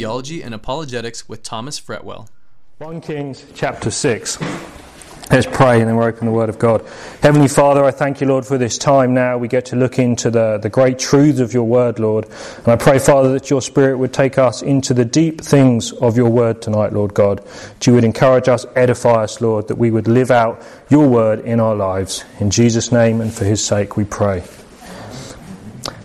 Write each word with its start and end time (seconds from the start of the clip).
Theology 0.00 0.42
and 0.42 0.54
Apologetics 0.54 1.28
with 1.28 1.42
Thomas 1.42 1.78
Fretwell. 1.78 2.26
1 2.78 3.02
Kings 3.02 3.44
chapter 3.54 3.90
6. 3.90 4.40
Let's 5.30 5.46
pray 5.46 5.78
and 5.80 5.86
then 5.90 5.96
we'll 5.96 6.06
open 6.06 6.24
the 6.24 6.32
Word 6.32 6.48
of 6.48 6.58
God. 6.58 6.88
Heavenly 7.20 7.48
Father, 7.48 7.84
I 7.84 7.90
thank 7.90 8.22
you, 8.22 8.26
Lord, 8.26 8.46
for 8.46 8.56
this 8.56 8.78
time 8.78 9.12
now. 9.12 9.36
We 9.36 9.46
get 9.46 9.66
to 9.66 9.76
look 9.76 9.98
into 9.98 10.30
the, 10.30 10.56
the 10.56 10.70
great 10.70 10.98
truths 10.98 11.38
of 11.38 11.52
your 11.52 11.64
Word, 11.64 11.98
Lord. 11.98 12.24
And 12.56 12.68
I 12.68 12.76
pray, 12.76 12.98
Father, 12.98 13.30
that 13.32 13.50
your 13.50 13.60
Spirit 13.60 13.98
would 13.98 14.14
take 14.14 14.38
us 14.38 14.62
into 14.62 14.94
the 14.94 15.04
deep 15.04 15.42
things 15.42 15.92
of 15.92 16.16
your 16.16 16.30
Word 16.30 16.62
tonight, 16.62 16.94
Lord 16.94 17.12
God. 17.12 17.44
That 17.44 17.86
you 17.86 17.92
would 17.92 18.04
encourage 18.04 18.48
us, 18.48 18.64
edify 18.74 19.24
us, 19.24 19.42
Lord, 19.42 19.68
that 19.68 19.76
we 19.76 19.90
would 19.90 20.08
live 20.08 20.30
out 20.30 20.66
your 20.88 21.06
Word 21.06 21.40
in 21.40 21.60
our 21.60 21.76
lives. 21.76 22.24
In 22.38 22.48
Jesus' 22.50 22.90
name 22.90 23.20
and 23.20 23.30
for 23.30 23.44
his 23.44 23.62
sake 23.62 23.98
we 23.98 24.04
pray. 24.06 24.44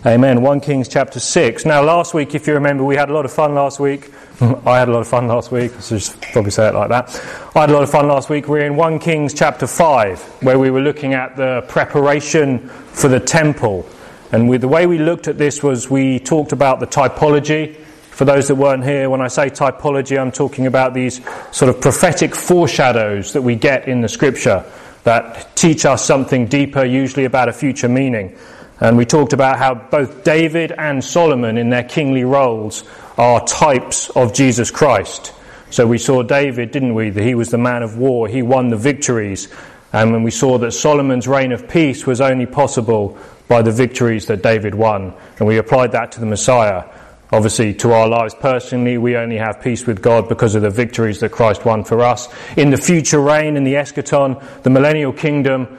Amen. 0.06 0.40
1 0.40 0.60
Kings 0.60 0.86
chapter 0.86 1.18
6. 1.18 1.64
Now, 1.64 1.82
last 1.82 2.14
week, 2.14 2.36
if 2.36 2.46
you 2.46 2.54
remember, 2.54 2.84
we 2.84 2.94
had 2.94 3.10
a 3.10 3.12
lot 3.12 3.24
of 3.24 3.32
fun 3.32 3.56
last 3.56 3.80
week. 3.80 4.12
I 4.40 4.78
had 4.78 4.88
a 4.88 4.92
lot 4.92 5.00
of 5.00 5.08
fun 5.08 5.26
last 5.26 5.50
week. 5.50 5.72
I 5.76 5.80
should 5.80 5.98
just 5.98 6.20
probably 6.20 6.52
say 6.52 6.68
it 6.68 6.74
like 6.74 6.90
that. 6.90 7.08
I 7.56 7.62
had 7.62 7.70
a 7.70 7.72
lot 7.72 7.82
of 7.82 7.90
fun 7.90 8.06
last 8.06 8.30
week. 8.30 8.46
We're 8.46 8.66
in 8.66 8.76
1 8.76 9.00
Kings 9.00 9.34
chapter 9.34 9.66
5, 9.66 10.20
where 10.42 10.60
we 10.60 10.70
were 10.70 10.80
looking 10.80 11.14
at 11.14 11.36
the 11.36 11.64
preparation 11.66 12.68
for 12.68 13.08
the 13.08 13.18
temple. 13.18 13.84
And 14.30 14.48
we, 14.48 14.58
the 14.58 14.68
way 14.68 14.86
we 14.86 14.98
looked 14.98 15.26
at 15.26 15.38
this 15.38 15.60
was 15.60 15.90
we 15.90 16.20
talked 16.20 16.52
about 16.52 16.78
the 16.78 16.86
typology. 16.86 17.74
For 18.12 18.24
those 18.24 18.46
that 18.46 18.54
weren't 18.54 18.84
here, 18.84 19.10
when 19.10 19.20
I 19.20 19.26
say 19.26 19.50
typology, 19.50 20.16
I'm 20.20 20.30
talking 20.30 20.68
about 20.68 20.94
these 20.94 21.20
sort 21.50 21.68
of 21.68 21.80
prophetic 21.80 22.36
foreshadows 22.36 23.32
that 23.32 23.42
we 23.42 23.56
get 23.56 23.88
in 23.88 24.02
the 24.02 24.08
scripture 24.08 24.64
that 25.02 25.56
teach 25.56 25.84
us 25.84 26.04
something 26.04 26.46
deeper, 26.46 26.84
usually 26.84 27.24
about 27.24 27.48
a 27.48 27.52
future 27.52 27.88
meaning. 27.88 28.36
And 28.80 28.96
we 28.96 29.06
talked 29.06 29.32
about 29.32 29.58
how 29.58 29.74
both 29.74 30.22
David 30.22 30.72
and 30.72 31.02
Solomon, 31.02 31.56
in 31.56 31.70
their 31.70 31.84
kingly 31.84 32.24
roles, 32.24 32.84
are 33.16 33.44
types 33.46 34.10
of 34.10 34.34
Jesus 34.34 34.70
Christ. 34.70 35.32
So 35.70 35.86
we 35.86 35.98
saw 35.98 36.22
David, 36.22 36.70
didn't 36.70 36.94
we? 36.94 37.10
That 37.10 37.24
he 37.24 37.34
was 37.34 37.50
the 37.50 37.58
man 37.58 37.82
of 37.82 37.96
war, 37.96 38.28
he 38.28 38.42
won 38.42 38.68
the 38.68 38.76
victories. 38.76 39.48
And 39.92 40.12
when 40.12 40.22
we 40.22 40.30
saw 40.30 40.58
that 40.58 40.72
Solomon's 40.72 41.26
reign 41.26 41.52
of 41.52 41.68
peace 41.68 42.06
was 42.06 42.20
only 42.20 42.44
possible 42.44 43.18
by 43.48 43.62
the 43.62 43.72
victories 43.72 44.26
that 44.26 44.42
David 44.42 44.74
won. 44.74 45.14
And 45.38 45.48
we 45.48 45.56
applied 45.56 45.92
that 45.92 46.12
to 46.12 46.20
the 46.20 46.26
Messiah. 46.26 46.84
Obviously, 47.32 47.74
to 47.74 47.92
our 47.92 48.06
lives 48.06 48.34
personally, 48.34 48.98
we 48.98 49.16
only 49.16 49.36
have 49.36 49.60
peace 49.60 49.86
with 49.86 50.02
God 50.02 50.28
because 50.28 50.54
of 50.54 50.62
the 50.62 50.70
victories 50.70 51.20
that 51.20 51.32
Christ 51.32 51.64
won 51.64 51.82
for 51.82 52.02
us. 52.02 52.28
In 52.56 52.70
the 52.70 52.76
future 52.76 53.20
reign, 53.20 53.56
in 53.56 53.64
the 53.64 53.74
eschaton, 53.74 54.42
the 54.62 54.70
millennial 54.70 55.12
kingdom, 55.12 55.78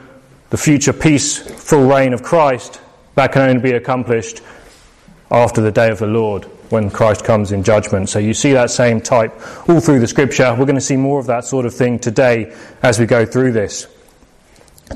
the 0.50 0.58
future 0.58 0.92
peaceful 0.92 1.86
reign 1.86 2.12
of 2.12 2.22
Christ, 2.22 2.80
that 3.18 3.32
can 3.32 3.42
only 3.42 3.60
be 3.60 3.72
accomplished 3.72 4.42
after 5.28 5.60
the 5.60 5.72
day 5.72 5.90
of 5.90 5.98
the 5.98 6.06
Lord 6.06 6.44
when 6.70 6.88
Christ 6.88 7.24
comes 7.24 7.50
in 7.50 7.64
judgment. 7.64 8.08
So 8.08 8.20
you 8.20 8.32
see 8.32 8.52
that 8.52 8.70
same 8.70 9.00
type 9.00 9.32
all 9.68 9.80
through 9.80 9.98
the 9.98 10.06
scripture. 10.06 10.54
We're 10.56 10.66
going 10.66 10.76
to 10.76 10.80
see 10.80 10.96
more 10.96 11.18
of 11.18 11.26
that 11.26 11.44
sort 11.44 11.66
of 11.66 11.74
thing 11.74 11.98
today 11.98 12.54
as 12.80 13.00
we 13.00 13.06
go 13.06 13.26
through 13.26 13.52
this. 13.52 13.88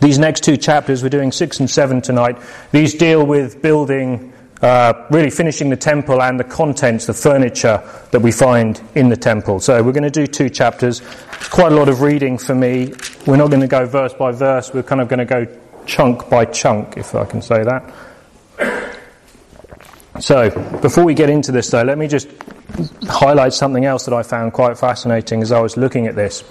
These 0.01 0.21
next 0.21 0.45
two 0.45 0.57
chapters, 0.57 1.03
we're 1.03 1.09
doing 1.09 1.33
six 1.33 1.59
and 1.59 1.69
seven 1.69 2.01
tonight, 2.01 2.39
these 2.71 2.95
deal 2.95 3.27
with 3.27 3.61
building, 3.61 4.33
uh, 4.63 5.05
really 5.11 5.31
finishing 5.31 5.69
the 5.69 5.77
temple 5.77 6.23
and 6.23 6.39
the 6.39 6.45
contents, 6.45 7.07
the 7.07 7.15
furniture 7.15 7.83
that 8.13 8.21
we 8.21 8.31
find 8.31 8.81
in 8.95 9.09
the 9.09 9.17
temple. 9.17 9.59
So 9.59 9.83
we're 9.83 9.91
going 9.91 10.05
to 10.05 10.11
do 10.11 10.29
two 10.29 10.49
chapters. 10.49 11.01
It's 11.01 11.49
quite 11.49 11.73
a 11.73 11.75
lot 11.75 11.89
of 11.89 12.03
reading 12.03 12.39
for 12.39 12.55
me. 12.55 12.95
We're 13.27 13.37
not 13.37 13.49
going 13.49 13.63
to 13.63 13.67
go 13.67 13.85
verse 13.85 14.15
by 14.15 14.31
verse, 14.31 14.73
we're 14.73 14.85
kind 14.85 15.01
of 15.01 15.09
going 15.09 15.19
to 15.19 15.25
go 15.25 15.47
chunk 15.87 16.31
by 16.31 16.45
chunk, 16.45 16.97
if 16.97 17.17
I 17.17 17.25
can 17.25 17.43
say 17.43 17.65
that. 17.65 17.93
So, 20.23 20.51
before 20.81 21.05
we 21.05 21.15
get 21.15 21.31
into 21.31 21.51
this, 21.51 21.69
though, 21.71 21.83
let 21.83 21.99
me 21.99 22.07
just 22.07 22.29
highlight 23.09 23.55
something 23.55 23.85
else 23.85 24.05
that 24.05 24.15
I 24.15 24.23
found 24.23 24.53
quite 24.53 24.79
fascinating 24.79 25.43
as 25.43 25.51
I 25.51 25.59
was 25.59 25.77
looking 25.77 26.07
at 26.07 26.15
this. 26.15 26.45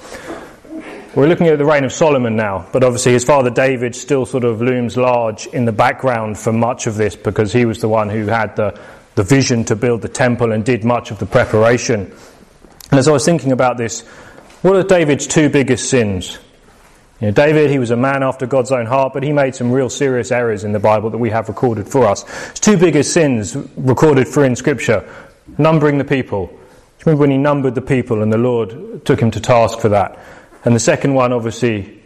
We're 1.15 1.27
looking 1.27 1.47
at 1.47 1.57
the 1.57 1.63
reign 1.63 1.85
of 1.85 1.93
Solomon 1.93 2.35
now, 2.35 2.67
but 2.73 2.83
obviously 2.83 3.13
his 3.13 3.23
father 3.23 3.49
David 3.49 3.95
still 3.95 4.25
sort 4.25 4.43
of 4.43 4.61
looms 4.61 4.97
large 4.97 5.47
in 5.47 5.63
the 5.63 5.71
background 5.71 6.37
for 6.37 6.51
much 6.51 6.85
of 6.85 6.95
this 6.95 7.15
because 7.15 7.53
he 7.53 7.63
was 7.63 7.79
the 7.79 7.87
one 7.87 8.09
who 8.09 8.25
had 8.25 8.57
the, 8.57 8.77
the 9.15 9.23
vision 9.23 9.63
to 9.63 9.77
build 9.77 10.01
the 10.01 10.09
temple 10.09 10.51
and 10.51 10.65
did 10.65 10.83
much 10.83 11.09
of 11.09 11.19
the 11.19 11.25
preparation. 11.25 12.13
And 12.91 12.99
as 12.99 13.07
I 13.07 13.13
was 13.13 13.23
thinking 13.23 13.53
about 13.53 13.77
this, 13.77 14.01
what 14.63 14.75
are 14.75 14.83
David's 14.83 15.27
two 15.27 15.47
biggest 15.47 15.89
sins? 15.89 16.39
You 17.21 17.27
know, 17.27 17.33
David, 17.33 17.69
he 17.69 17.77
was 17.77 17.91
a 17.91 17.95
man 17.95 18.23
after 18.23 18.47
God's 18.47 18.71
own 18.71 18.87
heart, 18.87 19.13
but 19.13 19.21
he 19.21 19.31
made 19.31 19.53
some 19.53 19.71
real 19.71 19.91
serious 19.91 20.31
errors 20.31 20.63
in 20.63 20.71
the 20.71 20.79
Bible 20.79 21.11
that 21.11 21.19
we 21.19 21.29
have 21.29 21.47
recorded 21.47 21.87
for 21.87 22.07
us. 22.07 22.25
It's 22.49 22.59
two 22.59 22.77
biggest 22.77 23.13
sins 23.13 23.55
recorded 23.77 24.27
for 24.27 24.43
in 24.43 24.55
Scripture 24.55 25.07
numbering 25.59 25.99
the 25.99 26.03
people. 26.03 26.51
Remember 27.05 27.21
when 27.21 27.29
he 27.29 27.37
numbered 27.37 27.75
the 27.75 27.81
people 27.81 28.23
and 28.23 28.33
the 28.33 28.39
Lord 28.39 29.05
took 29.05 29.19
him 29.19 29.29
to 29.31 29.39
task 29.39 29.79
for 29.79 29.89
that? 29.89 30.17
And 30.65 30.75
the 30.75 30.79
second 30.79 31.13
one, 31.13 31.31
obviously, 31.31 32.01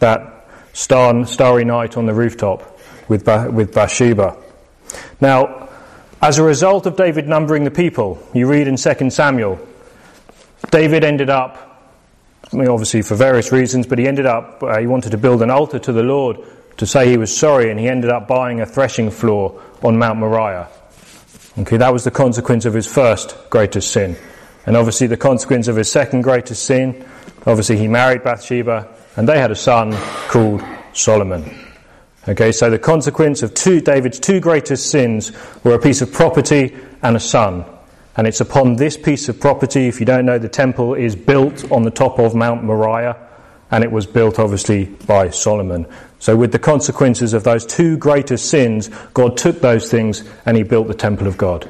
that 0.00 0.48
star, 0.72 1.24
starry 1.26 1.64
night 1.64 1.96
on 1.96 2.06
the 2.06 2.14
rooftop 2.14 2.80
with, 3.08 3.24
with 3.52 3.72
Bathsheba. 3.72 4.36
Now, 5.20 5.68
as 6.20 6.38
a 6.38 6.42
result 6.42 6.86
of 6.86 6.96
David 6.96 7.28
numbering 7.28 7.62
the 7.62 7.70
people, 7.70 8.20
you 8.34 8.48
read 8.48 8.66
in 8.66 8.76
2 8.76 9.10
Samuel, 9.10 9.60
David 10.72 11.04
ended 11.04 11.30
up 11.30 11.66
I 12.52 12.56
mean, 12.56 12.68
obviously 12.68 13.02
for 13.02 13.16
various 13.16 13.50
reasons, 13.50 13.86
but 13.86 13.98
he 13.98 14.06
ended 14.06 14.26
up, 14.26 14.62
uh, 14.62 14.78
he 14.78 14.86
wanted 14.86 15.10
to 15.10 15.18
build 15.18 15.42
an 15.42 15.50
altar 15.50 15.78
to 15.80 15.92
the 15.92 16.02
Lord 16.02 16.38
to 16.76 16.86
say 16.86 17.08
he 17.08 17.16
was 17.16 17.36
sorry, 17.36 17.70
and 17.70 17.80
he 17.80 17.88
ended 17.88 18.10
up 18.10 18.28
buying 18.28 18.60
a 18.60 18.66
threshing 18.66 19.10
floor 19.10 19.60
on 19.82 19.98
Mount 19.98 20.18
Moriah. 20.18 20.68
Okay, 21.58 21.78
that 21.78 21.92
was 21.92 22.04
the 22.04 22.10
consequence 22.10 22.66
of 22.66 22.74
his 22.74 22.86
first 22.86 23.36
greatest 23.48 23.90
sin. 23.90 24.16
And 24.66 24.76
obviously, 24.76 25.06
the 25.06 25.16
consequence 25.16 25.68
of 25.68 25.76
his 25.76 25.90
second 25.90 26.22
greatest 26.22 26.64
sin, 26.64 27.04
obviously, 27.46 27.78
he 27.78 27.88
married 27.88 28.22
Bathsheba, 28.22 28.88
and 29.16 29.28
they 29.28 29.38
had 29.38 29.50
a 29.50 29.56
son 29.56 29.92
called 30.28 30.62
Solomon. 30.92 31.44
Okay, 32.28 32.52
so 32.52 32.68
the 32.68 32.78
consequence 32.78 33.42
of 33.42 33.54
two, 33.54 33.80
David's 33.80 34.18
two 34.18 34.40
greatest 34.40 34.90
sins 34.90 35.32
were 35.64 35.74
a 35.74 35.78
piece 35.78 36.02
of 36.02 36.12
property 36.12 36.76
and 37.02 37.16
a 37.16 37.20
son. 37.20 37.64
And 38.16 38.26
it's 38.26 38.40
upon 38.40 38.76
this 38.76 38.96
piece 38.96 39.28
of 39.28 39.38
property, 39.38 39.88
if 39.88 40.00
you 40.00 40.06
don't 40.06 40.24
know, 40.24 40.38
the 40.38 40.48
temple 40.48 40.94
is 40.94 41.14
built 41.14 41.70
on 41.70 41.82
the 41.82 41.90
top 41.90 42.18
of 42.18 42.34
Mount 42.34 42.64
Moriah, 42.64 43.16
and 43.70 43.84
it 43.84 43.92
was 43.92 44.06
built 44.06 44.38
obviously 44.38 44.86
by 44.86 45.28
Solomon. 45.30 45.86
So, 46.18 46.34
with 46.36 46.52
the 46.52 46.58
consequences 46.58 47.34
of 47.34 47.44
those 47.44 47.66
two 47.66 47.98
greatest 47.98 48.48
sins, 48.48 48.88
God 49.12 49.36
took 49.36 49.60
those 49.60 49.90
things 49.90 50.24
and 50.46 50.56
he 50.56 50.62
built 50.62 50.88
the 50.88 50.94
temple 50.94 51.26
of 51.26 51.36
God. 51.36 51.68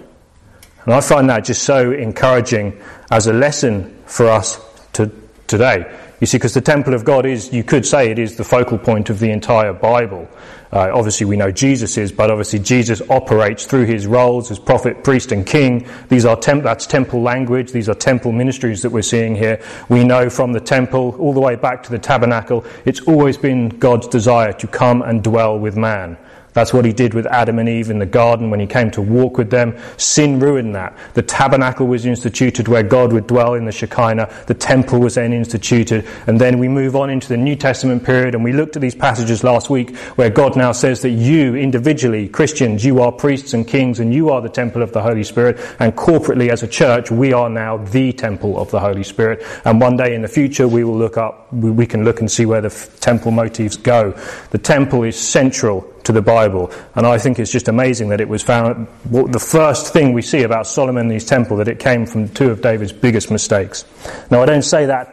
And 0.84 0.94
I 0.94 1.00
find 1.00 1.28
that 1.30 1.44
just 1.44 1.64
so 1.64 1.90
encouraging 1.90 2.80
as 3.10 3.26
a 3.26 3.32
lesson 3.32 3.96
for 4.06 4.28
us 4.28 4.60
to, 4.92 5.10
today. 5.48 5.92
You 6.18 6.26
see, 6.26 6.38
because 6.38 6.54
the 6.54 6.62
temple 6.62 6.94
of 6.94 7.04
God 7.04 7.26
is, 7.26 7.52
you 7.52 7.62
could 7.62 7.84
say 7.84 8.10
it 8.10 8.18
is 8.18 8.36
the 8.36 8.44
focal 8.44 8.78
point 8.78 9.10
of 9.10 9.18
the 9.18 9.30
entire 9.30 9.74
Bible. 9.74 10.26
Uh, 10.72 10.90
obviously, 10.92 11.26
we 11.26 11.36
know 11.36 11.50
Jesus 11.50 11.98
is, 11.98 12.10
but 12.10 12.30
obviously, 12.30 12.58
Jesus 12.58 13.02
operates 13.10 13.66
through 13.66 13.84
his 13.84 14.06
roles 14.06 14.50
as 14.50 14.58
prophet, 14.58 15.04
priest, 15.04 15.30
and 15.30 15.46
king. 15.46 15.86
These 16.08 16.24
are 16.24 16.34
temp- 16.34 16.64
that's 16.64 16.86
temple 16.86 17.20
language. 17.20 17.70
These 17.70 17.88
are 17.90 17.94
temple 17.94 18.32
ministries 18.32 18.82
that 18.82 18.90
we're 18.90 19.02
seeing 19.02 19.34
here. 19.34 19.60
We 19.90 20.04
know 20.04 20.30
from 20.30 20.52
the 20.52 20.60
temple 20.60 21.14
all 21.18 21.34
the 21.34 21.40
way 21.40 21.54
back 21.54 21.82
to 21.84 21.90
the 21.90 21.98
tabernacle, 21.98 22.64
it's 22.86 23.00
always 23.00 23.36
been 23.36 23.68
God's 23.68 24.08
desire 24.08 24.52
to 24.54 24.66
come 24.66 25.02
and 25.02 25.22
dwell 25.22 25.58
with 25.58 25.76
man. 25.76 26.16
That's 26.56 26.72
what 26.72 26.86
he 26.86 26.92
did 26.94 27.12
with 27.12 27.26
Adam 27.26 27.58
and 27.58 27.68
Eve 27.68 27.90
in 27.90 27.98
the 27.98 28.06
garden 28.06 28.48
when 28.48 28.60
he 28.60 28.66
came 28.66 28.90
to 28.92 29.02
walk 29.02 29.36
with 29.36 29.50
them. 29.50 29.76
Sin 29.98 30.40
ruined 30.40 30.74
that. 30.74 30.96
The 31.12 31.20
tabernacle 31.20 31.86
was 31.86 32.06
instituted 32.06 32.66
where 32.66 32.82
God 32.82 33.12
would 33.12 33.26
dwell 33.26 33.52
in 33.52 33.66
the 33.66 33.72
Shekinah. 33.72 34.32
The 34.46 34.54
temple 34.54 35.00
was 35.00 35.16
then 35.16 35.34
instituted. 35.34 36.08
And 36.26 36.40
then 36.40 36.58
we 36.58 36.66
move 36.66 36.96
on 36.96 37.10
into 37.10 37.28
the 37.28 37.36
New 37.36 37.56
Testament 37.56 38.04
period 38.04 38.34
and 38.34 38.42
we 38.42 38.54
looked 38.54 38.74
at 38.74 38.80
these 38.80 38.94
passages 38.94 39.44
last 39.44 39.68
week 39.68 39.94
where 40.16 40.30
God 40.30 40.56
now 40.56 40.72
says 40.72 41.02
that 41.02 41.10
you 41.10 41.56
individually, 41.56 42.26
Christians, 42.26 42.82
you 42.86 43.02
are 43.02 43.12
priests 43.12 43.52
and 43.52 43.68
kings 43.68 44.00
and 44.00 44.14
you 44.14 44.30
are 44.30 44.40
the 44.40 44.48
temple 44.48 44.80
of 44.80 44.92
the 44.92 45.02
Holy 45.02 45.24
Spirit. 45.24 45.60
And 45.78 45.94
corporately 45.94 46.48
as 46.48 46.62
a 46.62 46.68
church, 46.68 47.10
we 47.10 47.34
are 47.34 47.50
now 47.50 47.76
the 47.76 48.14
temple 48.14 48.58
of 48.58 48.70
the 48.70 48.80
Holy 48.80 49.04
Spirit. 49.04 49.44
And 49.66 49.78
one 49.78 49.98
day 49.98 50.14
in 50.14 50.22
the 50.22 50.28
future, 50.28 50.66
we 50.66 50.84
will 50.84 50.96
look 50.96 51.18
up, 51.18 51.52
we 51.52 51.86
can 51.86 52.02
look 52.02 52.20
and 52.20 52.32
see 52.32 52.46
where 52.46 52.62
the 52.62 52.70
temple 53.00 53.30
motifs 53.30 53.76
go. 53.76 54.12
The 54.52 54.58
temple 54.58 55.02
is 55.02 55.20
central 55.20 55.92
to 56.06 56.12
the 56.12 56.22
Bible. 56.22 56.70
And 56.94 57.06
I 57.06 57.18
think 57.18 57.38
it's 57.38 57.50
just 57.50 57.68
amazing 57.68 58.08
that 58.10 58.20
it 58.20 58.28
was 58.28 58.42
found, 58.42 58.86
the 59.10 59.40
first 59.40 59.92
thing 59.92 60.12
we 60.12 60.22
see 60.22 60.42
about 60.44 60.66
Solomon's 60.66 61.24
temple, 61.24 61.56
that 61.58 61.68
it 61.68 61.80
came 61.80 62.06
from 62.06 62.28
two 62.28 62.50
of 62.50 62.62
David's 62.62 62.92
biggest 62.92 63.30
mistakes. 63.30 63.84
Now, 64.30 64.40
I 64.40 64.46
don't 64.46 64.62
say 64.62 64.86
that 64.86 65.12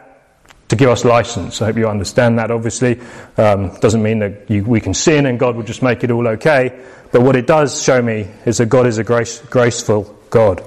to 0.68 0.76
give 0.76 0.88
us 0.88 1.04
license. 1.04 1.60
I 1.60 1.66
hope 1.66 1.76
you 1.76 1.88
understand 1.88 2.38
that, 2.38 2.52
obviously. 2.52 3.00
Um, 3.36 3.76
doesn't 3.80 4.02
mean 4.02 4.20
that 4.20 4.48
you, 4.48 4.62
we 4.64 4.80
can 4.80 4.94
sin 4.94 5.26
and 5.26 5.38
God 5.38 5.56
will 5.56 5.64
just 5.64 5.82
make 5.82 6.04
it 6.04 6.12
all 6.12 6.28
okay. 6.28 6.80
But 7.10 7.22
what 7.22 7.34
it 7.34 7.46
does 7.46 7.82
show 7.82 8.00
me 8.00 8.28
is 8.46 8.58
that 8.58 8.66
God 8.66 8.86
is 8.86 8.98
a 8.98 9.04
grace, 9.04 9.40
graceful 9.40 10.16
God. 10.30 10.64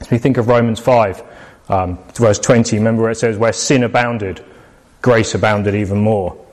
If 0.00 0.12
you 0.12 0.18
think 0.18 0.36
of 0.36 0.46
Romans 0.46 0.78
5, 0.78 1.22
um, 1.70 1.98
verse 2.14 2.38
20, 2.38 2.76
remember 2.76 3.02
where 3.02 3.10
it 3.10 3.16
says, 3.16 3.38
where 3.38 3.52
sin 3.52 3.82
abounded, 3.82 4.44
grace 5.00 5.34
abounded 5.34 5.74
even 5.74 5.98
more. 5.98 6.44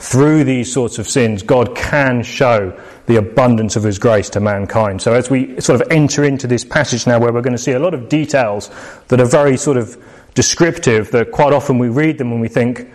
Through 0.00 0.44
these 0.44 0.72
sorts 0.72 0.98
of 0.98 1.06
sins, 1.06 1.42
God 1.42 1.76
can 1.76 2.22
show 2.22 2.78
the 3.06 3.16
abundance 3.16 3.76
of 3.76 3.82
His 3.82 3.98
grace 3.98 4.30
to 4.30 4.40
mankind. 4.40 5.02
So, 5.02 5.12
as 5.12 5.28
we 5.28 5.60
sort 5.60 5.80
of 5.80 5.88
enter 5.90 6.24
into 6.24 6.46
this 6.46 6.64
passage 6.64 7.06
now, 7.06 7.20
where 7.20 7.32
we're 7.32 7.42
going 7.42 7.56
to 7.56 7.62
see 7.62 7.72
a 7.72 7.78
lot 7.78 7.92
of 7.92 8.08
details 8.08 8.70
that 9.08 9.20
are 9.20 9.26
very 9.26 9.58
sort 9.58 9.76
of 9.76 10.02
descriptive, 10.34 11.10
that 11.10 11.32
quite 11.32 11.52
often 11.52 11.78
we 11.78 11.90
read 11.90 12.16
them 12.16 12.32
and 12.32 12.40
we 12.40 12.48
think, 12.48 12.90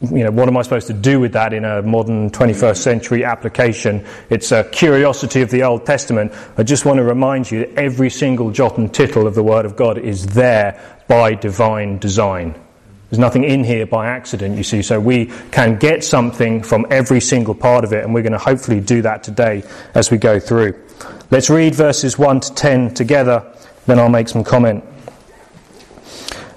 you 0.00 0.22
know, 0.22 0.30
what 0.30 0.48
am 0.48 0.56
I 0.56 0.62
supposed 0.62 0.86
to 0.86 0.92
do 0.92 1.18
with 1.18 1.32
that 1.32 1.52
in 1.52 1.64
a 1.64 1.82
modern 1.82 2.30
21st 2.30 2.76
century 2.76 3.24
application? 3.24 4.06
It's 4.30 4.52
a 4.52 4.62
curiosity 4.62 5.42
of 5.42 5.50
the 5.50 5.64
Old 5.64 5.86
Testament. 5.86 6.32
I 6.56 6.62
just 6.62 6.84
want 6.84 6.98
to 6.98 7.04
remind 7.04 7.50
you 7.50 7.66
that 7.66 7.74
every 7.74 8.10
single 8.10 8.52
jot 8.52 8.78
and 8.78 8.94
tittle 8.94 9.26
of 9.26 9.34
the 9.34 9.42
Word 9.42 9.64
of 9.64 9.74
God 9.74 9.98
is 9.98 10.26
there 10.28 10.80
by 11.08 11.34
divine 11.34 11.98
design. 11.98 12.54
There's 13.12 13.20
nothing 13.20 13.44
in 13.44 13.62
here 13.62 13.84
by 13.84 14.06
accident, 14.06 14.56
you 14.56 14.62
see, 14.62 14.80
so 14.80 14.98
we 14.98 15.26
can 15.50 15.76
get 15.76 16.02
something 16.02 16.62
from 16.62 16.86
every 16.88 17.20
single 17.20 17.54
part 17.54 17.84
of 17.84 17.92
it, 17.92 18.04
and 18.04 18.14
we're 18.14 18.22
going 18.22 18.32
to 18.32 18.38
hopefully 18.38 18.80
do 18.80 19.02
that 19.02 19.22
today 19.22 19.64
as 19.94 20.10
we 20.10 20.16
go 20.16 20.40
through. 20.40 20.82
Let's 21.30 21.50
read 21.50 21.74
verses 21.74 22.18
1 22.18 22.40
to 22.40 22.54
10 22.54 22.94
together, 22.94 23.44
then 23.84 23.98
I'll 23.98 24.08
make 24.08 24.30
some 24.30 24.42
comment. 24.42 24.82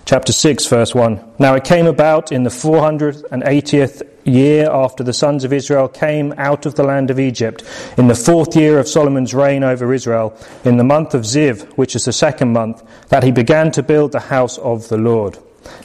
Chapter 0.05 0.31
6, 0.31 0.65
verse 0.67 0.95
1. 0.95 1.33
Now 1.39 1.55
it 1.55 1.65
came 1.65 1.87
about 1.87 2.31
in 2.31 2.43
the 2.43 2.49
480th 2.49 4.03
year 4.23 4.69
after 4.71 5.03
the 5.03 5.11
sons 5.11 5.43
of 5.43 5.51
Israel 5.51 5.89
came 5.89 6.33
out 6.37 6.65
of 6.65 6.75
the 6.75 6.83
land 6.83 7.11
of 7.11 7.19
Egypt, 7.19 7.65
in 7.97 8.07
the 8.07 8.15
fourth 8.15 8.55
year 8.55 8.79
of 8.79 8.87
Solomon's 8.87 9.33
reign 9.33 9.61
over 9.61 9.93
Israel, 9.93 10.33
in 10.63 10.77
the 10.77 10.85
month 10.85 11.13
of 11.13 11.23
Ziv, 11.23 11.63
which 11.73 11.97
is 11.97 12.05
the 12.05 12.13
second 12.13 12.53
month, 12.53 12.81
that 13.09 13.25
he 13.25 13.31
began 13.31 13.73
to 13.73 13.83
build 13.83 14.13
the 14.13 14.21
house 14.21 14.57
of 14.59 14.87
the 14.87 14.97
Lord. 14.97 15.37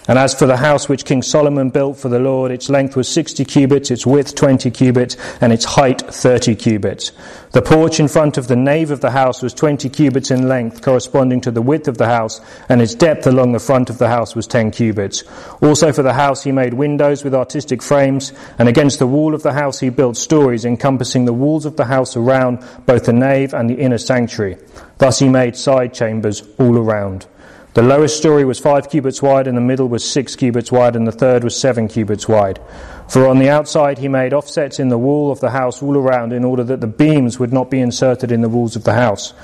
And 0.09 0.19
as 0.19 0.35
for 0.35 0.47
the 0.47 0.57
house 0.57 0.89
which 0.89 1.05
King 1.05 1.23
Solomon 1.23 1.71
built 1.71 1.97
for 1.97 2.09
the 2.09 2.19
Lord, 2.19 2.51
its 2.51 2.69
length 2.69 2.97
was 2.97 3.09
60 3.09 3.45
cubits, 3.45 3.91
its 3.91 4.05
width 4.05 4.35
20 4.35 4.71
cubits, 4.71 5.17
and 5.41 5.53
its 5.53 5.65
height 5.65 6.01
30 6.01 6.57
cubits. 6.57 7.13
The 7.53 7.63
porch 7.63 8.01
in 8.01 8.09
front 8.09 8.39
of 8.39 8.49
the 8.49 8.57
nave 8.57 8.91
of 8.91 9.01
the 9.01 9.11
house 9.11 9.43
was 9.43 9.55
20 9.55 9.89
cubits 9.89 10.31
in 10.31 10.49
length, 10.49 10.83
corresponding 10.83 11.41
to 11.43 11.51
the 11.51 11.63
width 11.63 11.89
of 11.89 11.99
the 11.99 12.07
house, 12.07 12.41
and 12.69 12.83
its 12.83 12.95
depth 12.95 13.27
along 13.27 13.53
the 13.53 13.59
front 13.59 13.91
of 13.91 13.99
the 13.99 14.09
house 14.09 14.35
was 14.35 14.47
10 14.47 14.71
cubits. 14.71 15.23
Also 15.63 15.93
for 15.93 16.03
the 16.03 16.13
house 16.13 16.43
he 16.43 16.53
made 16.53 16.75
windows 16.75 17.23
with 17.23 17.35
artistic 17.35 17.83
frames, 17.83 18.33
and 18.59 18.69
against 18.69 18.99
the 18.99 19.07
wall 19.07 19.35
of 19.35 19.43
the 19.43 19.53
house 19.53 19.81
he 19.81 19.91
built 19.91 20.17
stories 20.17 20.65
encompassing 20.65 21.25
the 21.25 21.33
walls 21.33 21.67
of 21.67 21.77
the 21.77 21.85
house 21.85 22.17
around 22.17 22.65
both 22.87 23.05
the 23.05 23.13
nave 23.13 23.55
and 23.55 23.71
the 23.71 23.79
inner 23.79 23.99
sanctuary. 23.99 24.57
Thus 24.99 25.19
he 25.19 25.29
made 25.29 25.57
side 25.57 25.95
chambers 25.95 26.43
all 26.59 26.77
around. 26.77 27.27
The 27.73 27.83
lowest 27.83 28.17
story 28.17 28.45
was 28.45 28.59
five 28.59 28.91
cubits 28.91 29.23
wide, 29.23 29.47
and 29.47 29.57
the 29.57 29.61
middle 29.61 29.89
was 29.89 30.09
six 30.09 30.35
cubits 30.35 30.73
wide, 30.73 30.97
and 30.97 31.07
the 31.07 31.13
third 31.13 31.45
was 31.45 31.57
seven 31.57 31.87
cubits 31.87 32.27
wide. 32.27 32.59
For 33.09 33.29
on 33.29 33.39
the 33.39 33.49
outside 33.49 33.99
he 33.99 34.09
made 34.09 34.33
offsets 34.33 34.81
in 34.81 34.89
the 34.89 34.99
wall 34.99 35.31
of 35.31 35.39
the 35.39 35.51
house 35.51 35.81
all 35.81 35.97
around, 35.97 36.33
in 36.33 36.45
order 36.45 36.65
that 36.65 36.81
the 36.81 36.89
beams 36.89 37.39
would 37.39 37.53
not 37.53 37.71
be 37.71 37.81
inserted 37.81 38.33
in 38.33 38.41
the 38.41 38.49
walls 38.49 38.75
of 38.75 38.83
the 38.83 38.95
house. 38.95 39.35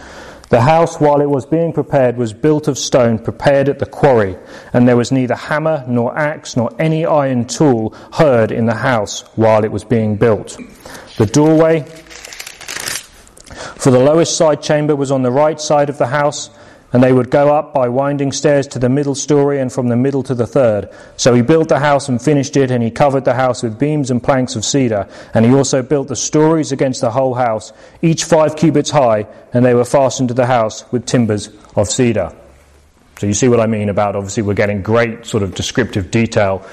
The 0.49 0.61
house, 0.61 0.99
while 1.00 1.20
it 1.20 1.31
was 1.31 1.46
being 1.46 1.73
prepared, 1.73 2.17
was 2.17 2.32
built 2.32 2.67
of 2.67 2.78
stone 2.78 3.20
prepared 3.20 3.69
at 3.69 3.78
the 3.78 3.87
quarry, 3.87 4.37
and 4.72 4.88
there 4.88 4.96
was 4.96 5.12
neither 5.12 5.37
hammer 5.37 5.84
nor 5.87 6.17
axe 6.19 6.56
nor 6.56 6.70
any 6.81 7.06
iron 7.06 7.44
tool 7.46 7.94
heard 8.12 8.50
in 8.50 8.67
the 8.67 8.75
house 8.75 9.20
while 9.37 9.64
it 9.64 9.70
was 9.70 9.84
being 9.84 10.17
built. 10.17 10.58
The 11.17 11.26
doorway 11.26 11.82
for 13.76 13.90
the 13.93 13.99
lowest 14.00 14.37
side 14.37 14.62
chamber 14.62 14.96
was 14.96 15.12
on 15.12 15.22
the 15.22 15.31
right 15.31 15.61
side 15.61 15.88
of 15.88 15.99
the 15.99 16.08
house 16.08 16.50
and 16.96 17.04
they 17.04 17.12
would 17.12 17.31
go 17.31 17.54
up 17.54 17.75
by 17.75 17.90
winding 17.90 18.32
stairs 18.32 18.66
to 18.66 18.78
the 18.78 18.88
middle 18.88 19.14
story 19.14 19.60
and 19.60 19.70
from 19.70 19.88
the 19.88 19.96
middle 19.96 20.22
to 20.22 20.34
the 20.34 20.46
third. 20.46 20.88
So 21.19 21.34
he 21.34 21.43
built 21.43 21.69
the 21.69 21.78
house 21.78 22.08
and 22.08 22.22
finished 22.22 22.56
it, 22.56 22.70
and 22.70 22.82
he 22.82 22.90
covered 22.90 23.26
the 23.26 23.34
house 23.34 23.62
with 23.62 23.78
beams 23.78 24.10
and 24.10 24.22
planks 24.22 24.56
of 24.56 24.64
cedar. 24.64 25.06
And 25.34 25.44
he 25.44 25.52
also 25.52 25.82
built 25.82 26.08
the 26.08 26.16
stories 26.16 26.72
against 26.72 27.02
the 27.02 27.10
whole 27.10 27.34
house, 27.34 27.75
each 28.00 28.25
five 28.25 28.56
cubits 28.56 28.88
high, 28.88 29.26
and 29.52 29.62
they 29.62 29.75
were 29.75 29.84
fastened 29.84 30.31
to 30.31 30.34
the 30.34 30.46
house 30.46 30.90
with 30.90 31.04
timbers 31.04 31.50
of 31.75 31.90
cedar. 31.90 32.34
So 33.19 33.26
you 33.26 33.34
see 33.34 33.48
what 33.48 33.60
I 33.60 33.66
mean 33.66 33.90
about 33.90 34.16
obviously 34.16 34.44
we're 34.44 34.54
getting 34.54 34.81
great 34.81 35.26
sort 35.26 35.43
of 35.43 35.54
descriptive 35.54 36.10
detail 36.10 36.66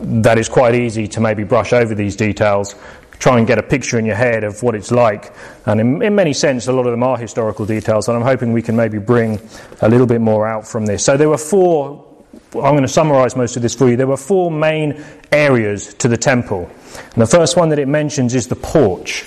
that 0.00 0.38
is 0.38 0.48
quite 0.48 0.74
easy 0.74 1.06
to 1.08 1.20
maybe 1.20 1.44
brush 1.44 1.72
over 1.72 1.94
these 1.94 2.16
details 2.16 2.74
try 3.20 3.38
and 3.38 3.46
get 3.46 3.58
a 3.58 3.62
picture 3.62 3.98
in 3.98 4.04
your 4.04 4.16
head 4.16 4.42
of 4.42 4.62
what 4.62 4.74
it's 4.74 4.90
like. 4.90 5.32
And 5.66 5.80
in, 5.80 6.02
in 6.02 6.14
many 6.14 6.32
sense, 6.32 6.66
a 6.66 6.72
lot 6.72 6.86
of 6.86 6.90
them 6.90 7.04
are 7.04 7.16
historical 7.16 7.66
details, 7.66 8.08
and 8.08 8.16
I'm 8.16 8.24
hoping 8.24 8.52
we 8.52 8.62
can 8.62 8.74
maybe 8.74 8.98
bring 8.98 9.38
a 9.82 9.88
little 9.88 10.06
bit 10.06 10.20
more 10.20 10.48
out 10.48 10.66
from 10.66 10.86
this. 10.86 11.04
So 11.04 11.16
there 11.16 11.28
were 11.28 11.38
four. 11.38 12.06
I'm 12.54 12.72
going 12.72 12.82
to 12.82 12.88
summarize 12.88 13.36
most 13.36 13.56
of 13.56 13.62
this 13.62 13.74
for 13.74 13.88
you. 13.88 13.96
There 13.96 14.06
were 14.06 14.16
four 14.16 14.50
main 14.50 15.04
areas 15.30 15.94
to 15.94 16.08
the 16.08 16.16
temple. 16.16 16.68
And 17.12 17.22
the 17.22 17.26
first 17.26 17.56
one 17.56 17.68
that 17.68 17.78
it 17.78 17.86
mentions 17.86 18.34
is 18.34 18.48
the 18.48 18.56
porch 18.56 19.24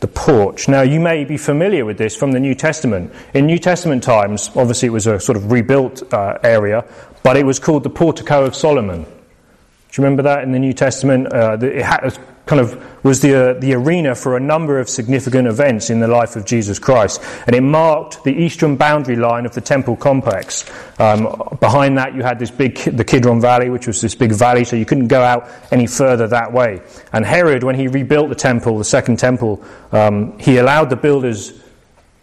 the 0.00 0.08
porch. 0.08 0.68
Now, 0.68 0.82
you 0.82 1.00
may 1.00 1.24
be 1.24 1.36
familiar 1.36 1.84
with 1.84 1.98
this 1.98 2.14
from 2.14 2.30
the 2.30 2.38
New 2.38 2.54
Testament. 2.54 3.12
In 3.34 3.46
New 3.46 3.58
Testament 3.58 4.04
times, 4.04 4.48
obviously 4.54 4.86
it 4.86 4.92
was 4.92 5.08
a 5.08 5.18
sort 5.18 5.36
of 5.36 5.50
rebuilt 5.50 6.12
uh, 6.14 6.38
area, 6.44 6.84
but 7.24 7.36
it 7.36 7.44
was 7.44 7.58
called 7.58 7.82
the 7.82 7.90
Portico 7.90 8.44
of 8.44 8.54
Solomon. 8.54 9.02
Do 9.02 10.02
you 10.02 10.04
remember 10.04 10.22
that 10.24 10.44
in 10.44 10.52
the 10.52 10.58
New 10.58 10.72
Testament? 10.72 11.32
Uh, 11.32 11.58
it 11.60 11.82
had 11.82 12.16
kind 12.48 12.60
of 12.60 13.04
was 13.04 13.20
the, 13.20 13.50
uh, 13.50 13.60
the 13.60 13.74
arena 13.74 14.14
for 14.14 14.36
a 14.36 14.40
number 14.40 14.80
of 14.80 14.88
significant 14.88 15.46
events 15.46 15.90
in 15.90 16.00
the 16.00 16.08
life 16.08 16.34
of 16.34 16.44
Jesus 16.44 16.78
Christ. 16.78 17.22
And 17.46 17.54
it 17.54 17.60
marked 17.60 18.24
the 18.24 18.32
eastern 18.32 18.76
boundary 18.76 19.16
line 19.16 19.46
of 19.46 19.54
the 19.54 19.60
temple 19.60 19.96
complex. 19.96 20.68
Um, 20.98 21.56
behind 21.60 21.98
that, 21.98 22.14
you 22.14 22.22
had 22.22 22.38
this 22.38 22.50
big, 22.50 22.78
the 22.78 23.04
Kidron 23.04 23.40
Valley, 23.40 23.68
which 23.68 23.86
was 23.86 24.00
this 24.00 24.14
big 24.14 24.32
valley, 24.32 24.64
so 24.64 24.76
you 24.76 24.86
couldn't 24.86 25.08
go 25.08 25.22
out 25.22 25.48
any 25.70 25.86
further 25.86 26.26
that 26.28 26.52
way. 26.52 26.80
And 27.12 27.24
Herod, 27.24 27.62
when 27.62 27.76
he 27.76 27.86
rebuilt 27.86 28.30
the 28.30 28.34
temple, 28.34 28.78
the 28.78 28.84
second 28.84 29.18
temple, 29.18 29.62
um, 29.92 30.38
he 30.38 30.56
allowed 30.56 30.90
the 30.90 30.96
builders 30.96 31.52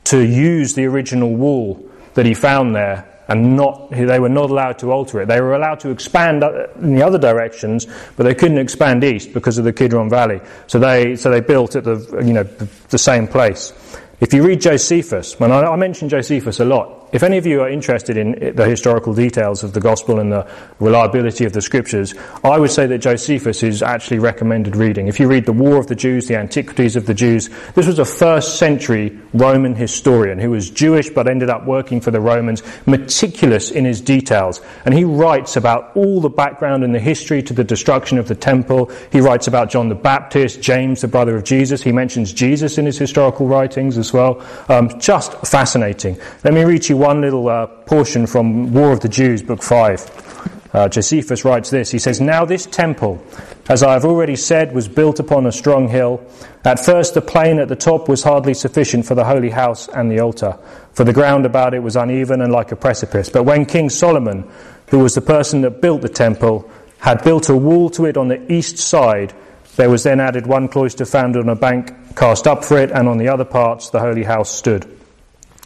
to 0.06 0.26
use 0.26 0.74
the 0.74 0.86
original 0.86 1.36
wall 1.36 1.88
that 2.16 2.26
he 2.26 2.34
found 2.34 2.76
there 2.76 3.15
and 3.28 3.56
not, 3.56 3.90
they 3.90 4.20
were 4.20 4.30
not 4.30 4.50
allowed 4.50 4.80
to 4.80 4.92
alter 4.92 5.22
it. 5.22 5.28
They 5.28 5.42
were 5.42 5.56
allowed 5.56 5.80
to 5.82 5.90
expand 5.90 6.44
uh, 6.44 6.68
in 6.82 6.96
the 6.96 7.04
other 7.04 7.18
directions, 7.18 7.88
but 8.16 8.24
they 8.24 8.36
couldn't 8.36 8.60
expand 8.60 9.04
east 9.04 9.34
because 9.34 9.58
of 9.58 9.64
the 9.64 9.74
Kidron 9.74 10.10
Valley. 10.10 10.42
So 10.68 10.80
they, 10.80 11.16
so 11.16 11.30
they 11.32 11.42
built 11.42 11.76
at 11.76 11.84
the, 11.84 12.24
you 12.26 12.34
know, 12.34 12.44
the 12.44 12.98
same 12.98 13.28
place. 13.28 13.74
If 14.22 14.34
you 14.34 14.44
read 14.44 14.62
Josephus, 14.62 15.40
when 15.40 15.52
I, 15.52 15.64
I 15.64 15.76
mention 15.76 16.08
Josephus 16.08 16.60
a 16.60 16.66
lot, 16.66 17.05
if 17.16 17.24
any 17.24 17.38
of 17.38 17.46
you 17.46 17.62
are 17.62 17.70
interested 17.70 18.18
in 18.18 18.56
the 18.56 18.66
historical 18.66 19.14
details 19.14 19.64
of 19.64 19.72
the 19.72 19.80
gospel 19.80 20.20
and 20.20 20.34
the 20.34 20.46
reliability 20.82 21.46
of 21.46 21.54
the 21.54 21.62
scriptures, 21.62 22.14
I 22.44 22.60
would 22.60 22.72
say 22.72 22.88
that 22.88 22.98
Josephus 22.98 23.64
is 23.64 23.82
actually 23.82 24.20
recommended 24.20 24.76
reading. 24.76 25.08
If 25.08 25.18
you 25.18 25.30
read 25.30 25.46
The 25.46 25.54
War 25.54 25.78
of 25.78 25.88
the 25.88 25.96
Jews, 25.96 26.28
The 26.28 26.36
Antiquities 26.36 26.98
of 26.98 27.06
the 27.06 27.14
Jews, 27.14 27.50
this 27.74 27.88
was 27.88 28.00
a 28.00 28.06
first 28.06 28.60
century 28.60 29.18
Roman 29.34 29.76
historian 29.76 30.40
who 30.40 30.52
was 30.52 30.70
Jewish 30.70 31.10
but 31.10 31.30
ended 31.30 31.50
up 31.50 31.66
working 31.66 32.02
for 32.02 32.12
the 32.12 32.20
Romans, 32.20 32.62
meticulous 32.86 33.72
in 33.72 33.86
his 33.86 34.02
details. 34.02 34.60
And 34.84 34.94
he 34.94 35.06
writes 35.06 35.56
about 35.56 35.96
all 35.96 36.20
the 36.20 36.28
background 36.28 36.84
and 36.84 36.94
the 36.94 37.00
history 37.00 37.42
to 37.44 37.54
the 37.54 37.64
destruction 37.64 38.18
of 38.18 38.28
the 38.28 38.36
temple. 38.36 38.92
He 39.14 39.22
writes 39.22 39.48
about 39.48 39.70
John 39.70 39.88
the 39.88 39.96
Baptist, 39.96 40.62
James, 40.62 41.00
the 41.00 41.08
brother 41.08 41.38
of 41.38 41.46
Jesus. 41.46 41.82
He 41.82 41.94
mentions 41.94 42.34
Jesus 42.34 42.78
in 42.78 42.86
his 42.86 42.98
historical 42.98 43.48
writings 43.48 43.98
as 43.98 44.12
well. 44.12 44.46
Um, 44.68 45.00
just 45.00 45.32
fascinating. 45.48 46.20
Let 46.44 46.54
me 46.54 46.66
read 46.66 46.90
you 46.90 47.05
one 47.06 47.22
little 47.22 47.48
uh, 47.48 47.68
portion 47.68 48.26
from 48.26 48.74
War 48.74 48.92
of 48.92 49.00
the 49.00 49.08
Jews, 49.08 49.44
Book 49.44 49.62
5. 49.62 50.72
Uh, 50.74 50.90
Josephus 50.90 51.46
writes 51.46 51.70
this. 51.70 51.92
He 51.92 52.00
says, 52.00 52.20
Now 52.20 52.46
this 52.46 52.66
temple, 52.66 53.24
as 53.70 53.84
I 53.84 53.94
have 53.94 54.06
already 54.06 54.36
said, 54.36 54.74
was 54.74 54.88
built 54.88 55.20
upon 55.20 55.46
a 55.46 55.52
strong 55.52 55.88
hill. 55.88 56.26
At 56.64 56.84
first, 56.84 57.14
the 57.14 57.22
plain 57.22 57.60
at 57.60 57.68
the 57.68 57.76
top 57.76 58.10
was 58.10 58.24
hardly 58.24 58.56
sufficient 58.56 59.06
for 59.06 59.14
the 59.14 59.24
holy 59.24 59.52
house 59.52 59.88
and 59.88 60.10
the 60.10 60.20
altar, 60.20 60.58
for 60.94 61.04
the 61.04 61.14
ground 61.14 61.46
about 61.46 61.76
it 61.76 61.84
was 61.84 61.96
uneven 61.96 62.42
and 62.42 62.52
like 62.52 62.72
a 62.72 62.76
precipice. 62.76 63.30
But 63.30 63.44
when 63.44 63.68
King 63.68 63.92
Solomon, 63.92 64.50
who 64.90 64.98
was 64.98 65.14
the 65.14 65.22
person 65.22 65.62
that 65.62 65.82
built 65.82 66.02
the 66.02 66.10
temple, 66.10 66.68
had 66.98 67.24
built 67.24 67.50
a 67.50 67.56
wall 67.56 67.92
to 67.92 68.06
it 68.06 68.18
on 68.18 68.30
the 68.30 68.52
east 68.52 68.80
side, 68.80 69.32
there 69.76 69.92
was 69.92 70.02
then 70.02 70.20
added 70.20 70.48
one 70.48 70.70
cloister 70.70 71.06
founded 71.06 71.44
on 71.44 71.50
a 71.50 71.56
bank 71.56 72.16
cast 72.16 72.48
up 72.48 72.66
for 72.66 72.80
it, 72.80 72.90
and 72.90 73.08
on 73.08 73.20
the 73.20 73.28
other 73.28 73.46
parts 73.46 73.92
the 73.92 74.00
holy 74.00 74.24
house 74.24 74.50
stood. 74.50 74.95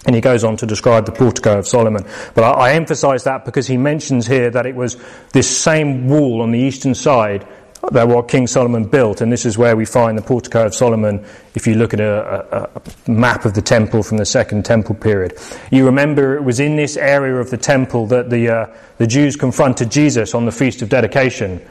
And 0.05 0.15
he 0.15 0.21
goes 0.21 0.43
on 0.43 0.55
to 0.57 0.65
describe 0.65 1.05
the 1.05 1.11
portico 1.11 1.59
of 1.59 1.67
Solomon. 1.67 2.05
But 2.33 2.43
I, 2.43 2.69
I 2.69 2.73
emphasize 2.73 3.25
that 3.25 3.45
because 3.45 3.67
he 3.67 3.77
mentions 3.77 4.27
here 4.27 4.49
that 4.49 4.65
it 4.65 4.75
was 4.75 4.97
this 5.33 5.49
same 5.55 6.07
wall 6.07 6.41
on 6.41 6.51
the 6.51 6.59
eastern 6.59 6.95
side 6.95 7.45
that 7.91 8.07
what 8.07 8.27
King 8.27 8.45
Solomon 8.45 8.85
built, 8.85 9.21
and 9.21 9.31
this 9.31 9.45
is 9.45 9.57
where 9.57 9.75
we 9.75 9.85
find 9.85 10.17
the 10.17 10.21
portico 10.21 10.65
of 10.65 10.75
Solomon 10.75 11.25
if 11.55 11.65
you 11.65 11.75
look 11.75 11.93
at 11.93 11.99
a, 11.99 12.55
a, 12.55 12.69
a, 12.75 13.11
map 13.11 13.45
of 13.45 13.53
the 13.53 13.61
temple 13.61 14.03
from 14.03 14.17
the 14.17 14.25
second 14.25 14.65
temple 14.65 14.95
period. 14.95 15.37
You 15.71 15.85
remember 15.85 16.35
it 16.35 16.43
was 16.43 16.59
in 16.59 16.75
this 16.75 16.97
area 16.97 17.35
of 17.35 17.49
the 17.49 17.57
temple 17.57 18.05
that 18.07 18.29
the, 18.29 18.49
uh, 18.49 18.75
the 18.97 19.07
Jews 19.07 19.35
confronted 19.35 19.89
Jesus 19.89 20.35
on 20.35 20.45
the 20.45 20.51
Feast 20.51 20.81
of 20.81 20.89
Dedication. 20.89 21.65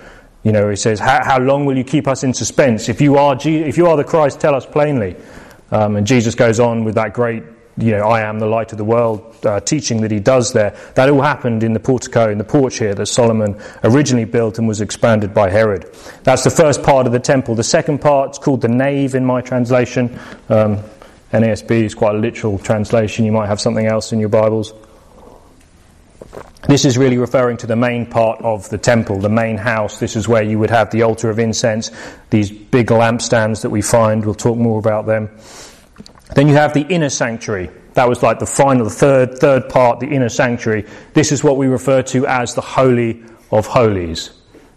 You 0.44 0.52
know, 0.52 0.70
he 0.70 0.76
says, 0.76 0.98
How 0.98 1.38
long 1.38 1.66
will 1.66 1.76
you 1.76 1.84
keep 1.84 2.08
us 2.08 2.24
in 2.24 2.32
suspense? 2.32 2.88
If 2.88 3.00
you 3.00 3.16
are, 3.16 3.34
Je- 3.36 3.64
if 3.64 3.76
you 3.76 3.86
are 3.88 3.96
the 3.96 4.04
Christ, 4.04 4.40
tell 4.40 4.54
us 4.54 4.64
plainly. 4.64 5.16
Um, 5.70 5.96
and 5.96 6.06
Jesus 6.06 6.34
goes 6.34 6.58
on 6.58 6.84
with 6.84 6.94
that 6.94 7.12
great 7.12 7.42
you 7.78 7.92
know, 7.92 8.08
I 8.08 8.22
am 8.22 8.38
the 8.38 8.46
light 8.46 8.72
of 8.72 8.78
the 8.78 8.84
world 8.84 9.34
uh, 9.46 9.60
teaching 9.60 10.00
that 10.00 10.10
he 10.10 10.18
does 10.18 10.52
there. 10.52 10.76
That 10.94 11.08
all 11.08 11.22
happened 11.22 11.62
in 11.62 11.72
the 11.72 11.80
portico, 11.80 12.30
in 12.30 12.38
the 12.38 12.44
porch 12.44 12.78
here 12.78 12.94
that 12.94 13.06
Solomon 13.06 13.60
originally 13.84 14.24
built 14.24 14.58
and 14.58 14.66
was 14.66 14.80
expanded 14.80 15.32
by 15.32 15.50
Herod. 15.50 15.94
That's 16.24 16.44
the 16.44 16.50
first 16.50 16.82
part 16.82 17.06
of 17.06 17.12
the 17.12 17.20
temple. 17.20 17.54
The 17.54 17.62
second 17.62 18.00
part 18.00 18.32
is 18.32 18.38
called 18.38 18.62
the 18.62 18.68
nave 18.68 19.14
in 19.14 19.24
my 19.24 19.40
translation. 19.40 20.18
Um, 20.48 20.78
NASB 21.32 21.84
is 21.84 21.94
quite 21.94 22.16
a 22.16 22.18
literal 22.18 22.58
translation. 22.58 23.24
You 23.24 23.32
might 23.32 23.46
have 23.46 23.60
something 23.60 23.86
else 23.86 24.12
in 24.12 24.18
your 24.18 24.30
Bibles. 24.30 24.72
This 26.68 26.84
is 26.84 26.98
really 26.98 27.16
referring 27.16 27.56
to 27.58 27.66
the 27.66 27.76
main 27.76 28.06
part 28.06 28.42
of 28.42 28.68
the 28.70 28.78
temple, 28.78 29.20
the 29.20 29.28
main 29.28 29.56
house. 29.56 29.98
This 30.00 30.16
is 30.16 30.26
where 30.26 30.42
you 30.42 30.58
would 30.58 30.70
have 30.70 30.90
the 30.90 31.02
altar 31.02 31.30
of 31.30 31.38
incense, 31.38 31.90
these 32.30 32.50
big 32.50 32.88
lampstands 32.88 33.62
that 33.62 33.70
we 33.70 33.82
find. 33.82 34.24
We'll 34.24 34.34
talk 34.34 34.58
more 34.58 34.78
about 34.78 35.06
them. 35.06 35.30
Then 36.34 36.48
you 36.48 36.54
have 36.54 36.74
the 36.74 36.82
inner 36.82 37.08
sanctuary. 37.08 37.70
That 37.94 38.08
was 38.08 38.22
like 38.22 38.38
the 38.38 38.46
final, 38.46 38.84
the 38.84 38.90
third, 38.90 39.38
third 39.38 39.68
part, 39.68 40.00
the 40.00 40.08
inner 40.08 40.28
sanctuary. 40.28 40.84
This 41.14 41.32
is 41.32 41.42
what 41.42 41.56
we 41.56 41.66
refer 41.66 42.02
to 42.02 42.26
as 42.26 42.54
the 42.54 42.60
Holy 42.60 43.22
of 43.50 43.66
Holies. 43.66 44.30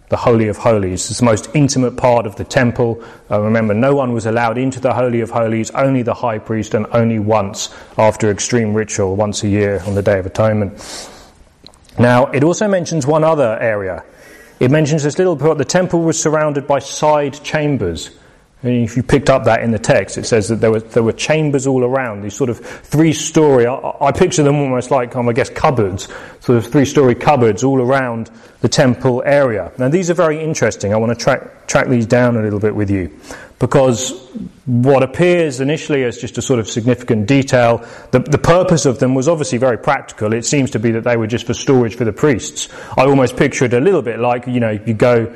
The 0.10 0.18
Holy 0.18 0.48
of 0.48 0.58
Holies. 0.58 1.10
It's 1.10 1.20
the 1.20 1.26
most 1.26 1.50
intimate 1.54 1.98
part 1.98 2.26
of 2.26 2.36
the 2.36 2.44
temple. 2.44 3.04
Uh, 3.30 3.42
remember, 3.42 3.74
no 3.74 3.96
one 3.96 4.14
was 4.14 4.26
allowed 4.26 4.58
into 4.58 4.80
the 4.80 4.94
Holy 4.94 5.22
of 5.22 5.30
Holies, 5.30 5.72
only 5.72 6.02
the 6.02 6.14
high 6.14 6.40
priest, 6.40 6.74
and 6.74 6.88
only 6.94 7.20
once 7.20 7.70
after 7.98 8.32
extreme 8.32 8.74
ritual, 8.74 9.16
once 9.16 9.44
a 9.44 9.48
year 9.48 9.82
on 9.86 9.94
the 9.94 10.02
Day 10.02 10.20
of 10.20 10.26
Atonement. 10.26 11.10
Now, 12.00 12.28
it 12.28 12.44
also 12.44 12.68
mentions 12.68 13.06
one 13.06 13.24
other 13.24 13.58
area. 13.60 14.04
It 14.60 14.72
mentions 14.72 15.04
this 15.04 15.18
little 15.18 15.36
part 15.36 15.58
the 15.58 15.66
temple 15.66 16.02
was 16.02 16.22
surrounded 16.22 16.68
by 16.68 16.80
side 16.80 17.34
chambers. 17.44 18.12
And 18.64 18.84
if 18.84 18.96
you 18.96 19.02
picked 19.02 19.30
up 19.30 19.46
that 19.46 19.64
in 19.64 19.72
the 19.72 19.80
text, 19.80 20.18
it 20.18 20.26
says 20.26 20.48
that 20.50 20.58
there 20.58 20.72
were, 20.72 20.82
there 20.82 21.02
were 21.02 21.14
chambers 21.14 21.66
all 21.66 21.84
around, 21.84 22.22
these 22.22 22.36
sort 22.36 22.50
of 22.50 22.60
three 22.60 23.12
story, 23.12 23.66
I, 23.66 23.76
I 24.00 24.12
picture 24.12 24.44
them 24.44 24.56
almost 24.56 24.92
like, 24.92 25.16
um, 25.16 25.28
I 25.28 25.34
guess, 25.34 25.50
cupboards, 25.50 26.08
sort 26.42 26.60
of 26.60 26.72
three 26.72 26.86
story 26.86 27.16
cupboards 27.16 27.64
all 27.64 27.82
around 27.82 28.30
the 28.62 28.70
temple 28.70 29.24
area. 29.26 29.72
Now, 29.80 29.90
these 29.90 30.12
are 30.12 30.14
very 30.14 30.44
interesting. 30.44 30.94
I 30.94 30.98
want 30.98 31.18
to 31.18 31.24
track, 31.24 31.66
track 31.66 31.88
these 31.88 32.06
down 32.06 32.38
a 32.38 32.42
little 32.42 32.60
bit 32.60 32.76
with 32.76 32.92
you 32.92 33.20
because 33.62 34.12
what 34.66 35.04
appears 35.04 35.60
initially 35.60 36.04
as 36.04 36.18
just 36.18 36.38
a 36.40 36.42
sort 36.42 36.60
of 36.60 36.68
significant 36.68 37.28
detail, 37.28 37.86
the, 38.10 38.18
the, 38.18 38.40
purpose 38.40 38.88
of 38.88 38.98
them 38.98 39.14
was 39.14 39.28
obviously 39.28 39.60
very 39.60 39.78
practical. 39.78 40.34
It 40.34 40.46
seems 40.46 40.72
to 40.72 40.80
be 40.80 40.90
that 40.92 41.04
they 41.04 41.16
were 41.16 41.28
just 41.28 41.46
for 41.46 41.54
storage 41.54 41.96
for 41.96 42.04
the 42.04 42.12
priests. 42.12 42.70
I 42.98 43.06
almost 43.06 43.38
picture 43.38 43.66
it 43.66 43.74
a 43.74 43.80
little 43.80 44.02
bit 44.02 44.20
like, 44.20 44.48
you 44.48 44.60
know, 44.60 44.72
you 44.72 44.96
go 44.96 45.32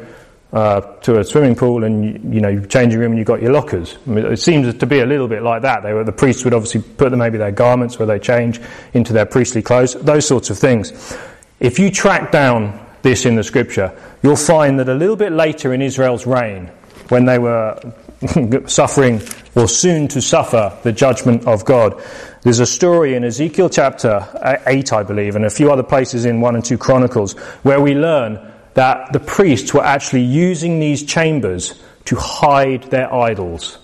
uh, 0.56 0.80
to 1.02 1.20
a 1.20 1.24
swimming 1.24 1.54
pool 1.54 1.84
and, 1.84 2.34
you, 2.34 2.40
know, 2.40 2.48
you 2.48 2.66
change 2.66 2.94
your 2.94 3.02
room 3.02 3.12
and 3.12 3.20
you've 3.20 3.28
got 3.28 3.42
your 3.42 3.52
lockers. 3.52 3.98
I 4.08 4.10
mean, 4.10 4.26
it 4.26 4.38
seems 4.38 4.74
to 4.74 4.86
be 4.86 5.00
a 5.00 5.06
little 5.06 5.28
bit 5.28 5.44
like 5.44 5.64
that. 5.64 5.84
They 5.84 5.92
were, 5.92 6.06
the 6.06 6.14
priests 6.14 6.46
would 6.46 6.54
obviously 6.54 6.82
put 6.82 7.10
them, 7.10 7.20
maybe 7.20 7.38
their 7.38 7.52
garments 7.52 8.00
where 8.00 8.06
they 8.06 8.20
change 8.20 8.62
into 8.94 9.12
their 9.12 9.26
priestly 9.26 9.62
clothes, 9.62 9.96
those 9.96 10.26
sorts 10.26 10.50
of 10.50 10.58
things. 10.58 11.14
If 11.60 11.78
you 11.78 11.92
track 11.92 12.32
down 12.32 12.80
this 13.02 13.26
in 13.26 13.36
the 13.36 13.44
scripture, 13.44 13.94
you'll 14.24 14.38
find 14.38 14.80
that 14.80 14.88
a 14.88 14.94
little 14.94 15.18
bit 15.18 15.34
later 15.34 15.74
in 15.74 15.82
Israel's 15.82 16.26
reign, 16.26 16.72
when 17.10 17.26
they 17.26 17.38
were 17.38 17.78
suffering 18.66 19.22
or 19.56 19.68
soon 19.68 20.08
to 20.08 20.22
suffer 20.22 20.78
the 20.84 20.94
judgment 20.94 21.46
of 21.48 21.66
God. 21.66 22.02
There's 22.44 22.62
a 22.62 22.66
story 22.66 23.16
in 23.16 23.26
Ezekiel 23.26 23.70
chapter 23.70 24.26
8, 24.66 24.94
I 24.94 25.04
believe, 25.04 25.36
and 25.36 25.44
a 25.44 25.50
few 25.50 25.70
other 25.70 25.84
places 25.84 26.24
in 26.24 26.40
1 26.40 26.56
and 26.56 26.64
2 26.64 26.78
Chronicles, 26.78 27.34
where 27.64 27.82
we 27.82 27.94
learn 27.94 28.54
that 28.76 29.12
the 29.12 29.20
priests 29.20 29.74
were 29.74 29.84
actually 29.84 30.22
using 30.22 30.80
these 30.80 31.04
chambers 31.04 31.82
to 32.06 32.16
hide 32.16 32.84
their 32.84 33.12
idols. 33.14 33.80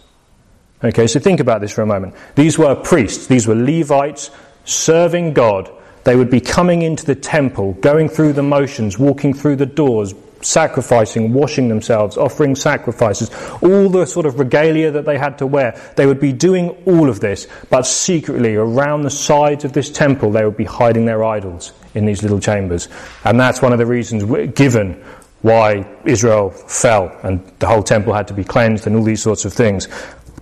Okay, 0.84 1.08
so 1.08 1.20
think 1.20 1.40
about 1.40 1.62
this 1.62 1.72
for 1.72 1.82
a 1.82 1.86
moment. 1.86 2.16
These 2.36 2.58
were 2.58 2.76
priests, 2.76 3.28
these 3.28 3.48
were 3.48 3.56
Levites 3.56 4.30
serving 4.66 5.34
God. 5.34 5.72
They 6.04 6.16
would 6.16 6.30
be 6.30 6.42
coming 6.42 6.82
into 6.82 7.06
the 7.06 7.16
temple, 7.16 7.74
going 7.74 8.10
through 8.10 8.34
the 8.34 8.44
motions, 8.44 8.98
walking 8.98 9.34
through 9.34 9.58
the 9.58 9.66
doors, 9.66 10.14
sacrificing, 10.42 11.34
washing 11.34 11.70
themselves, 11.70 12.18
offering 12.18 12.56
sacrifices, 12.56 13.30
all 13.62 13.90
the 13.90 14.06
sort 14.06 14.26
of 14.26 14.40
regalia 14.40 14.92
that 14.92 15.06
they 15.06 15.18
had 15.18 15.38
to 15.40 15.48
wear. 15.48 15.80
They 15.96 16.06
would 16.06 16.20
be 16.20 16.34
doing 16.34 16.70
all 16.86 17.10
of 17.10 17.20
this, 17.20 17.48
but 17.70 17.84
secretly 17.84 18.56
around 18.56 19.02
the 19.02 19.10
sides 19.10 19.66
of 19.66 19.74
this 19.74 19.90
temple, 19.90 20.32
they 20.32 20.46
would 20.46 20.58
be 20.58 20.66
hiding 20.66 21.06
their 21.06 21.24
idols 21.24 21.74
in 21.94 22.06
these 22.06 22.24
little 22.24 22.40
chambers. 22.40 22.88
And 23.24 23.40
that's 23.40 23.62
one 23.62 23.74
of 23.74 23.80
the 23.80 23.86
reasons 23.86 24.24
given 24.54 25.04
why 25.42 25.88
Israel 26.06 26.52
fell 26.52 27.18
and 27.24 27.46
the 27.60 27.68
whole 27.68 27.84
temple 27.84 28.14
had 28.14 28.28
to 28.28 28.34
be 28.34 28.44
cleansed 28.44 28.86
and 28.86 28.96
all 28.96 29.04
these 29.04 29.22
sorts 29.22 29.44
of 29.46 29.54
things. 29.54 29.88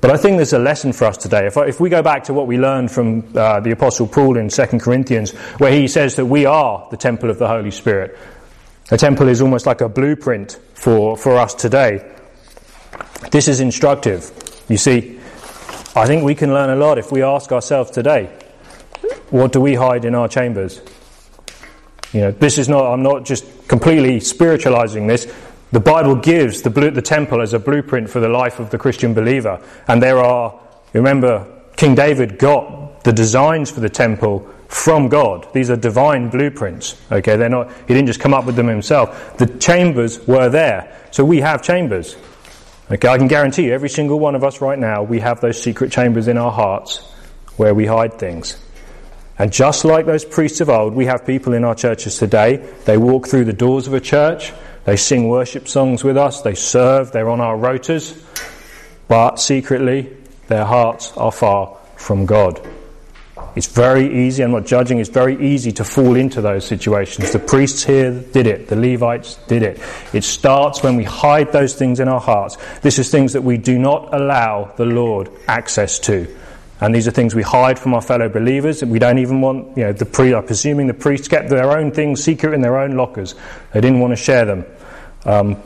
But 0.02 0.12
I 0.12 0.18
think 0.18 0.38
there's 0.38 0.54
a 0.54 0.60
lesson 0.60 0.94
for 0.94 1.06
us 1.06 1.18
today. 1.18 1.46
If, 1.48 1.58
if 1.58 1.80
we 1.80 1.90
go 1.90 2.02
back 2.02 2.24
to 2.26 2.34
what 2.34 2.48
we 2.48 2.58
learned 2.58 2.90
from 2.90 3.24
uh, 3.36 3.60
the 3.60 3.72
Apostle 3.72 4.08
Paul 4.08 4.38
in 4.38 4.48
2 4.48 4.66
Corinthians, 4.80 5.32
where 5.58 5.74
he 5.74 5.88
says 5.88 6.16
that 6.16 6.26
we 6.26 6.46
are 6.46 6.88
the 6.90 6.98
temple 6.98 7.30
of 7.30 7.38
the 7.38 7.48
Holy 7.48 7.72
Spirit, 7.72 8.18
a 8.92 8.98
temple 8.98 9.28
is 9.28 9.42
almost 9.42 9.66
like 9.66 9.82
a 9.82 9.90
blueprint 9.90 10.60
for, 10.74 11.16
for 11.16 11.38
us 11.38 11.54
today. 11.54 12.16
This 13.32 13.48
is 13.48 13.60
instructive. 13.60 14.32
You 14.68 14.78
see, 14.78 15.20
I 15.96 16.06
think 16.06 16.24
we 16.24 16.36
can 16.36 16.54
learn 16.54 16.70
a 16.70 16.76
lot 16.76 16.98
if 16.98 17.12
we 17.12 17.22
ask 17.22 17.52
ourselves 17.52 17.92
today, 17.92 18.26
what 19.30 19.52
do 19.52 19.62
we 19.62 19.76
hide 19.76 20.06
in 20.06 20.16
our 20.16 20.28
chambers? 20.28 20.82
You 22.14 22.22
know, 22.22 22.32
this 22.32 22.58
is 22.58 22.68
not, 22.68 22.92
I'm 22.92 23.04
not 23.04 23.26
just 23.26 23.46
completely 23.68 24.20
spiritualizing 24.20 25.06
this. 25.06 25.32
The 25.72 25.80
Bible 25.80 26.16
gives 26.16 26.64
the, 26.64 26.72
blue, 26.72 26.90
the 26.90 27.04
temple 27.04 27.42
as 27.42 27.54
a 27.54 27.60
blueprint 27.60 28.10
for 28.10 28.20
the 28.20 28.30
life 28.30 28.60
of 28.60 28.72
the 28.72 28.80
Christian 28.80 29.14
believer. 29.14 29.62
And 29.88 30.02
there 30.02 30.18
are, 30.18 30.60
remember, 30.94 31.46
King 31.76 31.94
David 31.94 32.40
got 32.40 33.04
the 33.04 33.14
designs 33.14 33.70
for 33.70 33.80
the 33.80 33.90
temple 33.90 34.50
from 34.70 35.10
God. 35.10 35.52
These 35.52 35.72
are 35.72 35.76
divine 35.76 36.30
blueprints. 36.30 36.96
Okay, 37.12 37.36
they're 37.36 37.50
not, 37.50 37.72
he 37.88 37.94
didn't 37.94 38.06
just 38.06 38.20
come 38.20 38.36
up 38.36 38.46
with 38.46 38.56
them 38.56 38.68
himself. 38.68 39.38
The 39.38 39.48
chambers 39.58 40.26
were 40.28 40.48
there. 40.48 40.96
So 41.12 41.26
we 41.26 41.42
have 41.42 41.64
chambers. 41.64 42.16
Okay, 42.90 43.08
I 43.08 43.18
can 43.18 43.28
guarantee 43.28 43.66
you, 43.66 43.74
every 43.74 43.90
single 43.90 44.20
one 44.20 44.36
of 44.36 44.44
us 44.44 44.62
right 44.62 44.78
now, 44.78 45.04
we 45.04 45.20
have 45.20 45.42
those 45.42 45.62
secret 45.62 45.92
chambers 45.92 46.28
in 46.28 46.38
our 46.38 46.52
hearts 46.52 47.00
where 47.58 47.74
we 47.74 47.88
hide 47.88 48.20
things. 48.20 48.58
And 49.40 49.52
just 49.52 49.86
like 49.86 50.06
those 50.06 50.24
priests 50.24 50.62
of 50.62 50.70
old, 50.70 50.94
we 50.94 51.06
have 51.06 51.26
people 51.26 51.54
in 51.54 51.64
our 51.64 51.76
churches 51.76 52.18
today. 52.18 52.58
They 52.86 52.98
walk 52.98 53.28
through 53.28 53.46
the 53.46 53.54
doors 53.54 53.88
of 53.88 53.94
a 53.94 54.00
church, 54.00 54.54
they 54.86 54.98
sing 54.98 55.30
worship 55.30 55.68
songs 55.68 56.04
with 56.04 56.18
us, 56.18 56.42
they 56.42 56.56
serve, 56.56 57.12
they're 57.12 57.30
on 57.30 57.42
our 57.42 57.58
rotas, 57.58 58.22
but 59.08 59.38
secretly, 59.38 60.16
their 60.48 60.66
hearts 60.66 61.12
are 61.18 61.32
far 61.32 61.76
from 61.96 62.26
God. 62.26 62.60
It's 63.56 63.68
very 63.68 64.26
easy, 64.26 64.44
I'm 64.44 64.52
not 64.52 64.66
judging, 64.66 65.00
it's 65.00 65.10
very 65.10 65.36
easy 65.54 65.72
to 65.74 65.84
fall 65.84 66.16
into 66.16 66.42
those 66.42 66.66
situations. 66.66 67.32
The 67.32 67.40
priests 67.40 67.84
here 67.84 68.12
did 68.12 68.48
it, 68.48 68.68
the 68.68 68.76
Levites 68.76 69.36
did 69.48 69.64
it. 69.64 69.82
It 70.14 70.24
starts 70.24 70.84
when 70.84 70.96
we 70.96 71.04
hide 71.04 71.52
those 71.52 71.76
things 71.76 72.00
in 72.00 72.08
our 72.08 72.20
hearts. 72.20 72.58
This 72.82 73.00
is 73.00 73.10
things 73.10 73.34
that 73.34 73.42
we 73.42 73.58
do 73.58 73.78
not 73.78 74.14
allow 74.14 74.74
the 74.78 74.86
Lord 74.86 75.30
access 75.48 76.00
to. 76.00 76.28
And 76.82 76.96
these 76.96 77.08
are 77.08 77.12
things 77.12 77.36
we 77.36 77.44
hide 77.44 77.78
from 77.78 77.94
our 77.94 78.02
fellow 78.02 78.30
believers. 78.30 78.84
We 78.84 79.00
don't 79.00 79.18
even 79.18 79.42
want, 79.42 79.78
you 79.78 79.84
know, 79.84 79.94
the 79.94 80.06
pre, 80.06 80.34
I'm 80.34 80.46
presuming 80.46 80.88
the 80.88 80.94
priests 80.94 81.28
kept 81.28 81.50
their 81.50 81.78
own 81.78 81.92
things 81.92 82.24
secret 82.24 82.54
in 82.54 82.62
their 82.62 82.80
own 82.80 82.96
lockers. 82.96 83.36
They 83.74 83.82
didn't 83.82 84.00
want 84.00 84.12
to 84.12 84.16
share 84.16 84.46
them. 84.46 84.66
Um, 85.26 85.62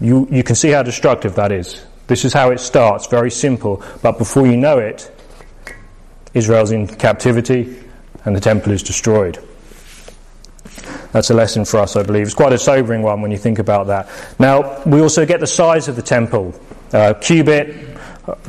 you, 0.00 0.28
you 0.30 0.42
can 0.42 0.56
see 0.56 0.70
how 0.70 0.82
destructive 0.82 1.36
that 1.36 1.52
is. 1.52 1.82
This 2.08 2.24
is 2.24 2.32
how 2.32 2.50
it 2.50 2.60
starts, 2.60 3.06
very 3.06 3.30
simple. 3.30 3.82
But 4.02 4.18
before 4.18 4.46
you 4.46 4.56
know 4.56 4.78
it, 4.78 5.10
Israel's 6.34 6.70
in 6.70 6.86
captivity 6.86 7.82
and 8.24 8.36
the 8.36 8.40
temple 8.40 8.72
is 8.72 8.82
destroyed. 8.82 9.38
That's 11.12 11.30
a 11.30 11.34
lesson 11.34 11.64
for 11.64 11.78
us, 11.78 11.96
I 11.96 12.02
believe. 12.02 12.26
It's 12.26 12.34
quite 12.34 12.52
a 12.52 12.58
sobering 12.58 13.02
one 13.02 13.20
when 13.20 13.30
you 13.30 13.38
think 13.38 13.58
about 13.58 13.88
that. 13.88 14.08
Now, 14.38 14.82
we 14.84 15.00
also 15.00 15.26
get 15.26 15.40
the 15.40 15.46
size 15.46 15.88
of 15.88 15.96
the 15.96 16.02
temple. 16.02 16.54
Uh, 16.92 17.14
cubit, 17.14 17.98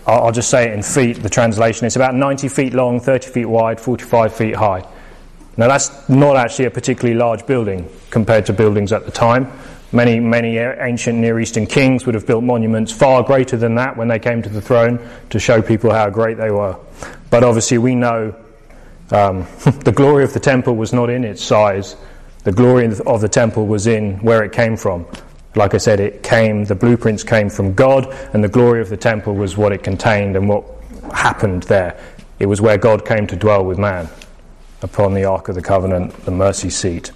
I'll 0.06 0.32
just 0.32 0.50
say 0.50 0.68
it 0.68 0.74
in 0.74 0.84
feet, 0.84 1.24
the 1.24 1.30
translation. 1.30 1.88
It's 1.88 1.96
about 1.96 2.14
90 2.14 2.50
feet 2.50 2.74
long, 2.74 3.00
30 3.00 3.30
feet 3.30 3.46
wide, 3.46 3.80
45 3.80 4.36
feet 4.36 4.56
high. 4.56 4.88
Now, 5.58 5.68
that's 5.68 6.08
not 6.08 6.38
actually 6.38 6.66
a 6.66 6.72
particularly 6.72 7.18
large 7.18 7.46
building 7.46 7.90
compared 8.10 8.46
to 8.46 8.54
buildings 8.54 8.92
at 8.92 9.06
the 9.06 9.12
time. 9.12 9.52
Many, 9.92 10.20
many 10.20 10.58
ancient 10.58 11.18
Near 11.18 11.40
Eastern 11.40 11.66
kings 11.68 12.06
would 12.06 12.16
have 12.16 12.26
built 12.26 12.44
monuments 12.44 12.92
far 12.92 13.24
greater 13.24 13.58
than 13.58 13.76
that 13.76 13.98
when 13.98 14.08
they 14.08 14.20
came 14.20 14.42
to 14.44 14.50
the 14.50 14.62
throne 14.62 15.00
to 15.32 15.40
show 15.40 15.62
people 15.62 15.92
how 15.92 16.10
great 16.10 16.38
they 16.38 16.52
were. 16.52 16.78
But 17.32 17.44
obviously, 17.44 17.80
we 17.80 17.96
know 17.96 18.36
um, 19.10 19.48
the 19.84 19.94
glory 19.96 20.24
of 20.24 20.34
the 20.34 20.40
temple 20.40 20.76
was 20.76 20.94
not 20.94 21.10
in 21.10 21.24
its 21.24 21.44
size. 21.44 21.96
The 22.44 22.52
glory 22.52 22.86
of 22.86 23.22
the 23.22 23.30
temple 23.30 23.66
was 23.66 23.88
in 23.88 24.20
where 24.20 24.44
it 24.44 24.52
came 24.52 24.78
from. 24.78 25.08
Like 25.56 25.74
I 25.74 25.78
said, 25.78 26.00
it 26.00 26.24
came, 26.24 26.66
the 26.66 26.76
blueprints 26.76 27.24
came 27.24 27.50
from 27.50 27.74
God, 27.74 28.08
and 28.34 28.44
the 28.44 28.50
glory 28.50 28.82
of 28.82 28.90
the 28.90 28.98
temple 28.98 29.36
was 29.36 29.58
what 29.58 29.72
it 29.72 29.84
contained 29.84 30.36
and 30.36 30.48
what 30.48 30.66
happened 31.14 31.64
there. 31.64 32.00
It 32.40 32.46
was 32.46 32.62
where 32.62 32.78
God 32.78 33.06
came 33.06 33.28
to 33.28 33.36
dwell 33.36 33.66
with 33.66 33.78
man 33.78 34.10
upon 34.82 35.14
the 35.14 35.26
Ark 35.26 35.50
of 35.50 35.56
the 35.56 35.62
Covenant, 35.62 36.14
the 36.26 36.32
mercy 36.32 36.70
seat. 36.70 37.12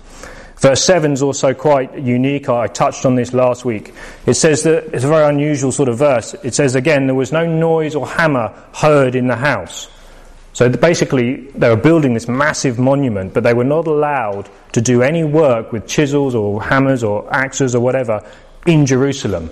Verse 0.58 0.84
7 0.84 1.12
is 1.12 1.22
also 1.22 1.54
quite 1.54 1.98
unique. 1.98 2.48
I 2.48 2.68
touched 2.68 3.06
on 3.06 3.16
this 3.16 3.34
last 3.34 3.66
week. 3.66 3.94
It 4.26 4.36
says 4.36 4.64
that 4.64 4.86
it's 4.94 5.04
a 5.04 5.08
very 5.08 5.28
unusual 5.28 5.72
sort 5.72 5.90
of 5.90 5.98
verse. 5.98 6.34
It 6.44 6.54
says 6.54 6.76
again, 6.76 7.08
there 7.08 7.16
was 7.16 7.32
no 7.32 7.46
noise 7.46 7.96
or 7.96 8.08
hammer 8.08 8.54
heard 8.74 9.16
in 9.16 9.28
the 9.28 9.36
house. 9.36 9.90
So 10.56 10.70
basically, 10.70 11.48
they 11.52 11.68
were 11.68 11.76
building 11.76 12.14
this 12.14 12.30
massive 12.30 12.80
monument, 12.80 13.34
but 13.34 13.44
they 13.44 13.54
were 13.54 13.66
not 13.66 13.88
allowed 13.88 14.50
to 14.72 14.80
do 14.80 15.02
any 15.02 15.22
work 15.22 15.74
with 15.74 15.86
chisels 15.86 16.34
or 16.34 16.64
hammers 16.64 17.04
or 17.04 17.28
axes 17.30 17.76
or 17.76 17.82
whatever 17.82 18.26
in 18.66 18.86
Jerusalem. 18.86 19.50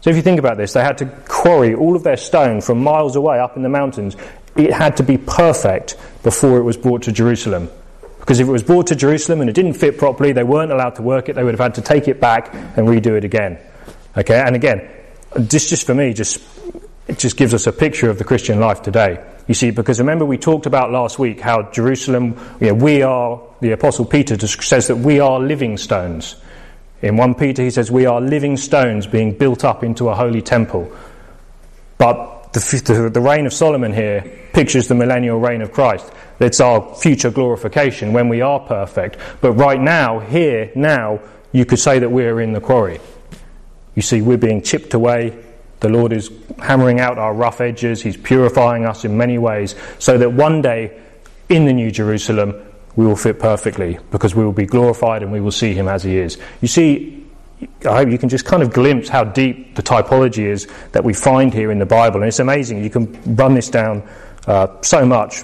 So 0.00 0.08
if 0.08 0.16
you 0.16 0.22
think 0.22 0.38
about 0.38 0.56
this, 0.56 0.72
they 0.72 0.82
had 0.82 0.96
to 0.98 1.06
quarry 1.28 1.74
all 1.74 1.94
of 1.94 2.04
their 2.04 2.16
stone 2.16 2.62
from 2.62 2.82
miles 2.82 3.16
away 3.16 3.38
up 3.38 3.58
in 3.58 3.62
the 3.64 3.68
mountains. 3.68 4.16
It 4.56 4.72
had 4.72 4.96
to 4.96 5.02
be 5.02 5.18
perfect 5.18 5.98
before 6.22 6.56
it 6.56 6.62
was 6.62 6.78
brought 6.78 7.02
to 7.02 7.12
Jerusalem. 7.12 7.68
Because 8.18 8.40
if 8.40 8.48
it 8.48 8.50
was 8.50 8.62
brought 8.62 8.86
to 8.86 8.96
Jerusalem 8.96 9.42
and 9.42 9.50
it 9.50 9.52
didn't 9.52 9.74
fit 9.74 9.98
properly, 9.98 10.32
they 10.32 10.42
weren't 10.42 10.72
allowed 10.72 10.94
to 10.94 11.02
work 11.02 11.28
it, 11.28 11.34
they 11.34 11.44
would 11.44 11.52
have 11.52 11.60
had 11.60 11.74
to 11.74 11.82
take 11.82 12.08
it 12.08 12.18
back 12.18 12.54
and 12.54 12.88
redo 12.88 13.08
it 13.08 13.24
again. 13.26 13.58
Okay, 14.16 14.40
and 14.40 14.56
again, 14.56 14.88
this 15.34 15.68
just 15.68 15.86
for 15.86 15.94
me 15.94 16.14
just 16.14 16.40
it 17.06 17.18
just 17.18 17.36
gives 17.36 17.54
us 17.54 17.66
a 17.66 17.72
picture 17.72 18.10
of 18.10 18.18
the 18.18 18.24
Christian 18.24 18.58
life 18.58 18.82
today. 18.82 19.24
You 19.46 19.54
see, 19.54 19.70
because 19.70 20.00
remember 20.00 20.24
we 20.24 20.38
talked 20.38 20.66
about 20.66 20.90
last 20.90 21.18
week 21.18 21.40
how 21.40 21.70
Jerusalem, 21.70 22.36
you 22.60 22.68
know, 22.68 22.74
we 22.74 23.02
are, 23.02 23.40
the 23.60 23.72
Apostle 23.72 24.04
Peter 24.04 24.36
says 24.46 24.88
that 24.88 24.96
we 24.96 25.20
are 25.20 25.38
living 25.38 25.76
stones. 25.76 26.36
In 27.02 27.16
1 27.16 27.34
Peter 27.36 27.62
he 27.62 27.70
says 27.70 27.90
we 27.90 28.06
are 28.06 28.20
living 28.20 28.56
stones 28.56 29.06
being 29.06 29.36
built 29.36 29.64
up 29.64 29.84
into 29.84 30.08
a 30.08 30.14
holy 30.14 30.42
temple. 30.42 30.90
But 31.98 32.52
the, 32.52 32.82
the, 32.84 33.10
the 33.10 33.20
reign 33.20 33.46
of 33.46 33.52
Solomon 33.52 33.92
here 33.92 34.24
pictures 34.52 34.88
the 34.88 34.94
millennial 34.94 35.38
reign 35.38 35.62
of 35.62 35.70
Christ. 35.72 36.10
It's 36.40 36.60
our 36.60 36.94
future 36.96 37.30
glorification 37.30 38.12
when 38.12 38.28
we 38.28 38.40
are 38.40 38.58
perfect. 38.58 39.18
But 39.40 39.52
right 39.52 39.80
now, 39.80 40.18
here, 40.18 40.72
now, 40.74 41.20
you 41.52 41.64
could 41.64 41.78
say 41.78 41.98
that 42.00 42.10
we're 42.10 42.40
in 42.40 42.52
the 42.52 42.60
quarry. 42.60 43.00
You 43.94 44.02
see, 44.02 44.20
we're 44.20 44.36
being 44.36 44.60
chipped 44.62 44.92
away, 44.92 45.45
the 45.80 45.88
Lord 45.88 46.12
is 46.12 46.30
hammering 46.58 47.00
out 47.00 47.18
our 47.18 47.34
rough 47.34 47.60
edges. 47.60 48.02
He's 48.02 48.16
purifying 48.16 48.84
us 48.84 49.04
in 49.04 49.16
many 49.16 49.38
ways 49.38 49.74
so 49.98 50.16
that 50.18 50.32
one 50.32 50.62
day 50.62 51.00
in 51.48 51.66
the 51.66 51.72
New 51.72 51.90
Jerusalem 51.90 52.54
we 52.96 53.06
will 53.06 53.16
fit 53.16 53.38
perfectly 53.38 53.98
because 54.10 54.34
we 54.34 54.42
will 54.42 54.52
be 54.52 54.66
glorified 54.66 55.22
and 55.22 55.30
we 55.30 55.40
will 55.40 55.52
see 55.52 55.74
Him 55.74 55.86
as 55.86 56.02
He 56.02 56.16
is. 56.16 56.38
You 56.62 56.68
see, 56.68 57.26
I 57.86 57.96
hope 57.96 58.10
you 58.10 58.18
can 58.18 58.28
just 58.28 58.44
kind 58.44 58.62
of 58.62 58.72
glimpse 58.72 59.08
how 59.08 59.24
deep 59.24 59.76
the 59.76 59.82
typology 59.82 60.46
is 60.46 60.66
that 60.92 61.04
we 61.04 61.12
find 61.12 61.52
here 61.52 61.70
in 61.70 61.78
the 61.78 61.86
Bible. 61.86 62.20
And 62.20 62.28
it's 62.28 62.38
amazing. 62.38 62.82
You 62.82 62.90
can 62.90 63.36
run 63.36 63.54
this 63.54 63.68
down 63.68 64.02
uh, 64.46 64.80
so 64.82 65.04
much. 65.04 65.42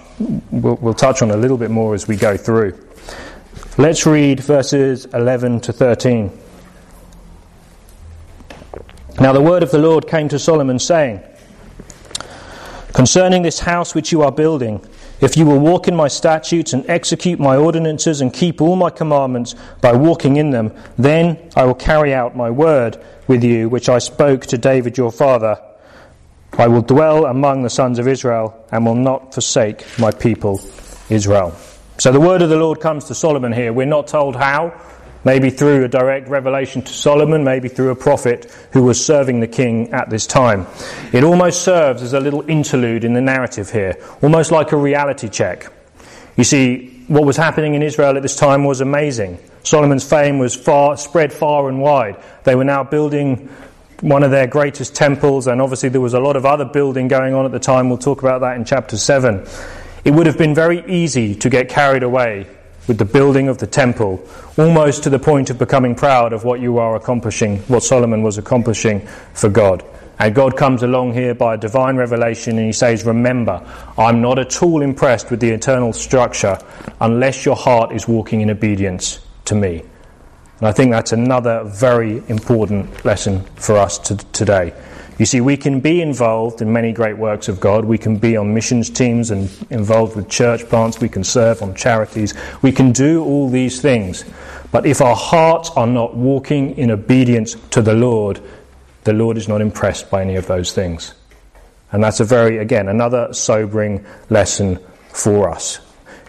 We'll, 0.51 0.77
we'll 0.77 0.95
touch 0.95 1.23
on 1.23 1.31
a 1.31 1.37
little 1.37 1.59
bit 1.59 1.71
more 1.71 1.95
as 1.95 2.09
we 2.09 2.17
go 2.17 2.37
through. 2.37 2.79
Let's 3.79 4.07
read 4.07 4.41
verses 4.41 5.07
11 5.07 5.61
to 5.61 5.73
13. 5.73 6.31
Now 9.21 9.33
the 9.33 9.43
word 9.43 9.63
of 9.63 9.71
the 9.71 9.79
Lord 9.79 10.09
came 10.09 10.29
to 10.31 10.39
Solomon, 10.39 10.79
saying, 10.79 11.23
Concerning 12.93 13.43
this 13.43 13.61
house 13.61 13.95
which 13.95 14.11
you 14.13 14.23
are 14.23 14.33
building, 14.33 14.85
if 15.21 15.37
you 15.37 15.47
will 15.47 15.59
walk 15.59 15.87
in 15.87 15.95
my 15.95 16.09
statutes 16.09 16.73
and 16.73 16.89
execute 16.89 17.39
my 17.39 17.57
ordinances 17.57 18.21
and 18.21 18.33
keep 18.33 18.61
all 18.61 18.75
my 18.75 18.91
commandments 18.91 19.55
by 19.81 19.93
walking 19.93 20.37
in 20.37 20.51
them, 20.51 20.75
then 20.99 21.51
I 21.55 21.65
will 21.65 21.75
carry 21.75 22.13
out 22.13 22.37
my 22.37 22.51
word 22.51 23.03
with 23.29 23.45
you, 23.45 23.69
which 23.69 23.89
I 23.89 23.99
spoke 23.99 24.47
to 24.47 24.59
David 24.59 24.99
your 24.99 25.13
father. 25.13 25.61
I 26.59 26.69
will 26.69 26.83
dwell 26.83 27.27
among 27.27 27.63
the 27.63 27.71
sons 27.71 27.99
of 27.99 28.09
Israel 28.09 28.67
and 28.73 28.85
will 28.85 28.95
not 28.95 29.33
forsake 29.33 29.87
my 29.99 30.11
people 30.11 30.61
Israel. 31.09 31.55
So 31.99 32.11
the 32.11 32.21
word 32.21 32.43
of 32.43 32.49
the 32.51 32.57
Lord 32.57 32.81
comes 32.81 33.05
to 33.05 33.15
Solomon 33.15 33.53
here. 33.53 33.73
We're 33.73 33.87
not 33.87 34.09
told 34.09 34.37
how 34.37 34.75
maybe 35.25 35.51
through 35.51 35.85
a 35.85 35.89
direct 35.89 36.29
revelation 36.29 36.83
to 36.83 36.93
Solomon, 36.93 37.45
maybe 37.45 37.69
through 37.69 37.91
a 37.91 37.97
prophet 37.97 38.51
who 38.73 38.83
was 38.83 39.05
serving 39.05 39.41
the 39.41 39.47
king 39.47 39.93
at 39.93 40.11
this 40.11 40.27
time. 40.27 40.67
It 41.13 41.25
almost 41.25 41.63
serves 41.63 42.03
as 42.03 42.13
a 42.13 42.21
little 42.21 42.49
interlude 42.49 43.05
in 43.05 43.13
the 43.13 43.21
narrative 43.21 43.71
here, 43.71 43.97
almost 44.23 44.51
like 44.51 44.73
a 44.73 44.77
reality 44.77 45.29
check. 45.29 45.73
You 46.37 46.45
see, 46.45 47.05
what 47.09 47.25
was 47.25 47.37
happening 47.37 47.75
in 47.75 47.83
Israel 47.83 48.17
at 48.17 48.23
this 48.23 48.37
time 48.37 48.65
was 48.65 48.81
amazing. 48.81 49.39
Solomon's 49.63 50.09
fame 50.09 50.39
was 50.39 50.55
far, 50.55 50.97
spread 50.97 51.33
far 51.33 51.69
and 51.69 51.81
wide. 51.81 52.17
They 52.45 52.55
were 52.55 52.65
now 52.65 52.85
building 52.85 53.49
one 54.01 54.25
of 54.25 54.31
their 54.33 54.47
greatest 54.49 54.97
temples, 54.97 55.47
and 55.47 55.61
obviously 55.63 55.89
there 55.89 56.01
was 56.01 56.15
a 56.15 56.21
lot 56.21 56.37
of 56.37 56.45
other 56.45 56.65
building 56.65 57.07
going 57.07 57.35
on 57.35 57.45
at 57.45 57.53
the 57.53 57.61
time. 57.61 57.89
We'll 57.89 57.99
talk 57.99 58.23
about 58.23 58.41
that 58.41 58.57
in 58.57 58.65
chapter 58.65 58.97
7. 58.97 59.47
It 60.05 60.11
would 60.11 60.27
have 60.27 60.37
been 60.37 60.55
very 60.55 60.85
easy 60.91 61.37
to 61.37 61.49
get 61.49 61.69
carried 61.69 62.03
away 62.03 62.47
with 62.89 62.99
the 62.99 63.05
building 63.05 63.49
of 63.49 63.59
the 63.59 63.67
temple, 63.67 64.25
almost 64.59 65.03
to 65.05 65.11
the 65.11 65.19
point 65.19 65.51
of 65.51 65.59
becoming 65.59 65.95
proud 65.95 66.33
of 66.33 66.45
what 66.45 66.61
you 66.61 66.79
are 66.79 66.97
accomplishing, 66.97 67.59
what 67.63 67.83
Solomon 67.83 68.23
was 68.23 68.39
accomplishing 68.39 69.07
for 69.35 69.49
God. 69.49 69.85
And 70.19 70.35
God 70.35 70.57
comes 70.57 70.83
along 70.83 71.15
here 71.15 71.35
by 71.35 71.55
a 71.55 71.59
divine 71.59 71.97
revelation 71.97 72.57
and 72.59 72.67
he 72.67 72.73
says, 72.73 73.05
Remember, 73.05 73.67
I'm 73.99 74.21
not 74.21 74.39
at 74.39 74.63
all 74.63 74.83
impressed 74.83 75.31
with 75.31 75.41
the 75.41 75.51
eternal 75.51 75.93
structure 75.93 76.59
unless 77.01 77.45
your 77.45 77.57
heart 77.57 77.93
is 77.93 78.07
walking 78.07 78.41
in 78.41 78.51
obedience 78.51 79.21
to 79.47 79.55
me. 79.55 79.83
And 80.59 80.69
I 80.69 80.73
think 80.73 80.93
that's 80.93 81.13
another 81.13 81.65
very 81.65 82.23
important 82.29 83.05
lesson 83.05 83.45
for 83.57 83.77
us 83.77 83.99
to, 83.99 84.17
today. 84.33 84.73
You 85.23 85.27
see, 85.27 85.41
we 85.41 85.57
can 85.57 85.79
be 85.79 86.03
involved 86.03 86.63
in 86.63 86.73
many 86.73 86.91
great 86.91 87.17
works 87.17 87.47
of 87.47 87.61
God. 87.61 87.85
We 87.85 87.97
can 87.97 88.17
be 88.17 88.37
on 88.37 88.53
missions 88.53 88.91
teams 88.91 89.31
and 89.31 89.49
involved 89.71 90.17
with 90.17 90.29
church 90.29 90.69
plants. 90.69 90.99
We 90.99 91.09
can 91.09 91.23
serve 91.23 91.63
on 91.63 91.77
charities. 91.77 92.35
We 92.61 92.73
can 92.73 92.91
do 92.91 93.23
all 93.23 93.49
these 93.49 93.81
things. 93.81 94.25
But 94.73 94.85
if 94.85 95.01
our 95.01 95.15
hearts 95.15 95.71
are 95.77 95.87
not 95.87 96.17
walking 96.17 96.77
in 96.77 96.91
obedience 96.91 97.55
to 97.71 97.83
the 97.83 97.95
Lord, 97.95 98.41
the 99.05 99.13
Lord 99.13 99.37
is 99.37 99.47
not 99.47 99.61
impressed 99.61 100.11
by 100.11 100.23
any 100.23 100.35
of 100.35 100.49
those 100.49 100.73
things. 100.73 101.15
And 101.93 102.03
that's 102.03 102.19
a 102.19 102.25
very, 102.25 102.59
again, 102.59 102.89
another 102.89 103.33
sobering 103.33 104.05
lesson 104.29 104.81
for 105.11 105.49
us. 105.49 105.79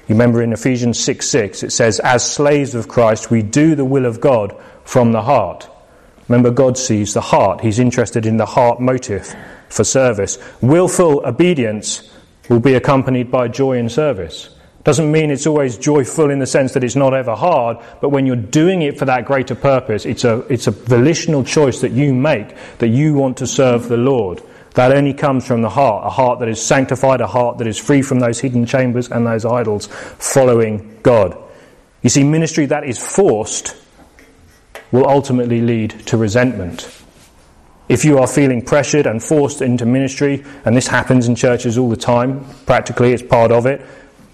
You 0.08 0.13
remember 0.13 0.43
in 0.43 0.53
Ephesians 0.53 0.99
6 0.99 1.27
6, 1.27 1.63
it 1.63 1.71
says, 1.71 1.99
As 2.01 2.32
slaves 2.32 2.75
of 2.75 2.89
Christ, 2.89 3.32
we 3.32 3.41
do 3.41 3.73
the 3.73 3.86
will 3.86 4.06
of 4.06 4.21
God 4.21 4.56
from 4.86 5.13
the 5.13 5.23
heart. 5.23 5.67
Remember, 6.27 6.51
God 6.51 6.77
sees 6.77 7.13
the 7.13 7.21
heart. 7.21 7.62
He's 7.62 7.79
interested 7.79 8.25
in 8.25 8.38
the 8.38 8.45
heart 8.45 8.79
motive 8.79 9.36
for 9.69 9.83
service. 9.83 10.38
Willful 10.62 11.25
obedience 11.25 12.09
will 12.49 12.59
be 12.59 12.75
accompanied 12.75 13.31
by 13.31 13.47
joy 13.47 13.77
in 13.77 13.89
service. 13.89 14.49
Doesn't 14.83 15.12
mean 15.12 15.31
it's 15.31 15.47
always 15.47 15.77
joyful 15.77 16.29
in 16.29 16.39
the 16.39 16.45
sense 16.45 16.73
that 16.73 16.83
it's 16.83 16.95
not 16.95 17.13
ever 17.13 17.36
hard, 17.36 17.77
but 18.01 18.09
when 18.09 18.25
you're 18.25 18.36
doing 18.36 18.81
it 18.81 18.99
for 18.99 19.05
that 19.05 19.25
greater 19.25 19.55
purpose, 19.55 20.05
it's 20.05 20.25
a, 20.25 20.39
it's 20.49 20.67
a 20.67 20.71
volitional 20.71 21.43
choice 21.43 21.79
that 21.81 21.93
you 21.93 22.13
make 22.13 22.53
that 22.79 22.89
you 22.89 23.13
want 23.13 23.38
to 23.38 23.47
serve 23.47 23.88
the 23.88 23.97
Lord. 23.97 24.41
That 24.73 24.91
only 24.91 25.13
comes 25.13 25.47
from 25.47 25.62
the 25.62 25.69
heart, 25.69 26.05
a 26.05 26.09
heart 26.09 26.39
that 26.39 26.49
is 26.49 26.62
sanctified, 26.62 27.21
a 27.21 27.27
heart 27.27 27.59
that 27.59 27.67
is 27.67 27.77
free 27.77 28.01
from 28.01 28.19
those 28.19 28.39
hidden 28.39 28.65
chambers 28.65 29.09
and 29.09 29.25
those 29.25 29.45
idols, 29.45 29.88
following 29.88 30.99
God. 31.01 31.38
You 32.01 32.09
see, 32.09 32.23
ministry 32.23 32.65
that 32.65 32.83
is 32.83 32.97
forced 32.97 33.77
will 34.93 35.10
ultimately 35.10 35.60
lead 35.60 35.89
to 36.06 36.15
resentment. 36.15 36.89
If 37.89 38.06
you 38.06 38.19
are 38.19 38.27
feeling 38.27 38.62
pressured 38.62 39.08
and 39.08 39.21
forced 39.21 39.62
into 39.62 39.86
ministry, 39.86 40.45
and 40.63 40.77
this 40.77 40.88
happens 40.88 41.27
in 41.27 41.36
churches 41.36 41.77
all 41.77 41.89
the 41.89 41.97
time, 41.97 42.45
practically 42.65 43.12
it's 43.12 43.23
part 43.23 43.51
of 43.51 43.65
it, 43.65 43.82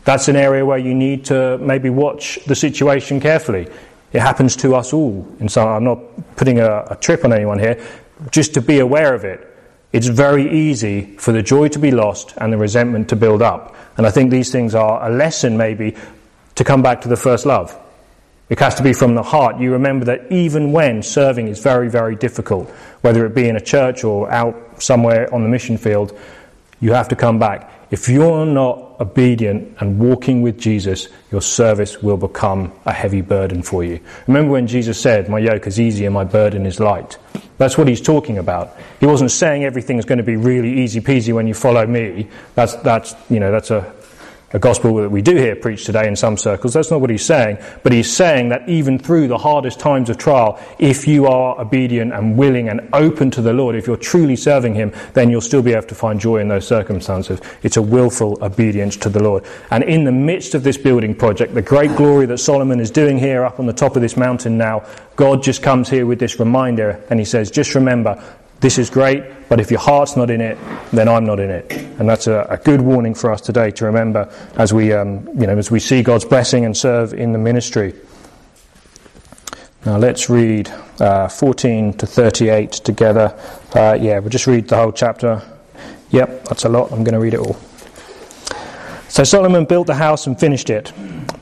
that's 0.04 0.28
an 0.28 0.36
area 0.36 0.66
where 0.66 0.78
you 0.78 0.94
need 0.94 1.26
to 1.26 1.58
maybe 1.60 1.90
watch 1.90 2.40
the 2.46 2.56
situation 2.56 3.20
carefully. 3.20 3.68
It 4.12 4.20
happens 4.20 4.56
to 4.58 4.76
us 4.76 4.92
all. 4.92 5.26
And 5.40 5.50
so 5.52 5.68
I'm 5.68 5.86
not 5.86 6.00
putting 6.36 6.60
a, 6.60 6.86
a 6.90 6.98
trip 7.00 7.24
on 7.24 7.32
anyone 7.32 7.58
here, 7.58 7.82
just 8.30 8.54
to 8.56 8.62
be 8.62 8.80
aware 8.80 9.14
of 9.14 9.24
it. 9.24 9.46
It's 9.94 10.08
very 10.08 10.52
easy 10.52 11.16
for 11.18 11.32
the 11.32 11.42
joy 11.42 11.70
to 11.70 11.80
be 11.80 11.92
lost 11.92 12.34
and 12.38 12.52
the 12.52 12.58
resentment 12.58 13.10
to 13.10 13.16
build 13.16 13.42
up. 13.42 13.76
And 13.98 14.06
I 14.06 14.12
think 14.12 14.30
these 14.30 14.52
things 14.52 14.76
are 14.76 15.10
a 15.10 15.10
lesson, 15.10 15.58
maybe, 15.58 15.96
to 16.56 16.64
come 16.64 16.82
back 16.82 17.02
to 17.02 17.08
the 17.08 17.18
first 17.18 17.46
love. 17.46 17.76
It 18.50 18.60
has 18.60 18.76
to 18.76 18.84
be 18.84 18.94
from 18.94 19.14
the 19.14 19.24
heart. 19.24 19.60
You 19.60 19.74
remember 19.74 20.06
that 20.06 20.32
even 20.32 20.72
when 20.72 21.04
serving 21.04 21.48
is 21.48 21.60
very, 21.60 21.90
very 21.90 22.16
difficult, 22.16 22.70
whether 23.02 23.26
it 23.26 23.36
be 23.36 23.48
in 23.48 23.56
a 23.56 23.62
church 23.62 24.04
or 24.04 24.32
out 24.32 24.82
somewhere 24.82 25.32
on 25.34 25.44
the 25.44 25.50
mission 25.50 25.78
field, 25.78 26.18
you 26.82 26.94
have 26.94 27.08
to 27.10 27.16
come 27.16 27.38
back. 27.38 27.72
If 27.92 28.08
you're 28.08 28.46
not 28.46 29.00
obedient 29.00 29.78
and 29.80 30.00
walking 30.00 30.42
with 30.42 30.60
Jesus, 30.60 31.08
your 31.32 31.42
service 31.42 32.04
will 32.04 32.18
become 32.18 32.72
a 32.86 32.94
heavy 32.94 33.22
burden 33.22 33.64
for 33.64 33.84
you. 33.84 34.00
Remember 34.28 34.52
when 34.52 34.68
Jesus 34.68 35.00
said, 35.00 35.28
My 35.28 35.40
yoke 35.40 35.66
is 35.68 35.80
easy 35.80 36.06
and 36.06 36.14
my 36.14 36.24
burden 36.24 36.66
is 36.66 36.80
light? 36.80 37.18
That's 37.58 37.78
what 37.78 37.88
he's 37.88 38.02
talking 38.02 38.38
about. 38.38 38.78
He 39.00 39.06
wasn't 39.06 39.32
saying 39.32 39.64
everything 39.64 39.98
is 39.98 40.06
going 40.06 40.20
to 40.20 40.24
be 40.24 40.38
really 40.38 40.82
easy 40.82 41.02
peasy 41.02 41.34
when 41.34 41.48
you 41.48 41.54
follow 41.54 41.86
me. 41.86 42.30
That's, 42.56 42.76
that's, 42.78 43.16
you 43.30 43.40
know, 43.40 43.52
that's 43.52 43.72
a, 43.72 43.94
a 44.52 44.60
gospel 44.60 44.96
that 44.96 45.10
we 45.10 45.22
do 45.22 45.36
hear 45.36 45.56
preached 45.56 45.86
today 45.86 46.08
in 46.08 46.16
some 46.16 46.38
circles. 46.38 46.74
That's 46.74 46.90
not 46.90 47.02
what 47.02 47.10
he's 47.10 47.26
saying. 47.26 47.58
But 47.84 47.92
he's 47.92 48.12
saying 48.12 48.50
that 48.50 48.68
even 48.68 48.98
through 48.98 49.28
the 49.28 49.38
hardest 49.38 49.80
times 49.80 50.10
of 50.10 50.18
trial, 50.18 50.60
if 50.80 51.08
you 51.08 51.28
are 51.28 51.60
obedient 51.60 52.14
and 52.14 52.38
willing 52.38 52.70
and 52.70 52.90
open 52.94 53.30
to 53.32 53.42
the 53.42 53.54
Lord, 53.54 53.76
if 53.76 53.86
you're 53.86 53.98
truly 53.98 54.36
serving 54.36 54.74
him, 54.74 54.92
then 55.14 55.30
you'll 55.30 55.42
still 55.42 55.62
be 55.62 55.74
able 55.74 55.88
to 55.88 55.96
find 55.96 56.20
joy 56.20 56.38
in 56.38 56.48
those 56.48 56.68
circumstances. 56.68 57.40
It's 57.62 57.78
a 57.78 57.82
willful 57.82 58.44
obedience 58.44 58.98
to 58.98 59.10
the 59.10 59.22
Lord. 59.22 59.46
And 59.70 59.84
in 59.84 60.04
the 60.04 60.12
midst 60.12 60.56
of 60.56 60.64
this 60.64 60.78
building 60.78 61.14
project, 61.14 61.54
the 61.54 61.62
great 61.62 61.96
glory 61.96 62.26
that 62.26 62.40
Solomon 62.40 62.80
is 62.80 62.92
doing 62.92 63.18
here 63.18 63.44
up 63.44 63.60
on 63.60 63.68
the 63.68 63.74
top 63.74 63.96
of 63.96 64.02
this 64.02 64.18
mountain 64.18 64.58
now, 64.58 64.86
God 65.16 65.44
just 65.44 65.62
comes 65.62 65.90
here 65.90 66.06
with 66.06 66.18
this 66.18 66.40
reminder 66.40 67.04
and 67.10 67.20
he 67.20 67.26
says, 67.26 67.52
just 67.52 67.76
remember, 67.76 68.24
this 68.60 68.78
is 68.78 68.90
great, 68.90 69.24
but 69.48 69.62
if 69.62 69.72
your 69.72 69.80
heart's 69.80 70.18
not 70.18 70.30
in 70.30 70.42
it, 70.42 70.58
then 70.92 71.08
I'm 71.08 71.26
not 71.26 71.40
in 71.40 71.50
it. 71.50 71.72
And 72.00 72.10
that's 72.10 72.28
a, 72.28 72.46
a 72.50 72.58
good 72.58 72.82
warning 72.82 73.14
for 73.16 73.32
us 73.32 73.40
today 73.40 73.72
to 73.72 73.86
remember 73.86 74.32
as 74.56 74.74
we, 74.74 74.92
um, 74.92 75.28
you 75.40 75.48
know, 75.48 75.58
as 75.58 75.72
we 75.72 75.80
see 75.80 76.04
God's 76.04 76.26
blessing 76.26 76.66
and 76.66 76.76
serve 76.76 77.14
in 77.14 77.32
the 77.32 77.38
ministry. 77.38 77.94
Now 79.86 79.98
let's 79.98 80.30
read 80.30 80.70
uh, 81.00 81.30
14 81.30 81.94
to 81.94 82.06
38 82.06 82.72
together. 82.72 83.34
Uh, 83.74 83.98
yeah, 84.00 84.20
we'll 84.20 84.30
just 84.30 84.46
read 84.46 84.68
the 84.68 84.76
whole 84.76 84.92
chapter. 84.92 85.42
Yep, 86.10 86.46
that's 86.46 86.66
a 86.66 86.70
lot. 86.70 86.92
I'm 86.92 87.06
going 87.06 87.14
to 87.14 87.20
read 87.20 87.36
it 87.36 87.40
all. 87.40 87.58
So 89.08 89.24
Solomon 89.24 89.66
built 89.66 89.88
the 89.88 89.96
house 89.96 90.28
and 90.28 90.38
finished 90.38 90.70
it. 90.70 90.92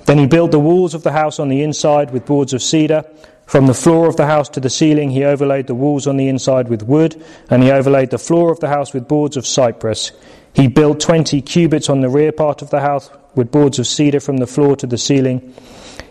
Then 0.05 0.19
he 0.19 0.27
built 0.27 0.51
the 0.51 0.59
walls 0.59 0.93
of 0.93 1.01
the 1.01 1.11
house 1.11 1.39
on 1.39 1.49
the 1.49 1.63
inside 1.63 2.11
with 2.11 2.25
boards 2.25 2.53
of 2.53 2.61
cedar 2.61 3.03
from 3.47 3.65
the 3.65 3.73
floor 3.73 4.09
of 4.09 4.17
the 4.17 4.25
house 4.25 4.49
to 4.49 4.59
the 4.59 4.69
ceiling, 4.69 5.09
he 5.09 5.23
overlaid 5.23 5.67
the 5.67 5.73
walls 5.73 6.05
on 6.05 6.17
the 6.17 6.27
inside 6.27 6.67
with 6.67 6.83
wood, 6.83 7.23
and 7.49 7.63
he 7.63 7.71
overlaid 7.71 8.09
the 8.09 8.17
floor 8.17 8.51
of 8.51 8.59
the 8.59 8.67
house 8.67 8.93
with 8.93 9.07
boards 9.07 9.37
of 9.37 9.47
cypress. 9.47 10.11
He 10.53 10.67
built 10.67 10.99
20 10.99 11.41
cubits 11.43 11.89
on 11.89 12.01
the 12.01 12.09
rear 12.09 12.33
part 12.33 12.61
of 12.61 12.71
the 12.71 12.81
house 12.81 13.09
with 13.35 13.49
boards 13.49 13.79
of 13.79 13.87
cedar 13.87 14.19
from 14.19 14.37
the 14.37 14.47
floor 14.47 14.75
to 14.75 14.85
the 14.85 14.97
ceiling. 14.97 15.53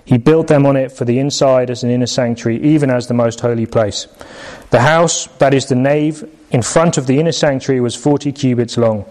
He 0.07 0.17
built 0.17 0.47
them 0.47 0.65
on 0.65 0.77
it 0.77 0.93
for 0.93 1.05
the 1.05 1.19
inside 1.19 1.69
as 1.69 1.85
an 1.85 1.91
inner 1.91 2.07
sanctuary, 2.07 2.63
even 2.63 2.91
as 2.91 3.07
the 3.07 3.15
most 3.15 3.41
holy 3.41 3.67
place. 3.67 4.07
The 4.71 4.81
house, 4.81 5.27
that 5.39 5.53
is 5.53 5.67
the 5.67 5.75
nave, 5.75 6.25
in 6.51 6.63
front 6.63 6.97
of 6.97 7.07
the 7.07 7.21
inner 7.21 7.33
sanctuary 7.33 7.83
was 7.83 7.95
40 7.95 8.33
cubits 8.33 8.79
long. 8.79 9.05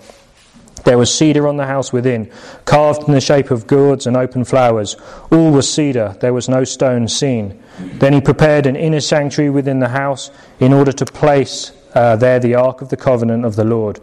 There 0.86 0.98
was 0.98 1.14
cedar 1.14 1.48
on 1.48 1.58
the 1.58 1.66
house 1.66 1.92
within, 1.92 2.32
carved 2.64 3.08
in 3.08 3.14
the 3.14 3.20
shape 3.20 3.52
of 3.52 3.68
gourds 3.68 4.08
and 4.08 4.16
open 4.16 4.46
flowers. 4.46 4.96
All 5.32 5.52
was 5.52 5.72
cedar, 5.72 6.16
there 6.22 6.34
was 6.34 6.48
no 6.48 6.64
stone 6.64 7.08
seen. 7.08 7.62
Then 7.80 8.14
he 8.14 8.22
prepared 8.22 8.66
an 8.66 8.76
inner 8.76 9.02
sanctuary 9.02 9.50
within 9.50 9.80
the 9.80 9.90
house 9.90 10.32
in 10.60 10.72
order 10.72 10.92
to 10.94 11.06
place 11.06 11.72
uh, 11.96 12.16
there 12.16 12.40
the 12.40 12.56
ark 12.56 12.82
of 12.82 12.90
the 12.90 12.98
covenant 12.98 13.46
of 13.46 13.56
the 13.56 13.64
Lord. 13.64 14.00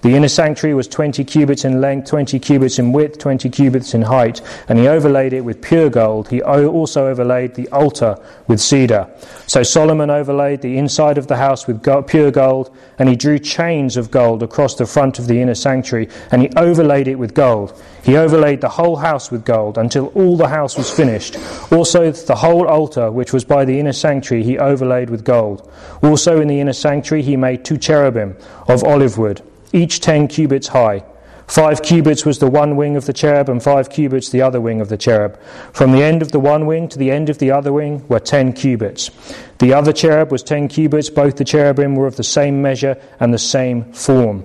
The 0.00 0.14
inner 0.14 0.28
sanctuary 0.28 0.74
was 0.74 0.86
20 0.86 1.24
cubits 1.24 1.64
in 1.64 1.80
length, 1.80 2.08
20 2.08 2.38
cubits 2.38 2.78
in 2.78 2.92
width, 2.92 3.18
20 3.18 3.50
cubits 3.50 3.94
in 3.94 4.02
height, 4.02 4.40
and 4.68 4.78
he 4.78 4.86
overlaid 4.86 5.32
it 5.32 5.40
with 5.40 5.60
pure 5.60 5.90
gold. 5.90 6.28
He 6.28 6.40
also 6.40 7.08
overlaid 7.08 7.54
the 7.54 7.68
altar 7.70 8.16
with 8.46 8.60
cedar. 8.60 9.10
So 9.48 9.64
Solomon 9.64 10.08
overlaid 10.08 10.62
the 10.62 10.78
inside 10.78 11.18
of 11.18 11.26
the 11.26 11.36
house 11.36 11.66
with 11.66 11.82
pure 12.06 12.30
gold, 12.30 12.76
and 13.00 13.08
he 13.08 13.16
drew 13.16 13.40
chains 13.40 13.96
of 13.96 14.12
gold 14.12 14.44
across 14.44 14.76
the 14.76 14.86
front 14.86 15.18
of 15.18 15.26
the 15.26 15.40
inner 15.40 15.56
sanctuary, 15.56 16.08
and 16.30 16.42
he 16.42 16.50
overlaid 16.56 17.08
it 17.08 17.16
with 17.16 17.34
gold. 17.34 17.82
He 18.04 18.16
overlaid 18.16 18.60
the 18.60 18.68
whole 18.68 18.96
house 18.96 19.32
with 19.32 19.44
gold 19.44 19.78
until 19.78 20.06
all 20.08 20.36
the 20.36 20.48
house 20.48 20.78
was 20.78 20.92
finished. 20.92 21.36
Also, 21.72 22.12
the 22.12 22.36
whole 22.36 22.68
altar, 22.68 23.10
which 23.10 23.32
was 23.32 23.44
by 23.44 23.64
the 23.64 23.80
inner 23.80 23.92
sanctuary, 23.92 24.44
he 24.44 24.58
overlaid 24.58 25.10
with 25.10 25.24
gold. 25.24 25.68
Also, 26.02 26.40
in 26.40 26.46
the 26.46 26.60
inner 26.60 26.72
sanctuary, 26.72 27.22
he 27.22 27.36
made 27.36 27.64
two 27.64 27.76
cherubim 27.76 28.36
of 28.68 28.84
olive 28.84 29.18
wood 29.18 29.42
each 29.72 30.00
ten 30.00 30.28
cubits 30.28 30.68
high. 30.68 31.04
Five 31.46 31.80
cubits 31.80 32.26
was 32.26 32.40
the 32.40 32.50
one 32.50 32.76
wing 32.76 32.94
of 32.94 33.06
the 33.06 33.14
cherub, 33.14 33.48
and 33.48 33.62
five 33.62 33.88
cubits 33.88 34.28
the 34.28 34.42
other 34.42 34.60
wing 34.60 34.82
of 34.82 34.90
the 34.90 34.98
cherub. 34.98 35.38
From 35.72 35.92
the 35.92 36.02
end 36.02 36.20
of 36.20 36.30
the 36.30 36.38
one 36.38 36.66
wing 36.66 36.88
to 36.88 36.98
the 36.98 37.10
end 37.10 37.30
of 37.30 37.38
the 37.38 37.50
other 37.50 37.72
wing 37.72 38.06
were 38.06 38.20
ten 38.20 38.52
cubits. 38.52 39.10
The 39.58 39.72
other 39.72 39.94
cherub 39.94 40.30
was 40.30 40.42
ten 40.42 40.68
cubits. 40.68 41.08
Both 41.08 41.36
the 41.36 41.44
cherubim 41.44 41.94
were 41.94 42.06
of 42.06 42.16
the 42.16 42.22
same 42.22 42.60
measure 42.60 43.00
and 43.18 43.32
the 43.32 43.38
same 43.38 43.92
form. 43.94 44.44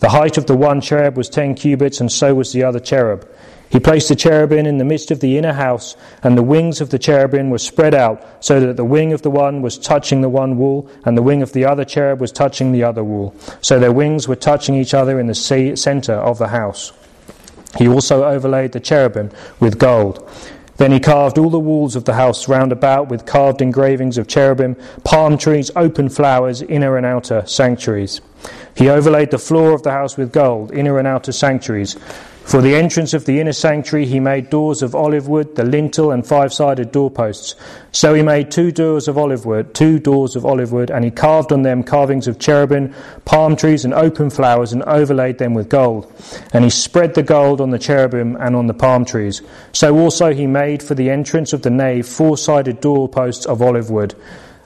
The 0.00 0.10
height 0.10 0.36
of 0.36 0.44
the 0.44 0.56
one 0.56 0.82
cherub 0.82 1.16
was 1.16 1.30
ten 1.30 1.54
cubits, 1.54 2.00
and 2.00 2.12
so 2.12 2.34
was 2.34 2.52
the 2.52 2.64
other 2.64 2.80
cherub. 2.80 3.26
He 3.68 3.80
placed 3.80 4.08
the 4.08 4.14
cherubim 4.14 4.64
in 4.64 4.78
the 4.78 4.84
midst 4.84 5.10
of 5.10 5.20
the 5.20 5.36
inner 5.36 5.52
house, 5.52 5.96
and 6.22 6.38
the 6.38 6.42
wings 6.42 6.80
of 6.80 6.90
the 6.90 6.98
cherubim 6.98 7.50
were 7.50 7.58
spread 7.58 7.94
out, 7.94 8.24
so 8.40 8.60
that 8.60 8.76
the 8.76 8.84
wing 8.84 9.12
of 9.12 9.22
the 9.22 9.30
one 9.30 9.60
was 9.60 9.76
touching 9.76 10.20
the 10.20 10.28
one 10.28 10.56
wall, 10.56 10.88
and 11.04 11.16
the 11.16 11.22
wing 11.22 11.42
of 11.42 11.52
the 11.52 11.64
other 11.64 11.84
cherub 11.84 12.20
was 12.20 12.32
touching 12.32 12.72
the 12.72 12.84
other 12.84 13.02
wall. 13.02 13.34
So 13.60 13.78
their 13.78 13.92
wings 13.92 14.28
were 14.28 14.36
touching 14.36 14.76
each 14.76 14.94
other 14.94 15.18
in 15.18 15.26
the 15.26 15.34
center 15.34 16.14
of 16.14 16.38
the 16.38 16.48
house. 16.48 16.92
He 17.76 17.88
also 17.88 18.24
overlaid 18.24 18.72
the 18.72 18.80
cherubim 18.80 19.30
with 19.60 19.78
gold. 19.78 20.28
Then 20.76 20.92
he 20.92 21.00
carved 21.00 21.38
all 21.38 21.50
the 21.50 21.58
walls 21.58 21.96
of 21.96 22.04
the 22.04 22.14
house 22.14 22.48
round 22.48 22.70
about 22.70 23.08
with 23.08 23.24
carved 23.24 23.62
engravings 23.62 24.18
of 24.18 24.28
cherubim, 24.28 24.76
palm 25.04 25.38
trees, 25.38 25.70
open 25.74 26.08
flowers, 26.10 26.60
inner 26.62 26.96
and 26.96 27.06
outer 27.06 27.44
sanctuaries. 27.46 28.20
He 28.74 28.90
overlaid 28.90 29.30
the 29.30 29.38
floor 29.38 29.72
of 29.72 29.82
the 29.82 29.92
house 29.92 30.18
with 30.18 30.32
gold, 30.32 30.72
inner 30.72 30.98
and 30.98 31.08
outer 31.08 31.32
sanctuaries. 31.32 31.96
For 32.46 32.62
the 32.62 32.76
entrance 32.76 33.12
of 33.12 33.24
the 33.24 33.40
inner 33.40 33.52
sanctuary, 33.52 34.06
he 34.06 34.20
made 34.20 34.50
doors 34.50 34.80
of 34.80 34.94
olive 34.94 35.26
wood, 35.26 35.56
the 35.56 35.64
lintel, 35.64 36.12
and 36.12 36.24
five 36.24 36.52
sided 36.52 36.92
doorposts. 36.92 37.56
So 37.90 38.14
he 38.14 38.22
made 38.22 38.52
two 38.52 38.70
doors 38.70 39.08
of 39.08 39.18
olive 39.18 39.44
wood, 39.44 39.74
two 39.74 39.98
doors 39.98 40.36
of 40.36 40.46
olive 40.46 40.70
wood, 40.70 40.88
and 40.88 41.04
he 41.04 41.10
carved 41.10 41.50
on 41.50 41.62
them 41.62 41.82
carvings 41.82 42.28
of 42.28 42.38
cherubim, 42.38 42.94
palm 43.24 43.56
trees, 43.56 43.84
and 43.84 43.92
open 43.92 44.30
flowers, 44.30 44.72
and 44.72 44.84
overlaid 44.84 45.38
them 45.38 45.54
with 45.54 45.68
gold. 45.68 46.06
And 46.52 46.62
he 46.62 46.70
spread 46.70 47.14
the 47.14 47.24
gold 47.24 47.60
on 47.60 47.70
the 47.70 47.80
cherubim 47.80 48.36
and 48.36 48.54
on 48.54 48.68
the 48.68 48.74
palm 48.74 49.04
trees. 49.04 49.42
So 49.72 49.98
also 49.98 50.32
he 50.32 50.46
made 50.46 50.84
for 50.84 50.94
the 50.94 51.10
entrance 51.10 51.52
of 51.52 51.62
the 51.62 51.70
nave 51.70 52.06
four 52.06 52.38
sided 52.38 52.80
doorposts 52.80 53.44
of 53.44 53.60
olive 53.60 53.90
wood, 53.90 54.14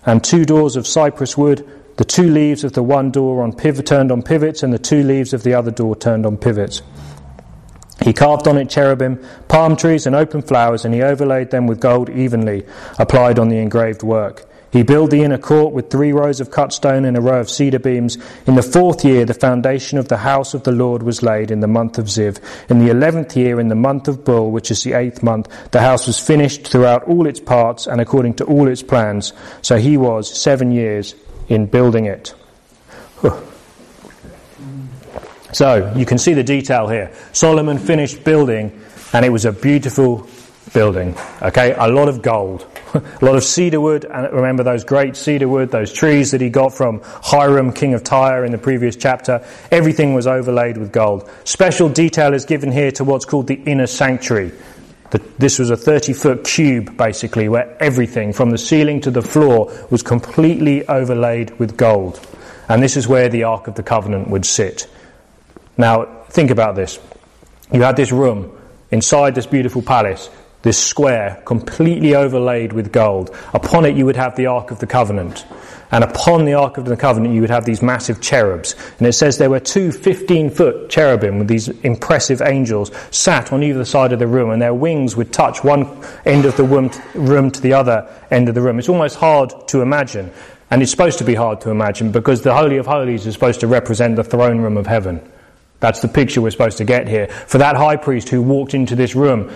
and 0.05 0.23
two 0.23 0.45
doors 0.45 0.77
of 0.77 0.87
cypress 0.87 1.39
wood. 1.39 1.67
The 1.97 2.05
two 2.05 2.31
leaves 2.31 2.63
of 2.63 2.75
the 2.75 2.83
one 2.83 3.11
door 3.11 3.43
on 3.43 3.55
pivot, 3.55 3.87
turned 3.87 4.13
on 4.13 4.23
pivots, 4.23 4.63
and 4.63 4.71
the 4.71 4.79
two 4.79 5.03
leaves 5.03 5.33
of 5.33 5.45
the 5.45 5.55
other 5.55 5.71
door 5.71 5.97
turned 5.97 6.27
on 6.27 6.37
pivots. 6.37 6.83
He 8.03 8.13
carved 8.13 8.49
on 8.49 8.57
it 8.57 8.71
cherubim, 8.71 9.23
palm 9.49 9.77
trees, 9.77 10.07
and 10.07 10.17
open 10.17 10.43
flowers, 10.43 10.85
and 10.85 10.95
he 10.95 11.03
overlaid 11.03 11.51
them 11.51 11.67
with 11.67 11.81
gold 11.81 12.09
evenly, 12.09 12.65
applied 12.99 13.39
on 13.39 13.49
the 13.49 13.59
engraved 13.59 14.03
work. 14.03 14.47
He 14.73 14.85
built 14.85 15.11
the 15.11 15.23
inner 15.23 15.39
court 15.39 15.75
with 15.75 15.91
three 15.91 16.13
rows 16.13 16.41
of 16.41 16.53
cut 16.53 16.73
stone 16.73 17.05
and 17.05 17.17
a 17.17 17.21
row 17.21 17.41
of 17.41 17.51
cedar 17.51 17.81
beams. 17.81 18.17
In 18.47 18.55
the 18.55 18.63
fourth 18.63 19.05
year, 19.05 19.25
the 19.25 19.35
foundation 19.35 19.99
of 19.99 20.09
the 20.09 20.19
house 20.19 20.55
of 20.55 20.63
the 20.63 20.73
Lord 20.73 21.03
was 21.03 21.25
laid 21.25 21.51
in 21.51 21.59
the 21.59 21.67
month 21.67 21.99
of 21.99 22.07
Ziv. 22.07 22.39
In 22.71 22.79
the 22.79 22.91
eleventh 22.91 23.37
year, 23.37 23.59
in 23.59 23.69
the 23.69 23.75
month 23.75 24.07
of 24.07 24.25
Bul, 24.25 24.51
which 24.51 24.71
is 24.71 24.85
the 24.85 24.93
eighth 24.93 25.25
month, 25.25 25.49
the 25.73 25.81
house 25.81 26.07
was 26.07 26.21
finished 26.21 26.69
throughout 26.69 27.03
all 27.05 27.27
its 27.27 27.41
parts 27.41 27.89
and 27.89 28.01
according 28.01 28.35
to 28.35 28.45
all 28.45 28.69
its 28.69 28.83
plans. 28.83 29.33
So 29.61 29.77
he 29.77 29.97
was 29.97 30.33
seven 30.33 30.71
years 30.71 31.17
in 31.49 31.67
building 31.67 32.07
it. 32.07 32.33
So 35.53 35.93
you 35.97 36.07
can 36.07 36.19
see 36.19 36.35
the 36.35 36.45
detail 36.45 36.89
here. 36.89 37.13
Solomon 37.33 37.79
finished 37.79 38.25
building, 38.25 38.81
and 39.13 39.25
it 39.25 39.31
was 39.31 39.45
a 39.45 39.53
beautiful 39.53 40.29
building. 40.73 41.17
Okay, 41.43 41.75
a 41.77 41.89
lot 41.89 42.09
of 42.09 42.23
gold, 42.23 42.67
a 42.95 43.25
lot 43.25 43.37
of 43.37 43.43
cedar 43.43 43.81
wood, 43.81 44.05
and 44.05 44.33
remember 44.33 44.63
those 44.63 44.85
great 44.85 45.17
cedar 45.17 45.49
wood, 45.49 45.71
those 45.71 45.93
trees 45.93 46.31
that 46.31 46.41
he 46.41 46.51
got 46.51 46.75
from 46.75 47.01
Hiram, 47.05 47.73
king 47.73 47.95
of 47.95 48.05
Tyre, 48.05 48.45
in 48.45 48.53
the 48.53 48.59
previous 48.59 48.97
chapter. 48.97 49.45
Everything 49.71 50.15
was 50.15 50.27
overlaid 50.27 50.77
with 50.77 50.93
gold. 50.93 51.29
Special 51.45 51.89
detail 51.89 52.35
is 52.35 52.45
given 52.45 52.71
here 52.71 52.93
to 52.93 53.05
what's 53.05 53.25
called 53.25 53.47
the 53.47 53.61
inner 53.67 53.87
sanctuary. 53.87 54.53
This 55.39 55.59
was 55.59 55.71
a 55.71 55.77
30 55.77 56.13
foot 56.13 56.45
cube, 56.45 56.97
basically, 56.97 57.49
where 57.49 57.77
everything 57.83 58.33
from 58.33 58.51
the 58.51 58.59
ceiling 58.59 59.01
to 59.01 59.11
the 59.11 59.23
floor 59.23 59.73
was 59.91 60.03
completely 60.03 60.87
overlaid 60.87 61.59
with 61.59 61.77
gold. 61.77 62.25
And 62.69 62.81
this 62.81 62.97
is 62.97 63.09
where 63.09 63.29
the 63.29 63.43
Ark 63.43 63.67
of 63.67 63.75
the 63.75 63.83
Covenant 63.83 64.29
would 64.29 64.47
sit. 64.47 64.87
Now, 65.81 66.05
think 66.29 66.51
about 66.51 66.77
this. 66.77 66.99
You 67.73 67.81
had 67.81 67.97
this 67.97 68.13
room 68.13 68.55
inside 68.91 69.35
this 69.35 69.47
beautiful 69.47 69.81
palace, 69.81 70.29
this 70.61 70.77
square 70.77 71.43
completely 71.47 72.15
overlaid 72.15 72.75
with 72.75 72.93
gold. 72.93 73.35
Upon 73.55 73.87
it, 73.87 73.97
you 73.97 74.05
would 74.05 74.17
have 74.17 74.37
the 74.37 74.45
Ark 74.45 74.71
of 74.71 74.79
the 74.79 74.87
Covenant. 74.87 75.47
And 75.91 76.05
upon 76.05 76.45
the 76.45 76.53
Ark 76.53 76.77
of 76.77 76.85
the 76.85 76.99
Covenant, 76.99 77.35
you 77.35 77.41
would 77.41 77.49
have 77.49 77.65
these 77.65 77.81
massive 77.81 78.21
cherubs. 78.21 78.75
And 78.99 79.07
it 79.07 79.15
says 79.15 79.39
there 79.39 79.49
were 79.49 79.59
two 79.59 79.91
15 79.91 80.51
foot 80.51 80.91
cherubim 80.91 81.39
with 81.39 81.49
these 81.49 81.69
impressive 81.69 82.43
angels 82.43 82.91
sat 83.11 83.51
on 83.51 83.63
either 83.63 83.87
side 83.87 84.13
of 84.13 84.19
the 84.19 84.27
room, 84.27 84.51
and 84.51 84.61
their 84.61 84.75
wings 84.75 85.17
would 85.17 85.33
touch 85.33 85.65
one 85.65 86.05
end 86.27 86.45
of 86.45 86.59
the 86.59 86.65
room 87.15 87.51
to 87.51 87.61
the 87.63 87.73
other 87.73 88.07
end 88.31 88.51
of 88.51 88.55
the 88.55 88.61
room. 88.61 88.79
It's 88.79 88.91
almost 88.91 89.17
hard 89.17 89.51
to 89.69 89.81
imagine. 89.81 90.31
And 90.71 90.83
it's 90.83 90.91
supposed 90.91 91.17
to 91.19 91.25
be 91.25 91.35
hard 91.35 91.63
to 91.63 91.71
imagine 91.71 92.13
because 92.13 92.43
the 92.43 92.55
Holy 92.55 92.77
of 92.77 92.85
Holies 92.85 93.27
is 93.27 93.33
supposed 93.33 93.61
to 93.61 93.67
represent 93.67 94.17
the 94.17 94.25
throne 94.25 94.61
room 94.61 94.77
of 94.77 94.87
heaven. 94.87 95.23
That's 95.81 96.01
the 96.01 96.09
picture 96.09 96.41
we're 96.41 96.51
supposed 96.51 96.79
to 96.79 96.85
get 96.85 97.09
here. 97.09 97.27
For 97.29 97.59
that 97.59 97.77
high 97.77 97.97
priest 97.97 98.29
who 98.29 98.43
walked 98.43 98.75
into 98.75 98.95
this 98.95 99.15
room, 99.15 99.51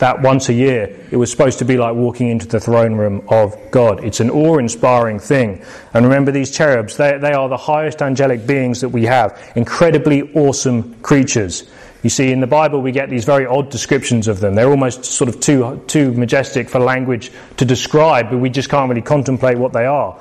that 0.00 0.22
once 0.22 0.48
a 0.48 0.54
year, 0.54 0.98
it 1.10 1.16
was 1.16 1.30
supposed 1.30 1.58
to 1.58 1.64
be 1.66 1.76
like 1.76 1.94
walking 1.94 2.28
into 2.28 2.46
the 2.46 2.58
throne 2.58 2.94
room 2.94 3.22
of 3.28 3.54
God. 3.70 4.02
It's 4.02 4.20
an 4.20 4.30
awe 4.30 4.56
inspiring 4.56 5.18
thing. 5.18 5.62
And 5.92 6.06
remember, 6.06 6.32
these 6.32 6.50
cherubs, 6.50 6.96
they, 6.96 7.18
they 7.18 7.32
are 7.32 7.50
the 7.50 7.58
highest 7.58 8.00
angelic 8.00 8.46
beings 8.46 8.80
that 8.80 8.88
we 8.88 9.04
have, 9.04 9.52
incredibly 9.56 10.32
awesome 10.34 10.94
creatures. 11.02 11.70
You 12.02 12.08
see, 12.08 12.32
in 12.32 12.40
the 12.40 12.46
Bible, 12.46 12.80
we 12.80 12.92
get 12.92 13.10
these 13.10 13.26
very 13.26 13.44
odd 13.44 13.70
descriptions 13.70 14.26
of 14.26 14.40
them. 14.40 14.54
They're 14.54 14.70
almost 14.70 15.04
sort 15.04 15.28
of 15.28 15.38
too, 15.38 15.84
too 15.86 16.12
majestic 16.12 16.70
for 16.70 16.78
language 16.78 17.30
to 17.58 17.66
describe, 17.66 18.30
but 18.30 18.38
we 18.38 18.48
just 18.48 18.70
can't 18.70 18.88
really 18.88 19.02
contemplate 19.02 19.58
what 19.58 19.74
they 19.74 19.84
are. 19.84 20.18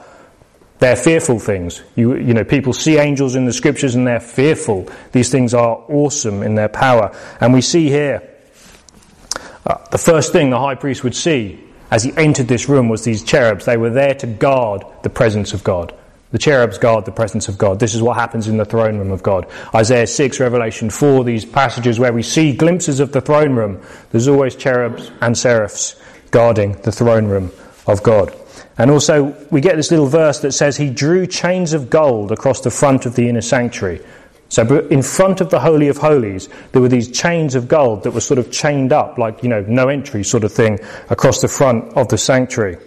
They're 0.80 0.96
fearful 0.96 1.40
things. 1.40 1.84
You, 1.96 2.16
you 2.16 2.34
know, 2.34 2.46
people 2.46 2.72
see 2.72 2.98
angels 2.98 3.36
in 3.36 3.46
the 3.46 3.54
scriptures 3.54 3.96
and 3.96 4.08
they're 4.08 4.22
fearful. 4.22 4.90
These 5.12 5.30
things 5.30 5.54
are 5.54 5.84
awesome 5.90 6.42
in 6.42 6.56
their 6.56 6.70
power. 6.70 7.16
And 7.42 7.54
we 7.54 7.62
see 7.62 7.90
here, 7.90 8.24
uh, 9.66 9.78
the 9.92 9.98
first 9.98 10.32
thing 10.32 10.50
the 10.50 10.60
high 10.60 10.76
priest 10.76 11.04
would 11.04 11.16
see 11.16 11.64
as 11.92 12.04
he 12.04 12.14
entered 12.16 12.48
this 12.48 12.70
room 12.70 12.88
was 12.88 13.04
these 13.04 13.24
cherubs. 13.24 13.66
They 13.66 13.76
were 13.76 13.90
there 13.90 14.16
to 14.16 14.28
guard 14.28 14.86
the 15.04 15.10
presence 15.10 15.54
of 15.54 15.66
God. 15.66 15.94
The 16.32 16.38
cherubs 16.38 16.78
guard 16.78 17.06
the 17.06 17.12
presence 17.12 17.48
of 17.50 17.58
God. 17.58 17.80
This 17.80 17.96
is 17.96 18.02
what 18.02 18.16
happens 18.16 18.48
in 18.48 18.58
the 18.58 18.66
throne 18.66 19.00
room 19.00 19.12
of 19.12 19.24
God. 19.24 19.48
Isaiah 19.74 20.08
6, 20.08 20.40
Revelation 20.40 20.90
4, 20.90 21.24
these 21.24 21.44
passages 21.44 22.00
where 22.00 22.14
we 22.14 22.22
see 22.22 22.54
glimpses 22.54 23.00
of 23.00 23.12
the 23.12 23.22
throne 23.22 23.54
room. 23.54 23.82
There's 24.12 24.28
always 24.28 24.56
cherubs 24.56 25.12
and 25.22 25.36
seraphs 25.36 26.00
guarding 26.30 26.74
the 26.84 26.92
throne 26.92 27.26
room 27.26 27.52
of 27.88 28.04
God. 28.04 28.34
And 28.80 28.90
also, 28.90 29.36
we 29.52 29.60
get 29.60 29.76
this 29.76 29.92
little 29.92 30.08
verse 30.08 30.40
that 30.40 30.54
says, 30.54 30.78
He 30.78 30.90
drew 30.90 31.28
chains 31.28 31.74
of 31.74 31.90
gold 31.90 32.32
across 32.32 32.62
the 32.62 32.72
front 32.72 33.06
of 33.06 33.14
the 33.14 33.28
inner 33.28 33.42
sanctuary. 33.42 34.02
So, 34.48 34.80
in 34.88 35.04
front 35.04 35.42
of 35.42 35.50
the 35.50 35.60
Holy 35.60 35.90
of 35.90 35.98
Holies, 35.98 36.48
there 36.72 36.82
were 36.82 36.88
these 36.88 37.12
chains 37.12 37.56
of 37.56 37.68
gold 37.68 38.04
that 38.04 38.12
were 38.12 38.22
sort 38.22 38.40
of 38.40 38.52
chained 38.52 38.94
up, 38.94 39.18
like, 39.18 39.44
you 39.44 39.50
know, 39.50 39.66
no 39.68 39.90
entry 39.90 40.24
sort 40.24 40.46
of 40.46 40.54
thing, 40.54 40.80
across 41.10 41.42
the 41.42 41.50
front 41.50 41.94
of 41.98 42.08
the 42.08 42.18
sanctuary. 42.18 42.78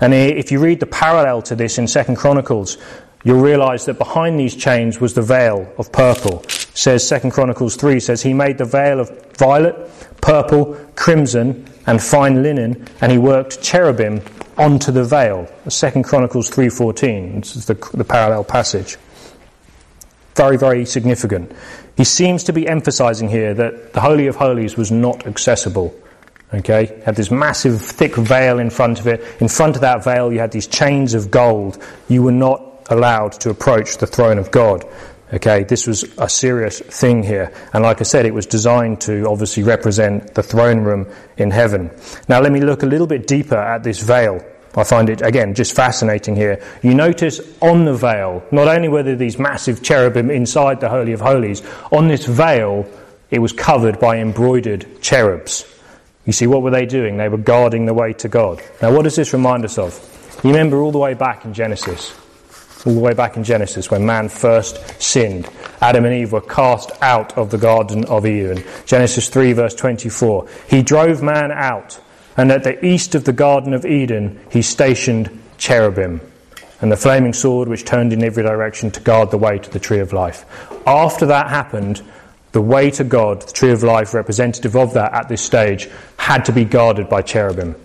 And 0.00 0.14
if 0.14 0.50
you 0.50 0.58
read 0.58 0.80
the 0.80 0.86
parallel 0.86 1.42
to 1.42 1.54
this 1.54 1.76
in 1.76 1.86
Second 1.86 2.16
Chronicles, 2.16 2.78
you'll 3.22 3.42
realize 3.42 3.84
that 3.84 3.98
behind 3.98 4.40
these 4.40 4.56
chains 4.56 5.00
was 5.00 5.12
the 5.12 5.22
veil 5.22 5.70
of 5.76 5.92
purple. 5.92 6.40
It 6.40 6.70
says 6.74 7.06
Second 7.06 7.32
Chronicles 7.32 7.76
3 7.76 8.00
says, 8.00 8.22
He 8.22 8.32
made 8.32 8.56
the 8.56 8.64
veil 8.64 9.00
of 9.00 9.36
violet, 9.36 9.76
purple, 10.22 10.74
crimson, 10.96 11.68
and 11.86 12.02
fine 12.02 12.42
linen, 12.42 12.88
and 13.02 13.12
he 13.12 13.18
worked 13.18 13.62
cherubim 13.62 14.22
onto 14.62 14.92
the 14.92 15.04
veil. 15.04 15.48
Second 15.68 16.04
Chronicles 16.04 16.48
3.14, 16.48 17.40
this 17.40 17.56
is 17.56 17.66
the, 17.66 17.74
the 17.94 18.04
parallel 18.04 18.44
passage. 18.44 18.96
Very, 20.36 20.56
very 20.56 20.86
significant. 20.86 21.52
He 21.96 22.04
seems 22.04 22.44
to 22.44 22.52
be 22.52 22.68
emphasizing 22.68 23.28
here 23.28 23.52
that 23.54 23.92
the 23.92 24.00
Holy 24.00 24.28
of 24.28 24.36
Holies 24.36 24.76
was 24.76 24.92
not 24.92 25.26
accessible. 25.26 25.94
Okay? 26.54 27.02
Had 27.04 27.16
this 27.16 27.30
massive 27.30 27.82
thick 27.82 28.14
veil 28.14 28.60
in 28.60 28.70
front 28.70 29.00
of 29.00 29.08
it. 29.08 29.22
In 29.40 29.48
front 29.48 29.74
of 29.74 29.82
that 29.82 30.04
veil, 30.04 30.32
you 30.32 30.38
had 30.38 30.52
these 30.52 30.68
chains 30.68 31.12
of 31.14 31.30
gold. 31.30 31.82
You 32.08 32.22
were 32.22 32.32
not 32.32 32.86
allowed 32.88 33.32
to 33.40 33.50
approach 33.50 33.98
the 33.98 34.06
throne 34.06 34.38
of 34.38 34.50
God. 34.52 34.84
Okay, 35.32 35.64
this 35.64 35.86
was 35.86 36.04
a 36.18 36.28
serious 36.28 36.80
thing 36.80 37.22
here. 37.22 37.52
And 37.72 37.82
like 37.82 38.00
I 38.00 38.04
said, 38.04 38.26
it 38.26 38.34
was 38.34 38.44
designed 38.44 39.00
to 39.02 39.26
obviously 39.26 39.62
represent 39.62 40.34
the 40.34 40.42
throne 40.42 40.80
room 40.80 41.06
in 41.38 41.50
heaven. 41.50 41.90
Now 42.28 42.40
let 42.40 42.52
me 42.52 42.60
look 42.60 42.82
a 42.82 42.86
little 42.86 43.06
bit 43.06 43.26
deeper 43.26 43.56
at 43.56 43.82
this 43.82 44.00
veil. 44.00 44.44
I 44.74 44.84
find 44.84 45.10
it, 45.10 45.20
again, 45.20 45.54
just 45.54 45.74
fascinating 45.76 46.34
here. 46.34 46.62
You 46.82 46.94
notice 46.94 47.40
on 47.60 47.84
the 47.84 47.94
veil, 47.94 48.42
not 48.52 48.68
only 48.68 48.88
were 48.88 49.02
there 49.02 49.16
these 49.16 49.38
massive 49.38 49.82
cherubim 49.82 50.30
inside 50.30 50.80
the 50.80 50.88
Holy 50.88 51.12
of 51.12 51.20
Holies, 51.20 51.62
on 51.90 52.08
this 52.08 52.24
veil, 52.24 52.86
it 53.30 53.38
was 53.38 53.52
covered 53.52 53.98
by 54.00 54.18
embroidered 54.18 55.02
cherubs. 55.02 55.66
You 56.24 56.32
see, 56.32 56.46
what 56.46 56.62
were 56.62 56.70
they 56.70 56.86
doing? 56.86 57.16
They 57.16 57.28
were 57.28 57.36
guarding 57.36 57.84
the 57.84 57.94
way 57.94 58.12
to 58.14 58.28
God. 58.28 58.62
Now, 58.80 58.94
what 58.94 59.02
does 59.02 59.16
this 59.16 59.32
remind 59.32 59.64
us 59.64 59.76
of? 59.76 60.40
You 60.42 60.50
remember 60.50 60.80
all 60.80 60.92
the 60.92 60.98
way 60.98 61.14
back 61.14 61.44
in 61.44 61.52
Genesis, 61.52 62.14
all 62.84 62.94
the 62.94 63.00
way 63.00 63.14
back 63.14 63.36
in 63.36 63.44
Genesis 63.44 63.90
when 63.90 64.04
man 64.04 64.28
first 64.28 65.00
sinned. 65.00 65.48
Adam 65.80 66.04
and 66.04 66.14
Eve 66.14 66.32
were 66.32 66.40
cast 66.40 66.90
out 67.00 67.36
of 67.38 67.50
the 67.50 67.58
Garden 67.58 68.04
of 68.06 68.26
Eden. 68.26 68.62
Genesis 68.86 69.28
3, 69.28 69.52
verse 69.52 69.74
24. 69.74 70.48
He 70.68 70.82
drove 70.82 71.22
man 71.22 71.52
out 71.52 72.00
and 72.36 72.50
at 72.50 72.64
the 72.64 72.84
east 72.84 73.14
of 73.14 73.24
the 73.24 73.32
Garden 73.32 73.74
of 73.74 73.84
Eden, 73.84 74.40
he 74.50 74.62
stationed 74.62 75.30
cherubim 75.58 76.20
and 76.80 76.90
the 76.90 76.96
flaming 76.96 77.32
sword 77.32 77.68
which 77.68 77.84
turned 77.84 78.12
in 78.12 78.24
every 78.24 78.42
direction 78.42 78.90
to 78.90 79.00
guard 79.00 79.30
the 79.30 79.38
way 79.38 79.58
to 79.58 79.70
the 79.70 79.78
tree 79.78 80.00
of 80.00 80.12
life. 80.12 80.44
After 80.86 81.26
that 81.26 81.48
happened, 81.48 82.02
the 82.52 82.62
way 82.62 82.90
to 82.92 83.04
God, 83.04 83.42
the 83.42 83.52
tree 83.52 83.70
of 83.70 83.82
life, 83.82 84.14
representative 84.14 84.76
of 84.76 84.94
that 84.94 85.12
at 85.12 85.28
this 85.28 85.42
stage, 85.42 85.88
had 86.16 86.44
to 86.46 86.52
be 86.52 86.64
guarded 86.64 87.08
by 87.08 87.22
cherubim. 87.22 87.76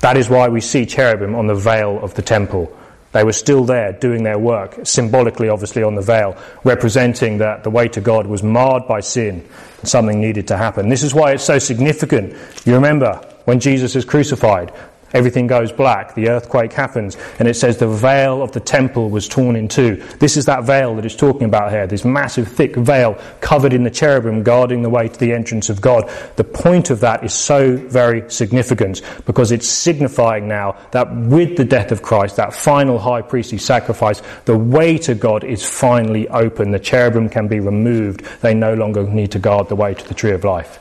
That 0.00 0.16
is 0.16 0.28
why 0.28 0.48
we 0.48 0.60
see 0.60 0.84
cherubim 0.84 1.34
on 1.34 1.46
the 1.46 1.54
veil 1.54 2.02
of 2.02 2.14
the 2.14 2.22
temple. 2.22 2.76
They 3.14 3.22
were 3.22 3.32
still 3.32 3.64
there 3.64 3.92
doing 3.92 4.24
their 4.24 4.40
work, 4.40 4.80
symbolically, 4.82 5.48
obviously, 5.48 5.84
on 5.84 5.94
the 5.94 6.02
veil, 6.02 6.36
representing 6.64 7.38
that 7.38 7.62
the 7.62 7.70
way 7.70 7.86
to 7.86 8.00
God 8.00 8.26
was 8.26 8.42
marred 8.42 8.88
by 8.88 8.98
sin 9.00 9.48
and 9.78 9.88
something 9.88 10.20
needed 10.20 10.48
to 10.48 10.56
happen. 10.56 10.88
This 10.88 11.04
is 11.04 11.14
why 11.14 11.30
it's 11.30 11.44
so 11.44 11.60
significant. 11.60 12.34
You 12.66 12.74
remember, 12.74 13.20
when 13.44 13.60
Jesus 13.60 13.94
is 13.94 14.04
crucified, 14.04 14.72
everything 15.14 15.46
goes 15.46 15.72
black, 15.72 16.14
the 16.14 16.28
earthquake 16.28 16.72
happens, 16.72 17.16
and 17.38 17.48
it 17.48 17.54
says 17.54 17.78
the 17.78 17.88
veil 17.88 18.42
of 18.42 18.52
the 18.52 18.60
temple 18.60 19.08
was 19.08 19.28
torn 19.28 19.56
in 19.56 19.68
two. 19.68 19.96
This 20.18 20.36
is 20.36 20.44
that 20.46 20.64
veil 20.64 20.94
that 20.96 21.06
it's 21.06 21.16
talking 21.16 21.44
about 21.44 21.70
here, 21.70 21.86
this 21.86 22.04
massive 22.04 22.48
thick 22.48 22.76
veil 22.76 23.18
covered 23.40 23.72
in 23.72 23.84
the 23.84 23.90
cherubim 23.90 24.42
guarding 24.42 24.82
the 24.82 24.90
way 24.90 25.08
to 25.08 25.18
the 25.18 25.32
entrance 25.32 25.70
of 25.70 25.80
God. 25.80 26.10
The 26.36 26.44
point 26.44 26.90
of 26.90 27.00
that 27.00 27.24
is 27.24 27.32
so 27.32 27.76
very 27.76 28.28
significant 28.30 29.02
because 29.24 29.52
it's 29.52 29.68
signifying 29.68 30.48
now 30.48 30.76
that 30.90 31.14
with 31.14 31.56
the 31.56 31.64
death 31.64 31.92
of 31.92 32.02
Christ, 32.02 32.36
that 32.36 32.52
final 32.52 32.98
high 32.98 33.22
priestly 33.22 33.58
sacrifice, 33.58 34.20
the 34.44 34.58
way 34.58 34.98
to 34.98 35.14
God 35.14 35.44
is 35.44 35.66
finally 35.66 36.28
open. 36.28 36.72
The 36.72 36.78
cherubim 36.78 37.28
can 37.28 37.48
be 37.48 37.60
removed. 37.60 38.24
They 38.40 38.54
no 38.54 38.74
longer 38.74 39.04
need 39.04 39.30
to 39.32 39.38
guard 39.38 39.68
the 39.68 39.76
way 39.76 39.94
to 39.94 40.08
the 40.08 40.14
tree 40.14 40.32
of 40.32 40.44
life. 40.44 40.80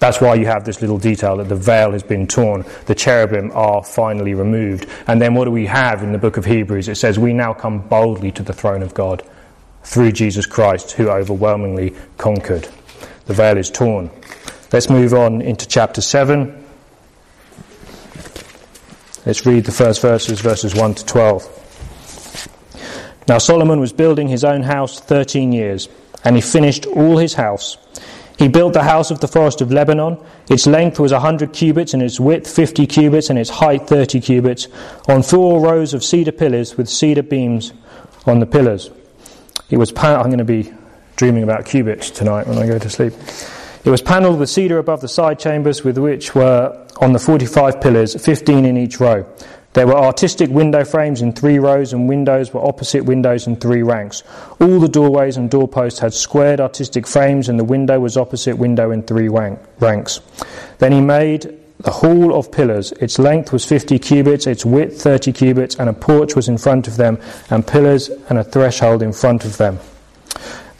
That's 0.00 0.18
why 0.18 0.34
you 0.34 0.46
have 0.46 0.64
this 0.64 0.80
little 0.80 0.98
detail 0.98 1.36
that 1.36 1.48
the 1.50 1.54
veil 1.54 1.92
has 1.92 2.02
been 2.02 2.26
torn, 2.26 2.64
the 2.86 2.94
cherubim 2.94 3.52
are 3.52 3.84
finally 3.84 4.32
removed. 4.32 4.86
And 5.06 5.20
then 5.20 5.34
what 5.34 5.44
do 5.44 5.50
we 5.50 5.66
have 5.66 6.02
in 6.02 6.12
the 6.12 6.18
book 6.18 6.38
of 6.38 6.46
Hebrews? 6.46 6.88
It 6.88 6.94
says, 6.94 7.18
We 7.18 7.34
now 7.34 7.52
come 7.52 7.80
boldly 7.86 8.32
to 8.32 8.42
the 8.42 8.54
throne 8.54 8.82
of 8.82 8.94
God 8.94 9.22
through 9.82 10.12
Jesus 10.12 10.46
Christ, 10.46 10.92
who 10.92 11.10
overwhelmingly 11.10 11.94
conquered. 12.16 12.66
The 13.26 13.34
veil 13.34 13.58
is 13.58 13.70
torn. 13.70 14.10
Let's 14.72 14.88
move 14.88 15.12
on 15.12 15.42
into 15.42 15.68
chapter 15.68 16.00
7. 16.00 16.64
Let's 19.26 19.44
read 19.44 19.66
the 19.66 19.72
first 19.72 20.00
verses, 20.00 20.40
verses 20.40 20.74
1 20.74 20.94
to 20.94 21.04
12. 21.04 21.56
Now 23.28 23.36
Solomon 23.36 23.80
was 23.80 23.92
building 23.92 24.28
his 24.28 24.44
own 24.44 24.62
house 24.62 24.98
13 24.98 25.52
years, 25.52 25.90
and 26.24 26.36
he 26.36 26.42
finished 26.42 26.86
all 26.86 27.18
his 27.18 27.34
house. 27.34 27.76
He 28.40 28.48
built 28.48 28.72
the 28.72 28.84
house 28.84 29.10
of 29.10 29.20
the 29.20 29.28
forest 29.28 29.60
of 29.60 29.70
Lebanon. 29.70 30.16
Its 30.48 30.66
length 30.66 30.98
was 30.98 31.12
a 31.12 31.20
hundred 31.20 31.52
cubits, 31.52 31.92
and 31.92 32.02
its 32.02 32.18
width 32.18 32.50
fifty 32.50 32.86
cubits, 32.86 33.28
and 33.28 33.38
its 33.38 33.50
height 33.50 33.86
thirty 33.86 34.18
cubits, 34.18 34.66
on 35.06 35.22
four 35.22 35.60
rows 35.60 35.92
of 35.92 36.02
cedar 36.02 36.32
pillars 36.32 36.78
with 36.78 36.88
cedar 36.88 37.22
beams 37.22 37.74
on 38.24 38.40
the 38.40 38.46
pillars. 38.46 38.88
It 39.68 39.76
was. 39.76 39.92
Pan- 39.92 40.16
I'm 40.16 40.30
going 40.32 40.38
to 40.38 40.44
be 40.44 40.72
dreaming 41.16 41.42
about 41.42 41.66
cubits 41.66 42.10
tonight 42.10 42.46
when 42.46 42.56
I 42.56 42.66
go 42.66 42.78
to 42.78 42.88
sleep. 42.88 43.12
It 43.84 43.90
was 43.90 44.00
panelled 44.00 44.38
with 44.38 44.48
cedar 44.48 44.78
above 44.78 45.02
the 45.02 45.08
side 45.08 45.38
chambers, 45.38 45.84
with 45.84 45.98
which 45.98 46.34
were 46.34 46.86
on 46.98 47.12
the 47.12 47.18
forty-five 47.18 47.82
pillars, 47.82 48.18
fifteen 48.24 48.64
in 48.64 48.78
each 48.78 49.00
row. 49.00 49.26
There 49.72 49.86
were 49.86 49.94
artistic 49.94 50.50
window 50.50 50.84
frames 50.84 51.22
in 51.22 51.32
three 51.32 51.60
rows, 51.60 51.92
and 51.92 52.08
windows 52.08 52.52
were 52.52 52.66
opposite 52.66 53.04
windows 53.04 53.46
in 53.46 53.54
three 53.54 53.82
ranks. 53.82 54.24
All 54.60 54.80
the 54.80 54.88
doorways 54.88 55.36
and 55.36 55.48
doorposts 55.48 56.00
had 56.00 56.12
squared 56.12 56.60
artistic 56.60 57.06
frames, 57.06 57.48
and 57.48 57.56
the 57.56 57.64
window 57.64 58.00
was 58.00 58.16
opposite 58.16 58.58
window 58.58 58.90
in 58.90 59.02
three 59.02 59.28
ranks. 59.28 60.20
Then 60.78 60.90
he 60.90 61.00
made 61.00 61.56
the 61.78 61.92
hall 61.92 62.34
of 62.34 62.50
pillars. 62.50 62.90
Its 62.92 63.18
length 63.18 63.52
was 63.52 63.64
50 63.64 63.98
cubits, 64.00 64.48
its 64.48 64.64
width 64.64 65.00
30 65.00 65.32
cubits, 65.32 65.76
and 65.76 65.88
a 65.88 65.92
porch 65.92 66.34
was 66.34 66.48
in 66.48 66.58
front 66.58 66.88
of 66.88 66.96
them, 66.96 67.18
and 67.48 67.64
pillars 67.64 68.10
and 68.28 68.38
a 68.38 68.44
threshold 68.44 69.02
in 69.02 69.12
front 69.12 69.44
of 69.44 69.56
them. 69.56 69.78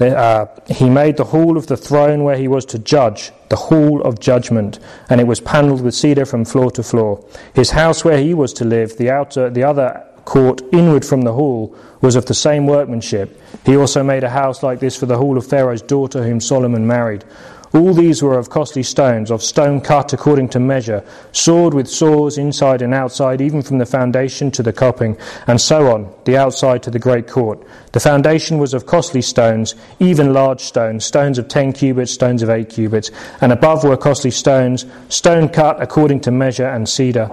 Uh, 0.00 0.46
he 0.66 0.88
made 0.88 1.18
the 1.18 1.24
hall 1.24 1.58
of 1.58 1.66
the 1.66 1.76
throne 1.76 2.24
where 2.24 2.36
he 2.36 2.48
was 2.48 2.64
to 2.64 2.78
judge, 2.78 3.32
the 3.50 3.56
hall 3.56 4.00
of 4.02 4.18
judgment, 4.18 4.78
and 5.10 5.20
it 5.20 5.26
was 5.26 5.40
panelled 5.40 5.82
with 5.82 5.94
cedar 5.94 6.24
from 6.24 6.44
floor 6.44 6.70
to 6.70 6.82
floor. 6.82 7.22
His 7.54 7.70
house 7.70 8.02
where 8.02 8.18
he 8.18 8.32
was 8.32 8.54
to 8.54 8.64
live, 8.64 8.96
the 8.96 9.10
outer, 9.10 9.50
the 9.50 9.64
other 9.64 10.06
court 10.24 10.62
inward 10.72 11.04
from 11.04 11.22
the 11.22 11.32
hall, 11.34 11.76
was 12.00 12.16
of 12.16 12.24
the 12.24 12.34
same 12.34 12.66
workmanship. 12.66 13.38
He 13.66 13.76
also 13.76 14.02
made 14.02 14.24
a 14.24 14.30
house 14.30 14.62
like 14.62 14.80
this 14.80 14.96
for 14.96 15.04
the 15.04 15.18
hall 15.18 15.36
of 15.36 15.46
Pharaoh's 15.46 15.82
daughter, 15.82 16.22
whom 16.22 16.40
Solomon 16.40 16.86
married. 16.86 17.24
All 17.72 17.94
these 17.94 18.20
were 18.20 18.36
of 18.36 18.50
costly 18.50 18.82
stones, 18.82 19.30
of 19.30 19.44
stone 19.44 19.80
cut 19.80 20.12
according 20.12 20.48
to 20.50 20.60
measure, 20.60 21.04
sawed 21.30 21.72
with 21.72 21.88
saws 21.88 22.36
inside 22.36 22.82
and 22.82 22.92
outside, 22.92 23.40
even 23.40 23.62
from 23.62 23.78
the 23.78 23.86
foundation 23.86 24.50
to 24.52 24.62
the 24.62 24.72
coping, 24.72 25.16
and 25.46 25.60
so 25.60 25.86
on, 25.92 26.12
the 26.24 26.36
outside 26.36 26.82
to 26.82 26.90
the 26.90 26.98
great 26.98 27.28
court. 27.28 27.64
The 27.92 28.00
foundation 28.00 28.58
was 28.58 28.74
of 28.74 28.86
costly 28.86 29.22
stones, 29.22 29.76
even 30.00 30.32
large 30.32 30.60
stones, 30.60 31.04
stones 31.04 31.38
of 31.38 31.46
ten 31.46 31.72
cubits, 31.72 32.10
stones 32.10 32.42
of 32.42 32.50
eight 32.50 32.70
cubits, 32.70 33.12
and 33.40 33.52
above 33.52 33.84
were 33.84 33.96
costly 33.96 34.32
stones, 34.32 34.84
stone 35.08 35.48
cut 35.48 35.80
according 35.80 36.20
to 36.22 36.32
measure, 36.32 36.66
and 36.66 36.88
cedar. 36.88 37.30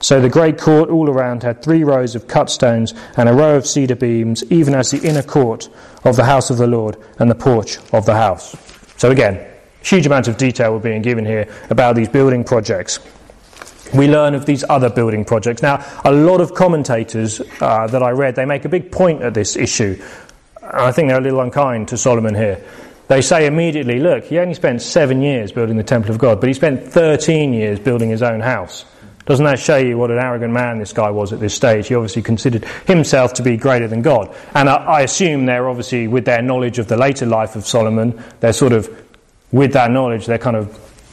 So 0.00 0.20
the 0.20 0.28
great 0.28 0.58
court 0.58 0.90
all 0.90 1.08
around 1.08 1.44
had 1.44 1.62
three 1.62 1.84
rows 1.84 2.16
of 2.16 2.26
cut 2.26 2.50
stones 2.50 2.92
and 3.16 3.28
a 3.28 3.32
row 3.32 3.56
of 3.56 3.66
cedar 3.66 3.96
beams, 3.96 4.42
even 4.50 4.74
as 4.74 4.90
the 4.90 5.06
inner 5.08 5.22
court 5.22 5.68
of 6.04 6.16
the 6.16 6.24
house 6.24 6.50
of 6.50 6.58
the 6.58 6.66
Lord 6.66 6.96
and 7.20 7.30
the 7.30 7.36
porch 7.36 7.78
of 7.92 8.04
the 8.04 8.14
house. 8.14 8.56
So 8.96 9.10
again, 9.10 9.46
Huge 9.86 10.04
amounts 10.04 10.26
of 10.26 10.36
detail 10.36 10.72
were 10.72 10.80
being 10.80 11.00
given 11.00 11.24
here 11.24 11.48
about 11.70 11.94
these 11.94 12.08
building 12.08 12.42
projects. 12.42 12.98
We 13.94 14.08
learn 14.08 14.34
of 14.34 14.44
these 14.44 14.64
other 14.68 14.90
building 14.90 15.24
projects. 15.24 15.62
Now, 15.62 15.84
a 16.04 16.10
lot 16.10 16.40
of 16.40 16.54
commentators 16.54 17.40
uh, 17.60 17.86
that 17.86 18.02
I 18.02 18.10
read, 18.10 18.34
they 18.34 18.46
make 18.46 18.64
a 18.64 18.68
big 18.68 18.90
point 18.90 19.22
at 19.22 19.32
this 19.32 19.54
issue. 19.54 20.02
I 20.60 20.90
think 20.90 21.08
they're 21.08 21.20
a 21.20 21.22
little 21.22 21.40
unkind 21.40 21.86
to 21.88 21.96
Solomon 21.96 22.34
here. 22.34 22.64
They 23.06 23.22
say 23.22 23.46
immediately, 23.46 24.00
look, 24.00 24.24
he 24.24 24.40
only 24.40 24.54
spent 24.54 24.82
seven 24.82 25.22
years 25.22 25.52
building 25.52 25.76
the 25.76 25.84
temple 25.84 26.10
of 26.10 26.18
God, 26.18 26.40
but 26.40 26.48
he 26.48 26.54
spent 26.54 26.82
13 26.82 27.52
years 27.52 27.78
building 27.78 28.10
his 28.10 28.22
own 28.22 28.40
house. 28.40 28.84
Doesn't 29.26 29.44
that 29.44 29.58
show 29.58 29.76
you 29.76 29.98
what 29.98 30.12
an 30.12 30.18
arrogant 30.18 30.52
man 30.52 30.78
this 30.78 30.92
guy 30.92 31.10
was 31.10 31.32
at 31.32 31.40
this 31.40 31.52
stage? 31.54 31.88
He 31.88 31.94
obviously 31.96 32.22
considered 32.22 32.64
himself 32.86 33.34
to 33.34 33.42
be 33.42 33.56
greater 33.56 33.88
than 33.88 34.00
God. 34.02 34.34
And 34.54 34.68
I, 34.68 34.76
I 34.76 35.00
assume 35.02 35.46
they're 35.46 35.68
obviously, 35.68 36.06
with 36.06 36.24
their 36.24 36.42
knowledge 36.42 36.78
of 36.78 36.86
the 36.86 36.96
later 36.96 37.26
life 37.26 37.56
of 37.56 37.66
Solomon, 37.66 38.22
they're 38.38 38.52
sort 38.52 38.72
of, 38.72 38.88
with 39.52 39.72
that 39.72 39.90
knowledge, 39.90 40.26
they're 40.26 40.38
kind 40.38 40.56
of 40.56 40.68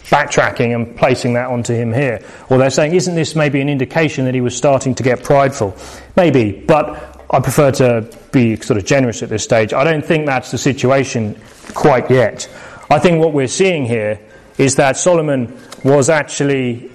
backtracking 0.05 0.75
and 0.75 0.95
placing 0.95 1.33
that 1.33 1.49
onto 1.49 1.73
him 1.73 1.93
here. 1.93 2.23
Or 2.49 2.57
they're 2.57 2.69
saying, 2.69 2.93
isn't 2.93 3.15
this 3.15 3.35
maybe 3.35 3.61
an 3.61 3.69
indication 3.69 4.25
that 4.25 4.33
he 4.33 4.41
was 4.41 4.55
starting 4.55 4.95
to 4.95 5.03
get 5.03 5.23
prideful? 5.23 5.75
Maybe, 6.15 6.51
but 6.51 7.25
I 7.29 7.39
prefer 7.39 7.71
to 7.71 8.07
be 8.31 8.55
sort 8.57 8.77
of 8.77 8.85
generous 8.85 9.23
at 9.23 9.29
this 9.29 9.43
stage. 9.43 9.73
I 9.73 9.83
don't 9.83 10.05
think 10.05 10.25
that's 10.25 10.51
the 10.51 10.57
situation 10.57 11.39
quite 11.73 12.11
yet. 12.11 12.49
I 12.89 12.99
think 12.99 13.19
what 13.19 13.33
we're 13.33 13.47
seeing 13.47 13.85
here 13.85 14.19
is 14.57 14.75
that 14.75 14.97
Solomon 14.97 15.57
was 15.83 16.09
actually 16.09 16.91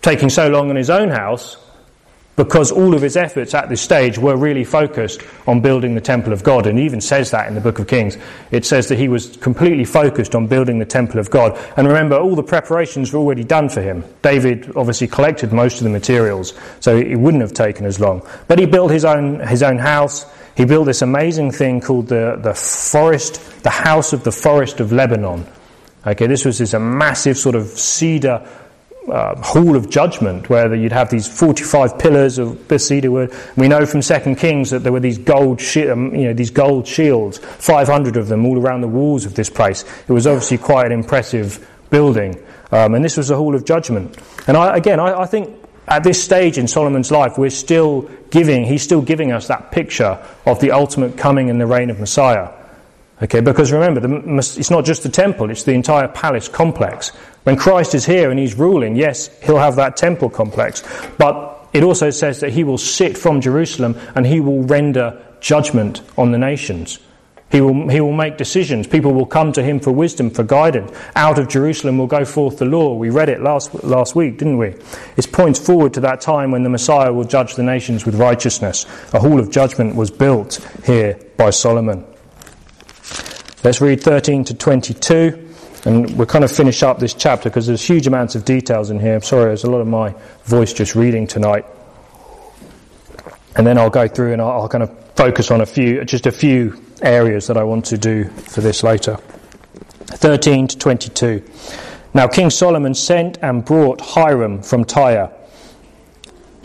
taking 0.00 0.30
so 0.30 0.48
long 0.48 0.70
in 0.70 0.76
his 0.76 0.90
own 0.90 1.10
house 1.10 1.56
because 2.38 2.70
all 2.70 2.94
of 2.94 3.02
his 3.02 3.16
efforts 3.16 3.52
at 3.52 3.68
this 3.68 3.80
stage 3.80 4.16
were 4.16 4.36
really 4.36 4.62
focused 4.62 5.22
on 5.48 5.60
building 5.60 5.96
the 5.96 6.00
temple 6.00 6.32
of 6.32 6.44
God. 6.44 6.68
And 6.68 6.78
he 6.78 6.84
even 6.84 7.00
says 7.00 7.32
that 7.32 7.48
in 7.48 7.56
the 7.56 7.60
book 7.60 7.80
of 7.80 7.88
Kings. 7.88 8.16
It 8.52 8.64
says 8.64 8.86
that 8.88 8.96
he 8.96 9.08
was 9.08 9.36
completely 9.38 9.84
focused 9.84 10.36
on 10.36 10.46
building 10.46 10.78
the 10.78 10.86
temple 10.86 11.18
of 11.18 11.30
God. 11.30 11.58
And 11.76 11.88
remember, 11.88 12.16
all 12.16 12.36
the 12.36 12.44
preparations 12.44 13.12
were 13.12 13.18
already 13.18 13.42
done 13.42 13.68
for 13.68 13.82
him. 13.82 14.04
David 14.22 14.72
obviously 14.76 15.08
collected 15.08 15.52
most 15.52 15.78
of 15.78 15.84
the 15.84 15.90
materials, 15.90 16.54
so 16.78 16.96
it 16.96 17.16
wouldn't 17.16 17.42
have 17.42 17.54
taken 17.54 17.84
as 17.84 17.98
long. 17.98 18.24
But 18.46 18.60
he 18.60 18.66
built 18.66 18.92
his 18.92 19.04
own, 19.04 19.40
his 19.40 19.64
own 19.64 19.78
house. 19.78 20.24
He 20.56 20.64
built 20.64 20.86
this 20.86 21.02
amazing 21.02 21.50
thing 21.50 21.80
called 21.80 22.06
the, 22.06 22.38
the 22.40 22.54
forest, 22.54 23.64
the 23.64 23.70
house 23.70 24.12
of 24.12 24.22
the 24.22 24.32
forest 24.32 24.78
of 24.78 24.92
Lebanon. 24.92 25.44
Okay, 26.06 26.28
this 26.28 26.44
was 26.44 26.58
this 26.58 26.72
a 26.72 26.78
massive 26.78 27.36
sort 27.36 27.56
of 27.56 27.66
cedar 27.66 28.48
uh, 29.10 29.40
hall 29.42 29.76
of 29.76 29.90
judgment 29.90 30.48
where 30.48 30.74
you'd 30.74 30.92
have 30.92 31.10
these 31.10 31.26
45 31.26 31.98
pillars 31.98 32.38
of 32.38 32.58
cedar 32.80 33.10
wood. 33.10 33.34
We 33.56 33.68
know 33.68 33.86
from 33.86 34.02
Second 34.02 34.36
Kings 34.36 34.70
that 34.70 34.80
there 34.80 34.92
were 34.92 35.00
these 35.00 35.18
gold, 35.18 35.60
shi- 35.60 35.88
um, 35.88 36.14
you 36.14 36.24
know, 36.24 36.34
these 36.34 36.50
gold 36.50 36.86
shields, 36.86 37.38
500 37.38 38.16
of 38.16 38.28
them 38.28 38.46
all 38.46 38.58
around 38.58 38.80
the 38.80 38.88
walls 38.88 39.24
of 39.24 39.34
this 39.34 39.50
place. 39.50 39.84
It 40.06 40.12
was 40.12 40.26
obviously 40.26 40.58
quite 40.58 40.86
an 40.86 40.92
impressive 40.92 41.66
building. 41.90 42.42
Um, 42.70 42.94
and 42.94 43.04
this 43.04 43.16
was 43.16 43.28
the 43.28 43.36
hall 43.36 43.54
of 43.54 43.64
judgment. 43.64 44.16
And 44.46 44.56
I, 44.56 44.76
again, 44.76 45.00
I, 45.00 45.20
I 45.20 45.26
think 45.26 45.54
at 45.86 46.04
this 46.04 46.22
stage 46.22 46.58
in 46.58 46.68
Solomon's 46.68 47.10
life, 47.10 47.38
we're 47.38 47.50
still 47.50 48.02
giving, 48.30 48.64
he's 48.64 48.82
still 48.82 49.00
giving 49.00 49.32
us 49.32 49.48
that 49.48 49.72
picture 49.72 50.22
of 50.44 50.60
the 50.60 50.72
ultimate 50.72 51.16
coming 51.16 51.48
and 51.50 51.60
the 51.60 51.66
reign 51.66 51.90
of 51.90 51.98
Messiah. 51.98 52.50
Okay, 53.20 53.40
because 53.40 53.72
remember, 53.72 54.00
the, 54.00 54.36
it's 54.36 54.70
not 54.70 54.84
just 54.84 55.02
the 55.02 55.08
temple, 55.08 55.50
it's 55.50 55.64
the 55.64 55.72
entire 55.72 56.06
palace 56.06 56.48
complex. 56.48 57.08
When 57.42 57.56
Christ 57.56 57.94
is 57.94 58.06
here 58.06 58.30
and 58.30 58.38
he's 58.38 58.54
ruling, 58.54 58.94
yes, 58.94 59.28
he'll 59.42 59.58
have 59.58 59.76
that 59.76 59.96
temple 59.96 60.30
complex, 60.30 60.84
but 61.18 61.68
it 61.72 61.82
also 61.82 62.10
says 62.10 62.40
that 62.40 62.50
he 62.50 62.62
will 62.62 62.78
sit 62.78 63.18
from 63.18 63.40
Jerusalem 63.40 63.96
and 64.14 64.24
he 64.24 64.40
will 64.40 64.62
render 64.62 65.20
judgment 65.40 66.02
on 66.16 66.30
the 66.30 66.38
nations. 66.38 67.00
He 67.50 67.62
will, 67.62 67.88
he 67.88 68.00
will 68.00 68.12
make 68.12 68.36
decisions. 68.36 68.86
People 68.86 69.14
will 69.14 69.26
come 69.26 69.52
to 69.52 69.62
him 69.62 69.80
for 69.80 69.90
wisdom, 69.90 70.30
for 70.30 70.44
guidance. 70.44 70.92
Out 71.16 71.38
of 71.38 71.48
Jerusalem 71.48 71.96
will 71.96 72.06
go 72.06 72.24
forth 72.24 72.58
the 72.58 72.66
law. 72.66 72.94
We 72.94 73.08
read 73.08 73.30
it 73.30 73.40
last, 73.40 73.72
last 73.82 74.14
week, 74.14 74.38
didn't 74.38 74.58
we? 74.58 74.74
It 75.16 75.32
points 75.32 75.58
forward 75.58 75.94
to 75.94 76.00
that 76.00 76.20
time 76.20 76.50
when 76.50 76.62
the 76.62 76.68
Messiah 76.68 77.12
will 77.12 77.24
judge 77.24 77.54
the 77.54 77.62
nations 77.62 78.04
with 78.04 78.16
righteousness. 78.16 78.84
A 79.14 79.18
hall 79.18 79.40
of 79.40 79.50
judgment 79.50 79.96
was 79.96 80.10
built 80.10 80.56
here 80.84 81.18
by 81.38 81.48
Solomon. 81.48 82.04
Let's 83.68 83.82
read 83.82 84.02
13 84.02 84.44
to 84.44 84.54
22. 84.54 85.46
And 85.84 86.16
we'll 86.16 86.26
kind 86.26 86.42
of 86.42 86.50
finish 86.50 86.82
up 86.82 87.00
this 87.00 87.12
chapter 87.12 87.50
because 87.50 87.66
there's 87.66 87.86
huge 87.86 88.06
amounts 88.06 88.34
of 88.34 88.46
details 88.46 88.88
in 88.88 88.98
here. 88.98 89.16
I'm 89.16 89.22
sorry, 89.22 89.44
there's 89.44 89.64
a 89.64 89.70
lot 89.70 89.82
of 89.82 89.86
my 89.86 90.14
voice 90.44 90.72
just 90.72 90.94
reading 90.94 91.26
tonight. 91.26 91.66
And 93.56 93.66
then 93.66 93.76
I'll 93.76 93.90
go 93.90 94.08
through 94.08 94.32
and 94.32 94.40
I'll, 94.40 94.62
I'll 94.62 94.68
kind 94.70 94.82
of 94.82 94.98
focus 95.16 95.50
on 95.50 95.60
a 95.60 95.66
few, 95.66 96.02
just 96.06 96.26
a 96.26 96.32
few 96.32 96.82
areas 97.02 97.46
that 97.48 97.58
I 97.58 97.62
want 97.62 97.84
to 97.84 97.98
do 97.98 98.24
for 98.30 98.62
this 98.62 98.82
later. 98.82 99.18
13 100.06 100.68
to 100.68 100.78
22. 100.78 101.44
Now 102.14 102.26
King 102.26 102.48
Solomon 102.48 102.94
sent 102.94 103.36
and 103.42 103.66
brought 103.66 104.00
Hiram 104.00 104.62
from 104.62 104.86
Tyre. 104.86 105.30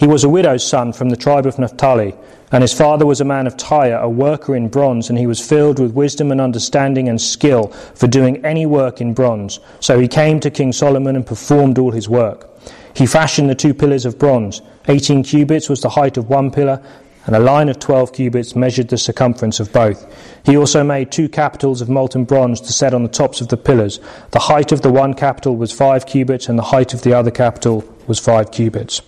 He 0.03 0.07
was 0.07 0.25
a 0.25 0.29
widow's 0.29 0.67
son 0.67 0.91
from 0.91 1.11
the 1.11 1.15
tribe 1.15 1.45
of 1.45 1.57
Naphtali 1.57 2.13
and 2.51 2.61
his 2.61 2.73
father 2.73 3.05
was 3.05 3.21
a 3.21 3.23
man 3.23 3.47
of 3.47 3.55
Tyre, 3.55 3.95
a 3.95 4.09
worker 4.09 4.53
in 4.53 4.67
bronze, 4.67 5.09
and 5.09 5.17
he 5.17 5.25
was 5.25 5.39
filled 5.39 5.79
with 5.79 5.93
wisdom 5.93 6.29
and 6.29 6.41
understanding 6.41 7.07
and 7.07 7.21
skill 7.21 7.67
for 7.95 8.07
doing 8.07 8.43
any 8.45 8.65
work 8.65 8.99
in 8.99 9.13
bronze. 9.13 9.61
So 9.79 9.97
he 10.01 10.09
came 10.09 10.41
to 10.41 10.51
King 10.51 10.73
Solomon 10.73 11.15
and 11.15 11.25
performed 11.25 11.79
all 11.79 11.91
his 11.91 12.09
work. 12.09 12.49
He 12.93 13.05
fashioned 13.05 13.49
the 13.49 13.55
two 13.55 13.73
pillars 13.73 14.03
of 14.03 14.19
bronze. 14.19 14.61
Eighteen 14.89 15.23
cubits 15.23 15.69
was 15.69 15.79
the 15.79 15.87
height 15.87 16.17
of 16.17 16.27
one 16.27 16.51
pillar, 16.51 16.83
and 17.25 17.33
a 17.33 17.39
line 17.39 17.69
of 17.69 17.79
twelve 17.79 18.11
cubits 18.11 18.57
measured 18.57 18.89
the 18.89 18.97
circumference 18.97 19.61
of 19.61 19.71
both. 19.71 20.05
He 20.45 20.57
also 20.57 20.83
made 20.83 21.13
two 21.13 21.29
capitals 21.29 21.79
of 21.79 21.87
molten 21.87 22.25
bronze 22.25 22.59
to 22.59 22.73
set 22.73 22.93
on 22.93 23.03
the 23.03 23.09
tops 23.09 23.39
of 23.39 23.47
the 23.47 23.55
pillars. 23.55 24.01
The 24.31 24.39
height 24.39 24.73
of 24.73 24.81
the 24.81 24.91
one 24.91 25.13
capital 25.13 25.55
was 25.55 25.71
five 25.71 26.05
cubits, 26.05 26.49
and 26.49 26.59
the 26.59 26.63
height 26.63 26.93
of 26.93 27.03
the 27.03 27.13
other 27.13 27.31
capital 27.31 27.85
was 28.05 28.19
five 28.19 28.51
cubits. 28.51 29.01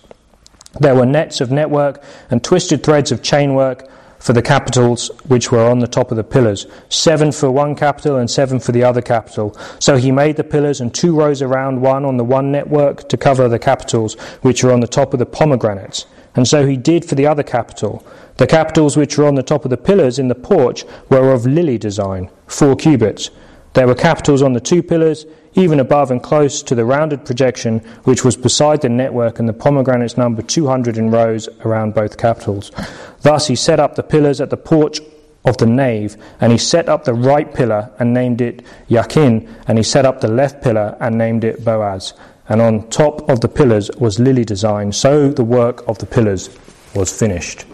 There 0.80 0.94
were 0.94 1.06
nets 1.06 1.40
of 1.40 1.50
network 1.50 2.02
and 2.30 2.42
twisted 2.42 2.82
threads 2.82 3.12
of 3.12 3.22
chainwork 3.22 3.88
for 4.18 4.32
the 4.32 4.42
capitals 4.42 5.10
which 5.28 5.52
were 5.52 5.64
on 5.64 5.78
the 5.78 5.86
top 5.86 6.10
of 6.10 6.16
the 6.16 6.24
pillars, 6.24 6.66
seven 6.88 7.30
for 7.32 7.50
one 7.50 7.74
capital 7.74 8.16
and 8.16 8.30
seven 8.30 8.58
for 8.58 8.72
the 8.72 8.82
other 8.82 9.02
capital. 9.02 9.56
So 9.78 9.96
he 9.96 10.10
made 10.10 10.36
the 10.36 10.44
pillars 10.44 10.80
and 10.80 10.92
two 10.92 11.14
rows 11.14 11.42
around 11.42 11.80
one 11.80 12.04
on 12.04 12.16
the 12.16 12.24
one 12.24 12.50
network 12.50 13.08
to 13.08 13.16
cover 13.16 13.48
the 13.48 13.58
capitals 13.58 14.14
which 14.42 14.64
were 14.64 14.72
on 14.72 14.80
the 14.80 14.86
top 14.86 15.12
of 15.12 15.18
the 15.18 15.26
pomegranates. 15.26 16.06
And 16.34 16.46
so 16.46 16.66
he 16.66 16.76
did 16.76 17.04
for 17.04 17.14
the 17.14 17.26
other 17.26 17.42
capital. 17.42 18.04
The 18.36 18.46
capitals 18.46 18.96
which 18.96 19.16
were 19.16 19.26
on 19.26 19.36
the 19.36 19.42
top 19.42 19.64
of 19.64 19.70
the 19.70 19.76
pillars 19.76 20.18
in 20.18 20.28
the 20.28 20.34
porch 20.34 20.84
were 21.08 21.32
of 21.32 21.46
lily 21.46 21.78
design, 21.78 22.30
four 22.46 22.76
cubits. 22.76 23.30
There 23.76 23.86
were 23.86 23.94
capitals 23.94 24.40
on 24.40 24.54
the 24.54 24.60
two 24.60 24.82
pillars 24.82 25.26
even 25.52 25.80
above 25.80 26.10
and 26.10 26.22
close 26.22 26.62
to 26.62 26.74
the 26.74 26.86
rounded 26.86 27.26
projection 27.26 27.80
which 28.04 28.24
was 28.24 28.34
beside 28.34 28.80
the 28.80 28.88
network 28.88 29.38
and 29.38 29.46
the 29.46 29.52
pomegranates 29.52 30.16
number 30.16 30.40
200 30.40 30.96
in 30.96 31.10
rows 31.10 31.46
around 31.62 31.92
both 31.92 32.16
capitals. 32.16 32.72
Thus 33.20 33.48
he 33.48 33.54
set 33.54 33.78
up 33.78 33.94
the 33.94 34.02
pillars 34.02 34.40
at 34.40 34.48
the 34.48 34.56
porch 34.56 35.00
of 35.44 35.58
the 35.58 35.66
nave, 35.66 36.16
and 36.40 36.52
he 36.52 36.58
set 36.58 36.88
up 36.88 37.04
the 37.04 37.12
right 37.12 37.52
pillar 37.52 37.90
and 37.98 38.14
named 38.14 38.40
it 38.40 38.64
Yakin, 38.88 39.46
and 39.68 39.76
he 39.76 39.84
set 39.84 40.06
up 40.06 40.22
the 40.22 40.28
left 40.28 40.64
pillar 40.64 40.96
and 40.98 41.18
named 41.18 41.44
it 41.44 41.62
Boaz. 41.62 42.14
And 42.48 42.62
on 42.62 42.88
top 42.88 43.28
of 43.28 43.42
the 43.42 43.48
pillars 43.48 43.90
was 43.98 44.18
lily 44.18 44.46
design, 44.46 44.90
so 44.90 45.28
the 45.28 45.44
work 45.44 45.86
of 45.86 45.98
the 45.98 46.06
pillars 46.06 46.48
was 46.94 47.12
finished. 47.12 47.66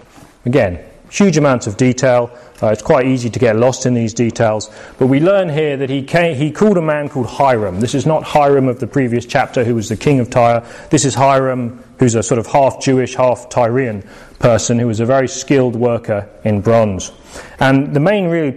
Again, 0.44 0.84
huge 1.12 1.36
amounts 1.36 1.66
of 1.66 1.76
detail, 1.76 2.30
uh, 2.62 2.68
it's 2.68 2.80
quite 2.80 3.06
easy 3.06 3.28
to 3.28 3.38
get 3.38 3.56
lost 3.56 3.84
in 3.84 3.92
these 3.92 4.14
details. 4.14 4.70
But 4.98 5.08
we 5.08 5.20
learn 5.20 5.50
here 5.50 5.76
that 5.76 5.90
he, 5.90 6.02
came, 6.02 6.36
he 6.36 6.50
called 6.50 6.78
a 6.78 6.82
man 6.82 7.10
called 7.10 7.26
Hiram. 7.26 7.80
This 7.80 7.94
is 7.94 8.06
not 8.06 8.22
Hiram 8.22 8.66
of 8.66 8.80
the 8.80 8.86
previous 8.86 9.26
chapter, 9.26 9.62
who 9.62 9.74
was 9.74 9.90
the 9.90 9.96
king 9.96 10.20
of 10.20 10.30
Tyre. 10.30 10.66
This 10.88 11.04
is 11.04 11.14
Hiram, 11.14 11.84
who's 11.98 12.14
a 12.14 12.22
sort 12.22 12.38
of 12.38 12.46
half 12.46 12.80
Jewish, 12.80 13.14
half 13.14 13.50
Tyrian 13.50 14.02
person, 14.38 14.78
who 14.78 14.86
was 14.86 15.00
a 15.00 15.06
very 15.06 15.28
skilled 15.28 15.76
worker 15.76 16.28
in 16.44 16.62
bronze. 16.62 17.12
And 17.60 17.94
the 17.94 18.00
main 18.00 18.28
real 18.28 18.54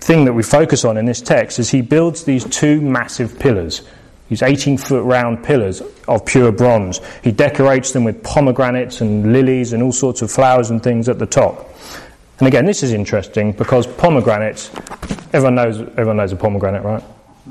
thing 0.00 0.26
that 0.26 0.34
we 0.34 0.42
focus 0.42 0.84
on 0.84 0.98
in 0.98 1.06
this 1.06 1.22
text 1.22 1.58
is 1.58 1.70
he 1.70 1.80
builds 1.80 2.24
these 2.24 2.44
two 2.44 2.82
massive 2.82 3.38
pillars. 3.38 3.80
These 4.28 4.42
18 4.42 4.78
foot 4.78 5.04
round 5.04 5.44
pillars 5.44 5.82
of 6.08 6.24
pure 6.24 6.50
bronze. 6.50 7.00
He 7.22 7.30
decorates 7.30 7.92
them 7.92 8.04
with 8.04 8.22
pomegranates 8.22 9.00
and 9.00 9.32
lilies 9.32 9.72
and 9.72 9.82
all 9.82 9.92
sorts 9.92 10.22
of 10.22 10.30
flowers 10.30 10.70
and 10.70 10.82
things 10.82 11.08
at 11.08 11.18
the 11.18 11.26
top. 11.26 11.70
And 12.38 12.48
again, 12.48 12.64
this 12.64 12.82
is 12.82 12.92
interesting 12.92 13.52
because 13.52 13.86
pomegranates, 13.86 14.70
everyone 15.32 15.54
knows, 15.54 15.80
everyone 15.80 16.16
knows 16.16 16.32
a 16.32 16.36
pomegranate, 16.36 16.82
right? 16.82 17.02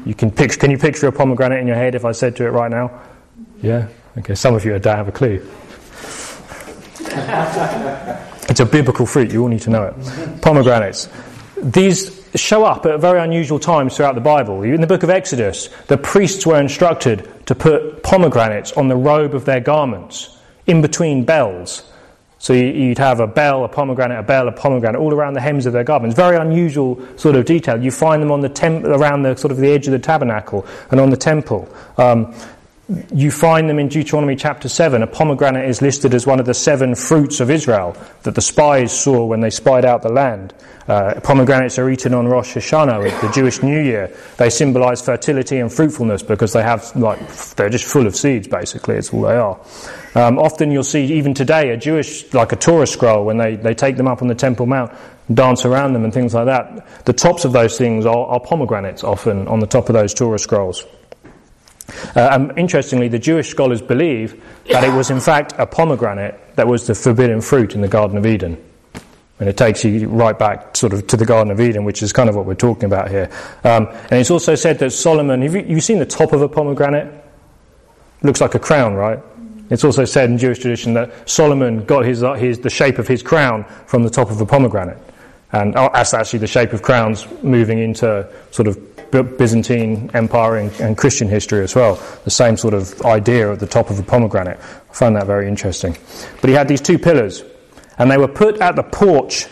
You 0.05 0.15
can, 0.15 0.31
picture, 0.31 0.59
can 0.59 0.71
you 0.71 0.77
picture 0.77 1.07
a 1.07 1.11
pomegranate 1.11 1.59
in 1.59 1.67
your 1.67 1.75
head 1.75 1.95
if 1.95 2.05
I 2.05 2.11
said 2.11 2.35
to 2.37 2.45
it 2.45 2.49
right 2.49 2.71
now? 2.71 3.01
Yeah? 3.61 3.87
Okay, 4.17 4.35
some 4.35 4.55
of 4.55 4.65
you 4.65 4.77
don't 4.79 4.97
have 4.97 5.07
a 5.07 5.11
clue. 5.11 5.47
it's 8.49 8.59
a 8.59 8.65
biblical 8.65 9.05
fruit, 9.05 9.31
you 9.31 9.43
all 9.43 9.47
need 9.47 9.61
to 9.61 9.69
know 9.69 9.83
it. 9.83 10.41
Pomegranates. 10.41 11.07
These 11.61 12.22
show 12.37 12.63
up 12.63 12.85
at 12.85 12.99
very 12.99 13.19
unusual 13.19 13.59
times 13.59 13.95
throughout 13.95 14.15
the 14.15 14.21
Bible. 14.21 14.63
In 14.63 14.81
the 14.81 14.87
book 14.87 15.03
of 15.03 15.09
Exodus, 15.09 15.69
the 15.87 15.97
priests 15.97 16.45
were 16.45 16.59
instructed 16.59 17.29
to 17.45 17.55
put 17.55 18.03
pomegranates 18.03 18.71
on 18.73 18.87
the 18.87 18.95
robe 18.95 19.35
of 19.35 19.45
their 19.45 19.59
garments, 19.59 20.37
in 20.65 20.81
between 20.81 21.25
bells. 21.25 21.83
So 22.39 22.51
you'd 22.51 22.97
have 22.97 23.21
a 23.21 23.27
bell, 23.27 23.63
a 23.63 23.69
pomegranate, 23.69 24.19
a 24.19 24.23
bell, 24.23 24.49
a 24.49 24.51
pomegranate, 24.51 24.99
all 24.99 25.13
around 25.13 25.33
the 25.33 25.39
hems 25.39 25.65
of 25.65 25.71
their 25.71 25.85
garments. 25.85 26.13
Very 26.13 26.35
unusual 26.35 27.01
sort 27.17 27.37
of 27.37 27.45
detail. 27.45 27.81
You 27.81 27.89
find 27.89 28.21
them 28.21 28.31
on 28.31 28.41
the 28.41 28.49
temp- 28.49 28.83
around 28.83 29.23
the 29.23 29.37
sort 29.37 29.53
of 29.53 29.59
the 29.59 29.71
edge 29.71 29.87
of 29.87 29.93
the 29.93 29.99
tabernacle 29.99 30.65
and 30.91 30.99
on 30.99 31.09
the 31.09 31.15
temple. 31.15 31.73
Um, 31.97 32.35
you 33.13 33.31
find 33.31 33.69
them 33.69 33.79
in 33.79 33.87
Deuteronomy 33.87 34.35
chapter 34.35 34.67
7. 34.67 35.01
A 35.01 35.07
pomegranate 35.07 35.69
is 35.69 35.81
listed 35.81 36.13
as 36.13 36.27
one 36.27 36.41
of 36.41 36.45
the 36.45 36.53
seven 36.53 36.95
fruits 36.95 37.39
of 37.39 37.49
Israel 37.49 37.95
that 38.23 38.35
the 38.35 38.41
spies 38.41 38.97
saw 38.97 39.25
when 39.25 39.39
they 39.39 39.49
spied 39.49 39.85
out 39.85 40.01
the 40.01 40.11
land. 40.11 40.53
Uh, 40.85 41.17
pomegranates 41.21 41.79
are 41.79 41.89
eaten 41.89 42.13
on 42.13 42.27
Rosh 42.27 42.57
Hashanah, 42.57 43.21
the 43.21 43.31
Jewish 43.31 43.63
New 43.63 43.81
Year. 43.81 44.13
They 44.35 44.49
symbolize 44.49 45.01
fertility 45.01 45.59
and 45.59 45.71
fruitfulness 45.71 46.23
because 46.23 46.51
they 46.51 46.61
have, 46.61 46.93
like, 46.97 47.25
they're 47.55 47.69
just 47.69 47.85
full 47.85 48.05
of 48.05 48.17
seeds, 48.17 48.49
basically. 48.49 48.95
It's 48.95 49.13
all 49.13 49.21
they 49.21 49.37
are. 49.37 49.57
Um, 50.15 50.37
often 50.37 50.69
you'll 50.69 50.83
see, 50.83 51.05
even 51.13 51.33
today, 51.33 51.69
a 51.69 51.77
Jewish, 51.77 52.33
like 52.33 52.51
a 52.51 52.57
Torah 52.57 52.85
scroll, 52.85 53.23
when 53.23 53.37
they, 53.37 53.55
they 53.55 53.73
take 53.73 53.95
them 53.95 54.09
up 54.09 54.21
on 54.21 54.27
the 54.27 54.35
Temple 54.35 54.65
Mount, 54.65 54.91
dance 55.33 55.63
around 55.63 55.93
them 55.93 56.03
and 56.03 56.13
things 56.13 56.33
like 56.33 56.47
that. 56.47 57.05
The 57.05 57.13
tops 57.13 57.45
of 57.45 57.53
those 57.53 57.77
things 57.77 58.05
are, 58.05 58.25
are 58.27 58.41
pomegranates 58.41 59.05
often 59.05 59.47
on 59.47 59.61
the 59.61 59.67
top 59.67 59.87
of 59.87 59.93
those 59.93 60.13
Torah 60.13 60.37
scrolls. 60.37 60.85
Uh, 62.15 62.29
and 62.31 62.57
interestingly, 62.57 63.07
the 63.07 63.19
Jewish 63.19 63.49
scholars 63.49 63.81
believe 63.81 64.41
that 64.71 64.83
it 64.83 64.93
was 64.93 65.09
in 65.09 65.19
fact 65.19 65.53
a 65.57 65.65
pomegranate 65.65 66.39
that 66.55 66.67
was 66.67 66.87
the 66.87 66.95
forbidden 66.95 67.41
fruit 67.41 67.75
in 67.75 67.81
the 67.81 67.87
Garden 67.87 68.17
of 68.17 68.25
Eden. 68.25 68.57
And 69.39 69.49
it 69.49 69.57
takes 69.57 69.83
you 69.83 70.07
right 70.07 70.37
back 70.37 70.77
sort 70.77 70.93
of 70.93 71.07
to 71.07 71.17
the 71.17 71.25
Garden 71.25 71.51
of 71.51 71.59
Eden, 71.59 71.83
which 71.83 72.03
is 72.03 72.13
kind 72.13 72.29
of 72.29 72.35
what 72.35 72.45
we're 72.45 72.55
talking 72.55 72.85
about 72.85 73.09
here. 73.09 73.29
Um, 73.63 73.87
and 73.87 74.13
it's 74.13 74.31
also 74.31 74.55
said 74.55 74.79
that 74.79 74.91
Solomon, 74.91 75.41
have 75.41 75.55
you, 75.55 75.65
have 75.65 75.83
seen 75.83 75.99
the 75.99 76.05
top 76.05 76.33
of 76.33 76.41
a 76.41 76.47
pomegranate? 76.47 77.11
Looks 78.21 78.41
like 78.41 78.55
a 78.55 78.59
crown, 78.59 78.93
right? 78.93 79.19
It's 79.69 79.83
also 79.83 80.05
said 80.05 80.29
in 80.29 80.37
Jewish 80.37 80.59
tradition 80.59 80.93
that 80.93 81.27
Solomon 81.27 81.83
got 81.85 82.05
his, 82.05 82.23
uh, 82.23 82.33
his, 82.33 82.59
the 82.59 82.69
shape 82.69 82.99
of 82.99 83.07
his 83.07 83.23
crown 83.23 83.65
from 83.85 84.03
the 84.03 84.09
top 84.09 84.29
of 84.29 84.39
a 84.39 84.45
pomegranate. 84.45 84.97
And 85.51 85.75
oh, 85.75 85.89
that's 85.93 86.13
actually 86.13 86.39
the 86.39 86.47
shape 86.47 86.73
of 86.73 86.81
crowns 86.81 87.27
moving 87.43 87.79
into 87.79 88.27
sort 88.51 88.67
of 88.67 88.92
Byzantine 89.21 90.09
Empire 90.13 90.57
and, 90.57 90.71
and, 90.79 90.97
Christian 90.97 91.29
history 91.29 91.63
as 91.63 91.75
well. 91.75 92.01
The 92.23 92.31
same 92.31 92.57
sort 92.57 92.73
of 92.73 92.99
idea 93.03 93.51
at 93.51 93.59
the 93.59 93.67
top 93.67 93.89
of 93.91 93.99
a 93.99 94.03
pomegranate. 94.03 94.57
I 94.59 94.93
find 94.93 95.15
that 95.15 95.27
very 95.27 95.47
interesting. 95.47 95.95
But 96.41 96.49
he 96.49 96.55
had 96.55 96.67
these 96.67 96.81
two 96.81 96.97
pillars, 96.97 97.43
and 97.99 98.09
they 98.09 98.17
were 98.17 98.27
put 98.27 98.61
at 98.61 98.75
the 98.75 98.83
porch 98.83 99.47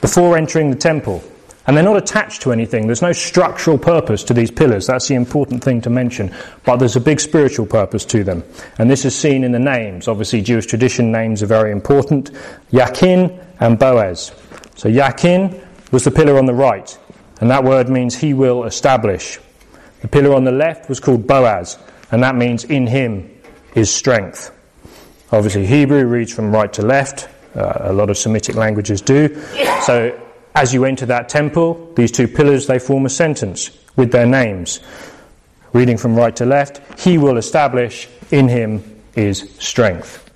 before 0.00 0.36
entering 0.36 0.70
the 0.70 0.76
temple. 0.76 1.22
And 1.66 1.76
they're 1.76 1.84
not 1.84 1.98
attached 1.98 2.42
to 2.42 2.52
anything. 2.52 2.86
There's 2.86 3.02
no 3.02 3.12
structural 3.12 3.76
purpose 3.76 4.24
to 4.24 4.34
these 4.34 4.50
pillars. 4.50 4.86
That's 4.86 5.06
the 5.06 5.14
important 5.14 5.62
thing 5.62 5.82
to 5.82 5.90
mention. 5.90 6.34
But 6.64 6.76
there's 6.76 6.96
a 6.96 7.00
big 7.00 7.20
spiritual 7.20 7.66
purpose 7.66 8.06
to 8.06 8.24
them. 8.24 8.42
And 8.78 8.90
this 8.90 9.04
is 9.04 9.14
seen 9.14 9.44
in 9.44 9.52
the 9.52 9.58
names. 9.58 10.08
Obviously, 10.08 10.40
Jewish 10.40 10.64
tradition 10.64 11.12
names 11.12 11.42
are 11.42 11.46
very 11.46 11.70
important. 11.70 12.30
Yakin 12.70 13.38
and 13.60 13.78
Boaz. 13.78 14.32
So 14.76 14.88
Yakin 14.88 15.60
was 15.90 16.04
the 16.04 16.10
pillar 16.10 16.38
on 16.38 16.46
the 16.46 16.54
right. 16.54 16.98
And 17.40 17.50
that 17.50 17.64
word 17.64 17.88
means 17.88 18.16
he 18.16 18.34
will 18.34 18.64
establish. 18.64 19.38
The 20.00 20.08
pillar 20.08 20.34
on 20.34 20.44
the 20.44 20.52
left 20.52 20.88
was 20.88 21.00
called 21.00 21.26
Boaz, 21.26 21.78
and 22.10 22.22
that 22.22 22.36
means 22.36 22.64
in 22.64 22.86
him 22.86 23.30
is 23.74 23.94
strength. 23.94 24.50
Obviously, 25.30 25.66
Hebrew 25.66 26.06
reads 26.06 26.32
from 26.32 26.52
right 26.52 26.72
to 26.72 26.82
left. 26.82 27.28
Uh, 27.54 27.78
a 27.80 27.92
lot 27.92 28.10
of 28.10 28.16
Semitic 28.16 28.54
languages 28.56 29.00
do. 29.00 29.40
So, 29.82 30.18
as 30.54 30.72
you 30.72 30.84
enter 30.84 31.06
that 31.06 31.28
temple, 31.28 31.92
these 31.94 32.10
two 32.10 32.26
pillars 32.28 32.66
they 32.66 32.78
form 32.78 33.06
a 33.06 33.10
sentence 33.10 33.70
with 33.96 34.10
their 34.10 34.26
names. 34.26 34.80
Reading 35.72 35.96
from 35.96 36.16
right 36.16 36.34
to 36.36 36.46
left, 36.46 37.00
he 37.00 37.18
will 37.18 37.36
establish 37.36 38.08
in 38.30 38.48
him 38.48 38.82
is 39.14 39.50
strength. 39.58 40.27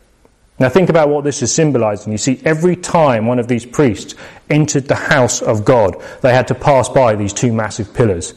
Now 0.63 0.69
think 0.69 0.91
about 0.91 1.09
what 1.09 1.25
this 1.25 1.43
is 1.43 1.53
symbolizing. 1.53 2.13
You 2.13 2.19
see, 2.19 2.41
every 2.45 2.77
time 2.77 3.27
one 3.27 3.41
of 3.41 3.49
these 3.49 3.67
priests 3.67 4.15
entered 4.49 4.87
the 4.87 4.95
house 4.95 5.43
of 5.43 5.65
God, 5.65 6.01
they 6.21 6.33
had 6.33 6.47
to 6.47 6.55
pass 6.55 6.89
by 6.89 7.17
these 7.17 7.33
two 7.33 7.53
massive 7.53 7.93
pillars 7.93 8.35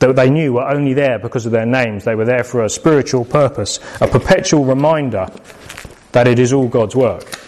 that 0.00 0.16
they 0.16 0.28
knew 0.28 0.54
were 0.54 0.66
only 0.66 0.92
there 0.92 1.20
because 1.20 1.46
of 1.46 1.52
their 1.52 1.64
names. 1.64 2.02
They 2.02 2.16
were 2.16 2.24
there 2.24 2.42
for 2.42 2.64
a 2.64 2.68
spiritual 2.68 3.24
purpose, 3.24 3.78
a 4.00 4.08
perpetual 4.08 4.64
reminder 4.64 5.28
that 6.10 6.26
it 6.26 6.40
is 6.40 6.52
all 6.52 6.66
God's 6.66 6.96
work. 6.96 7.38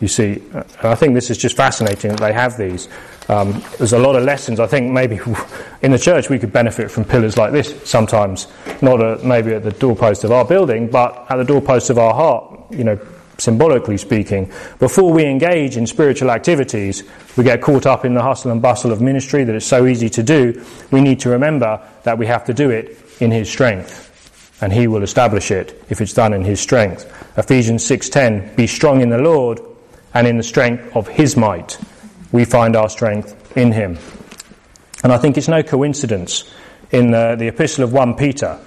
You 0.00 0.08
see, 0.08 0.42
I 0.82 0.96
think 0.96 1.14
this 1.14 1.30
is 1.30 1.38
just 1.38 1.56
fascinating 1.56 2.10
that 2.10 2.18
they 2.18 2.32
have 2.32 2.58
these. 2.58 2.88
Um, 3.28 3.62
there's 3.78 3.92
a 3.92 3.98
lot 4.00 4.16
of 4.16 4.24
lessons. 4.24 4.58
I 4.58 4.66
think 4.66 4.90
maybe 4.90 5.20
in 5.82 5.92
the 5.92 6.00
church 6.00 6.30
we 6.30 6.40
could 6.40 6.52
benefit 6.52 6.90
from 6.90 7.04
pillars 7.04 7.36
like 7.38 7.52
this 7.52 7.80
sometimes. 7.88 8.48
Not 8.82 9.00
a, 9.00 9.24
maybe 9.24 9.54
at 9.54 9.62
the 9.62 9.70
doorpost 9.70 10.24
of 10.24 10.32
our 10.32 10.44
building, 10.44 10.90
but 10.90 11.26
at 11.30 11.36
the 11.36 11.44
doorpost 11.44 11.90
of 11.90 11.98
our 11.98 12.12
heart. 12.12 12.72
You 12.72 12.82
know, 12.82 12.98
symbolically 13.38 13.96
speaking, 13.96 14.50
before 14.78 15.12
we 15.12 15.24
engage 15.24 15.76
in 15.76 15.86
spiritual 15.86 16.30
activities, 16.30 17.04
we 17.36 17.44
get 17.44 17.60
caught 17.60 17.86
up 17.86 18.04
in 18.04 18.14
the 18.14 18.22
hustle 18.22 18.50
and 18.50 18.62
bustle 18.62 18.92
of 18.92 19.00
ministry 19.00 19.44
that 19.44 19.54
it's 19.54 19.66
so 19.66 19.86
easy 19.86 20.08
to 20.10 20.22
do. 20.22 20.64
We 20.90 21.00
need 21.00 21.20
to 21.20 21.30
remember 21.30 21.80
that 22.04 22.18
we 22.18 22.26
have 22.26 22.44
to 22.44 22.54
do 22.54 22.70
it 22.70 22.98
in 23.20 23.30
His 23.30 23.50
strength, 23.50 24.58
and 24.60 24.72
He 24.72 24.86
will 24.86 25.02
establish 25.02 25.50
it 25.50 25.84
if 25.88 26.00
it's 26.00 26.14
done 26.14 26.32
in 26.32 26.44
His 26.44 26.60
strength. 26.60 27.04
Ephesians 27.36 27.84
6:10: 27.84 28.56
Be 28.56 28.66
strong 28.66 29.00
in 29.00 29.10
the 29.10 29.18
Lord 29.18 29.60
and 30.14 30.26
in 30.26 30.36
the 30.36 30.42
strength 30.42 30.96
of 30.96 31.08
His 31.08 31.36
might. 31.36 31.78
We 32.32 32.44
find 32.44 32.74
our 32.74 32.88
strength 32.88 33.56
in 33.56 33.72
Him, 33.72 33.98
and 35.02 35.12
I 35.12 35.18
think 35.18 35.36
it's 35.36 35.48
no 35.48 35.62
coincidence 35.62 36.44
in 36.90 37.10
the, 37.10 37.36
the 37.38 37.48
Epistle 37.48 37.84
of 37.84 37.92
1 37.92 38.14
Peter. 38.14 38.58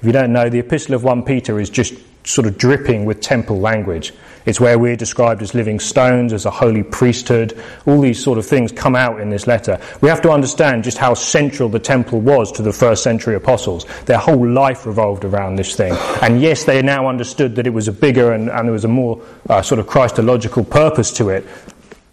If 0.00 0.06
you 0.06 0.12
don't 0.12 0.32
know, 0.32 0.48
the 0.48 0.58
Epistle 0.58 0.94
of 0.94 1.04
1 1.04 1.22
Peter 1.22 1.58
is 1.58 1.70
just 1.70 1.94
sort 2.24 2.46
of 2.46 2.58
dripping 2.58 3.04
with 3.04 3.20
temple 3.20 3.58
language. 3.58 4.12
It's 4.48 4.60
where 4.60 4.78
we're 4.78 4.96
described 4.96 5.42
as 5.42 5.54
living 5.54 5.78
stones, 5.78 6.32
as 6.32 6.46
a 6.46 6.50
holy 6.50 6.82
priesthood. 6.82 7.58
All 7.86 8.00
these 8.00 8.22
sort 8.22 8.38
of 8.38 8.46
things 8.46 8.72
come 8.72 8.96
out 8.96 9.20
in 9.20 9.28
this 9.28 9.46
letter. 9.46 9.78
We 10.00 10.08
have 10.08 10.22
to 10.22 10.30
understand 10.30 10.84
just 10.84 10.96
how 10.96 11.12
central 11.12 11.68
the 11.68 11.78
temple 11.78 12.20
was 12.20 12.50
to 12.52 12.62
the 12.62 12.72
first 12.72 13.02
century 13.02 13.34
apostles. 13.34 13.84
Their 14.06 14.16
whole 14.16 14.48
life 14.48 14.86
revolved 14.86 15.26
around 15.26 15.56
this 15.56 15.76
thing. 15.76 15.92
And 16.22 16.40
yes, 16.40 16.64
they 16.64 16.80
now 16.80 17.08
understood 17.08 17.56
that 17.56 17.66
it 17.66 17.74
was 17.74 17.88
a 17.88 17.92
bigger 17.92 18.32
and, 18.32 18.48
and 18.48 18.66
there 18.66 18.72
was 18.72 18.86
a 18.86 18.88
more 18.88 19.22
uh, 19.50 19.60
sort 19.60 19.80
of 19.80 19.86
Christological 19.86 20.64
purpose 20.64 21.12
to 21.14 21.28
it. 21.28 21.46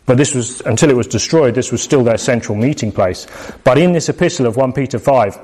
But 0.06 0.18
this 0.18 0.36
was, 0.36 0.62
until 0.62 0.90
it 0.90 0.96
was 0.96 1.08
destroyed, 1.08 1.56
this 1.56 1.72
was 1.72 1.82
still 1.82 2.04
their 2.04 2.18
central 2.18 2.58
meeting 2.58 2.92
place. 2.92 3.28
But 3.64 3.78
in 3.78 3.94
this 3.94 4.10
epistle 4.10 4.46
of 4.46 4.56
1 4.56 4.74
Peter 4.74 5.00
5, 5.00 5.40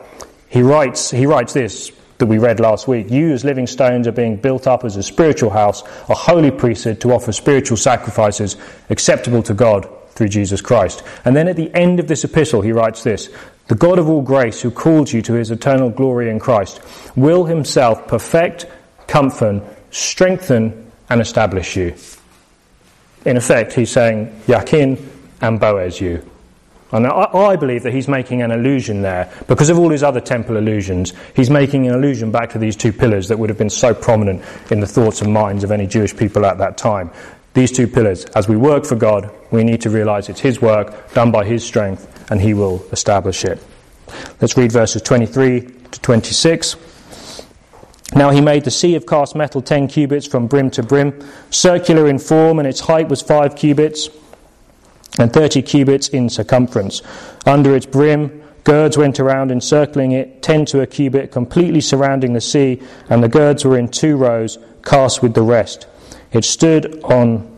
he 0.50 0.62
writes, 0.62 1.10
he 1.10 1.26
writes 1.26 1.54
this 1.54 1.92
that 2.22 2.28
we 2.28 2.38
read 2.38 2.60
last 2.60 2.88
week. 2.88 3.12
You, 3.12 3.34
as 3.34 3.44
living 3.44 3.68
stones, 3.68 4.08
are 4.08 4.14
being 4.14 4.38
built 4.38 4.68
up 4.68 4.86
as 4.86 4.96
a 4.96 5.04
spiritual 5.04 5.50
house, 5.50 5.84
a 6.08 6.16
holy 6.16 6.52
priesthood 6.52 7.02
to 7.02 7.12
offer 7.12 7.32
spiritual 7.32 7.78
sacrifices 7.78 8.56
acceptable 8.90 9.44
to 9.44 9.54
God 9.54 9.90
through 10.12 10.30
Jesus 10.30 10.62
Christ. 10.62 11.04
And 11.26 11.36
then 11.36 11.48
at 11.48 11.56
the 11.56 11.74
end 11.76 12.00
of 12.00 12.08
this 12.08 12.24
epistle, 12.24 12.62
he 12.62 12.72
writes 12.72 13.04
this 13.04 13.30
The 13.68 13.76
God 13.76 14.00
of 14.00 14.08
all 14.08 14.22
grace, 14.22 14.62
who 14.62 14.72
called 14.72 15.12
you 15.12 15.22
to 15.24 15.34
his 15.34 15.52
eternal 15.52 15.90
glory 15.90 16.30
in 16.30 16.40
Christ, 16.40 16.80
will 17.16 17.46
himself 17.46 18.08
perfect, 18.08 18.68
comfort, 19.08 19.64
strengthen, 19.90 20.92
and 21.10 21.20
establish 21.20 21.76
you. 21.76 21.96
In 23.26 23.36
effect, 23.36 23.74
he's 23.74 23.92
saying, 23.92 24.42
Yakin 24.48 25.10
and 25.42 25.60
Boaz 25.60 26.00
you. 26.00 26.24
And 26.92 27.08
I, 27.08 27.56
believe 27.56 27.84
that 27.84 27.94
he's 27.94 28.10
making 28.10 28.42
an 28.42 28.52
allusion 28.52 29.02
there. 29.02 29.32
Because 29.48 29.70
of 29.70 29.80
all 29.80 29.90
his 29.90 30.04
other 30.04 30.20
temple 30.20 30.58
allusions, 30.58 31.14
he's 31.36 31.50
making 31.50 31.88
an 31.88 31.96
allusion 31.96 32.32
back 32.32 32.50
to 32.52 32.58
these 32.58 32.76
two 32.76 32.92
pillars 32.92 33.30
that 33.30 33.40
would 33.40 33.50
have 33.50 33.58
been 33.58 33.70
so 33.70 33.94
prominent 33.94 34.44
in 34.72 34.82
the 34.82 34.88
thoughts 34.88 35.22
and 35.22 35.34
minds 35.34 35.64
of 35.64 35.72
any 35.72 35.88
Jewish 35.88 36.16
people 36.16 36.46
at 36.46 36.58
that 36.58 36.78
time. 36.78 37.10
These 37.54 37.72
two 37.72 37.88
pillars, 37.88 38.26
as 38.26 38.50
we 38.50 38.58
work 38.58 38.86
for 38.86 38.96
God, 38.96 39.32
we 39.52 39.64
need 39.64 39.82
to 39.82 39.90
realize 39.90 40.28
it's 40.28 40.42
his 40.42 40.62
work, 40.62 41.14
done 41.14 41.32
by 41.32 41.46
his 41.46 41.66
strength, 41.66 42.30
and 42.30 42.42
he 42.42 42.54
will 42.54 42.86
establish 42.92 43.46
it. 43.46 43.64
Let's 44.42 44.58
read 44.58 44.74
verses 44.74 45.02
23 45.02 45.62
to 45.92 46.02
26. 46.02 46.76
Now 48.16 48.32
he 48.32 48.42
made 48.42 48.66
the 48.66 48.72
sea 48.72 48.96
of 48.96 49.06
cast 49.06 49.36
metal 49.36 49.62
ten 49.62 49.88
cubits 49.88 50.28
from 50.28 50.48
brim 50.48 50.70
to 50.72 50.84
brim, 50.84 51.26
circular 51.50 52.10
in 52.10 52.20
form, 52.20 52.60
and 52.60 52.68
its 52.68 52.82
height 52.82 53.08
was 53.08 53.22
five 53.22 53.56
cubits 53.56 54.10
and 55.20 55.32
30 55.32 55.62
cubits 55.62 56.10
in 56.10 56.30
circumference. 56.30 57.02
Under 57.46 57.76
its 57.76 57.86
brim, 57.86 58.44
gourds 58.64 58.98
went 58.98 59.20
around 59.20 59.52
encircling 59.52 60.12
it, 60.12 60.42
10 60.42 60.66
to 60.68 60.82
a 60.82 60.88
cubit, 60.88 61.32
completely 61.32 61.82
surrounding 61.82 62.34
the 62.34 62.42
sea, 62.42 62.82
and 63.10 63.24
the 63.24 63.30
gourds 63.30 63.66
were 63.66 63.78
in 63.78 63.88
two 63.88 64.16
rows, 64.16 64.58
cast 64.84 65.22
with 65.22 65.34
the 65.34 65.42
rest. 65.42 65.88
It 66.32 66.46
stood 66.46 67.04
on 67.04 67.52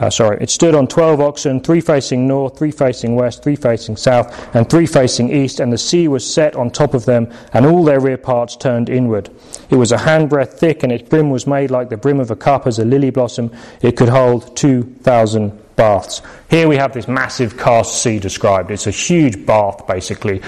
uh, 0.00 0.08
sorry, 0.08 0.38
it 0.40 0.48
stood 0.48 0.74
on 0.74 0.86
12 0.86 1.20
oxen, 1.20 1.60
three 1.60 1.80
facing 1.82 2.26
north, 2.26 2.56
three 2.56 2.70
facing 2.70 3.16
west, 3.16 3.42
three 3.42 3.54
facing 3.54 3.96
south, 3.96 4.56
and 4.56 4.68
three 4.68 4.86
facing 4.86 5.30
east, 5.30 5.60
and 5.60 5.70
the 5.70 5.76
sea 5.76 6.08
was 6.08 6.24
set 6.24 6.56
on 6.56 6.70
top 6.70 6.94
of 6.94 7.04
them, 7.04 7.30
and 7.52 7.66
all 7.66 7.84
their 7.84 8.00
rear 8.00 8.16
parts 8.16 8.56
turned 8.56 8.88
inward. 8.88 9.28
It 9.68 9.76
was 9.76 9.92
a 9.92 9.98
handbreadth 9.98 10.54
thick, 10.54 10.82
and 10.82 10.90
its 10.90 11.06
brim 11.06 11.28
was 11.28 11.46
made 11.46 11.70
like 11.70 11.90
the 11.90 11.98
brim 11.98 12.18
of 12.18 12.30
a 12.30 12.36
cup 12.36 12.66
as 12.66 12.78
a 12.78 12.84
lily 12.84 13.10
blossom. 13.10 13.52
It 13.82 13.98
could 13.98 14.08
hold 14.08 14.56
2,000 14.56 15.50
baths. 15.80 16.20
Here 16.50 16.68
we 16.68 16.76
have 16.76 16.92
this 16.92 17.08
massive 17.08 17.56
cast 17.56 18.02
sea 18.02 18.18
described. 18.18 18.70
It's 18.70 18.86
a 18.86 18.90
huge 18.90 19.46
bath, 19.46 19.86
basically, 19.86 20.42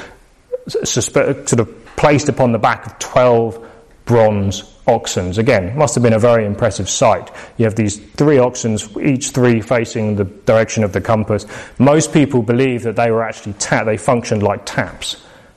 sort 0.85 1.59
of 1.59 1.87
placed 1.97 2.29
upon 2.29 2.53
the 2.53 2.59
back 2.59 2.85
of 2.85 2.99
12 2.99 3.67
bronze 4.05 4.63
oxens. 4.87 5.39
Again, 5.39 5.75
must 5.75 5.95
have 5.95 6.03
been 6.03 6.13
a 6.13 6.19
very 6.19 6.45
impressive 6.45 6.91
sight. 6.91 7.31
You 7.57 7.65
have 7.65 7.77
these 7.77 7.97
three 7.97 8.37
oxens, 8.37 8.95
each 9.03 9.31
three 9.31 9.63
facing 9.63 10.17
the 10.17 10.25
direction 10.25 10.85
of 10.85 10.93
the 10.93 11.01
compass. 11.01 11.47
Most 11.79 12.13
people 12.13 12.43
believe 12.43 12.83
that 12.83 12.97
they 12.97 13.11
were 13.11 13.23
actually 13.23 13.55
ta- 13.55 13.85
they 13.85 13.97
functioned 13.97 14.43
like 14.43 14.67
taps. 14.67 15.17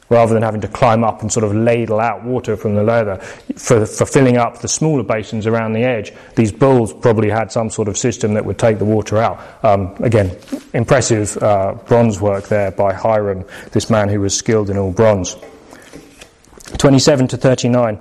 Rather 0.09 0.33
than 0.33 0.43
having 0.43 0.61
to 0.61 0.67
climb 0.67 1.03
up 1.03 1.21
and 1.21 1.31
sort 1.31 1.43
of 1.43 1.55
ladle 1.55 1.99
out 1.99 2.23
water 2.23 2.55
from 2.55 2.75
the 2.75 2.83
laver 2.83 3.17
for, 3.55 3.85
for 3.85 4.05
filling 4.05 4.37
up 4.37 4.59
the 4.59 4.67
smaller 4.67 5.01
basins 5.01 5.47
around 5.47 5.73
the 5.73 5.83
edge. 5.83 6.13
These 6.35 6.51
bulls 6.51 6.93
probably 6.93 7.29
had 7.29 7.51
some 7.51 7.71
sort 7.71 7.87
of 7.87 7.97
system 7.97 8.35
that 8.35 8.45
would 8.45 8.59
take 8.59 8.77
the 8.77 8.85
water 8.85 9.17
out. 9.17 9.41
Um, 9.63 9.95
again, 9.99 10.37
impressive 10.73 11.35
uh, 11.41 11.73
bronze 11.87 12.21
work 12.21 12.47
there 12.49 12.69
by 12.71 12.93
Hiram, 12.93 13.45
this 13.71 13.89
man 13.89 14.09
who 14.09 14.21
was 14.21 14.37
skilled 14.37 14.69
in 14.69 14.77
all 14.77 14.91
bronze. 14.91 15.35
27 16.77 17.27
to 17.29 17.37
39. 17.37 17.99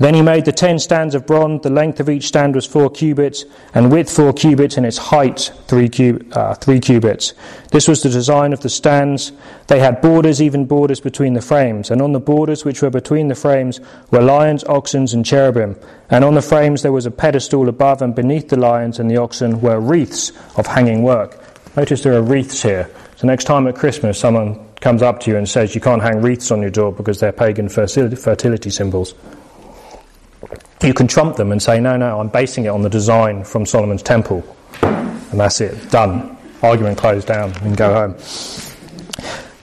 Then 0.00 0.14
he 0.14 0.22
made 0.22 0.46
the 0.46 0.52
ten 0.52 0.78
stands 0.78 1.14
of 1.14 1.26
bronze. 1.26 1.62
The 1.62 1.68
length 1.68 2.00
of 2.00 2.08
each 2.08 2.26
stand 2.26 2.54
was 2.54 2.64
four 2.64 2.88
cubits, 2.88 3.44
and 3.74 3.92
width 3.92 4.10
four 4.10 4.32
cubits, 4.32 4.78
and 4.78 4.86
its 4.86 4.96
height 4.96 5.52
three, 5.66 5.90
cub- 5.90 6.22
uh, 6.32 6.54
three 6.54 6.80
cubits. 6.80 7.34
This 7.70 7.86
was 7.86 8.02
the 8.02 8.08
design 8.08 8.54
of 8.54 8.60
the 8.60 8.70
stands. 8.70 9.30
They 9.66 9.78
had 9.78 10.00
borders, 10.00 10.40
even 10.40 10.64
borders 10.64 11.00
between 11.00 11.34
the 11.34 11.42
frames, 11.42 11.90
and 11.90 12.00
on 12.00 12.12
the 12.12 12.18
borders 12.18 12.64
which 12.64 12.80
were 12.80 12.88
between 12.88 13.28
the 13.28 13.34
frames 13.34 13.78
were 14.10 14.22
lions, 14.22 14.64
oxen, 14.64 15.06
and 15.12 15.24
cherubim. 15.24 15.76
And 16.08 16.24
on 16.24 16.32
the 16.32 16.42
frames 16.42 16.80
there 16.80 16.92
was 16.92 17.04
a 17.04 17.10
pedestal 17.10 17.68
above, 17.68 18.00
and 18.00 18.14
beneath 18.14 18.48
the 18.48 18.58
lions 18.58 18.98
and 18.98 19.10
the 19.10 19.18
oxen 19.18 19.60
were 19.60 19.78
wreaths 19.78 20.32
of 20.56 20.66
hanging 20.66 21.02
work. 21.02 21.44
Notice 21.76 22.02
there 22.02 22.14
are 22.14 22.22
wreaths 22.22 22.62
here. 22.62 22.88
So 23.16 23.26
next 23.26 23.44
time 23.44 23.66
at 23.66 23.76
Christmas, 23.76 24.18
someone 24.18 24.66
comes 24.80 25.02
up 25.02 25.20
to 25.20 25.30
you 25.30 25.36
and 25.36 25.46
says 25.46 25.74
you 25.74 25.82
can't 25.82 26.00
hang 26.00 26.22
wreaths 26.22 26.50
on 26.50 26.62
your 26.62 26.70
door 26.70 26.90
because 26.90 27.20
they're 27.20 27.32
pagan 27.32 27.68
fertility 27.68 28.70
symbols 28.70 29.14
you 30.84 30.94
can 30.94 31.06
trump 31.06 31.36
them 31.36 31.52
and 31.52 31.62
say, 31.62 31.80
no, 31.80 31.96
no, 31.96 32.20
I'm 32.20 32.28
basing 32.28 32.64
it 32.64 32.68
on 32.68 32.82
the 32.82 32.88
design 32.88 33.44
from 33.44 33.66
Solomon's 33.66 34.02
temple. 34.02 34.44
And 34.82 35.38
that's 35.38 35.60
it, 35.60 35.90
done. 35.90 36.36
Argument 36.62 36.98
closed 36.98 37.26
down, 37.26 37.52
and 37.62 37.76
go 37.76 37.92
home. 37.94 38.14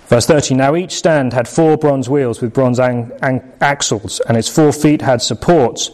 Verse 0.08 0.26
30 0.26 0.56
Now 0.56 0.76
each 0.76 0.94
stand 0.94 1.34
had 1.34 1.48
four 1.48 1.78
bronze 1.78 2.10
wheels 2.10 2.42
with 2.42 2.54
bronze 2.54 2.80
axles, 2.80 4.20
and 4.22 4.38
its 4.38 4.48
four 4.48 4.72
feet 4.72 5.02
had 5.02 5.22
supports 5.22 5.92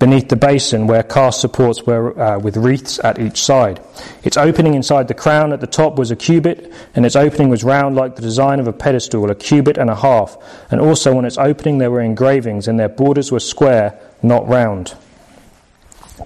beneath 0.00 0.28
the 0.28 0.36
basin 0.36 0.86
where 0.86 1.02
cast 1.02 1.40
supports 1.40 1.84
were 1.84 2.18
uh, 2.20 2.38
with 2.38 2.56
wreaths 2.56 2.98
at 3.04 3.18
each 3.18 3.40
side. 3.40 3.80
Its 4.24 4.36
opening 4.36 4.74
inside 4.74 5.08
the 5.08 5.14
crown 5.14 5.52
at 5.52 5.60
the 5.60 5.66
top 5.66 5.96
was 5.96 6.10
a 6.10 6.16
cubit, 6.16 6.70
and 6.94 7.06
its 7.06 7.16
opening 7.16 7.48
was 7.48 7.62
round 7.62 7.94
like 7.94 8.16
the 8.16 8.22
design 8.22 8.60
of 8.60 8.66
a 8.66 8.72
pedestal, 8.72 9.30
a 9.30 9.34
cubit 9.34 9.78
and 9.78 9.88
a 9.88 9.94
half. 9.94 10.36
And 10.70 10.80
also 10.80 11.16
on 11.16 11.24
its 11.24 11.38
opening 11.38 11.78
there 11.78 11.90
were 11.90 12.00
engravings, 12.00 12.66
and 12.66 12.78
their 12.78 12.88
borders 12.88 13.30
were 13.30 13.40
square, 13.40 13.98
not 14.24 14.48
round. 14.48 14.94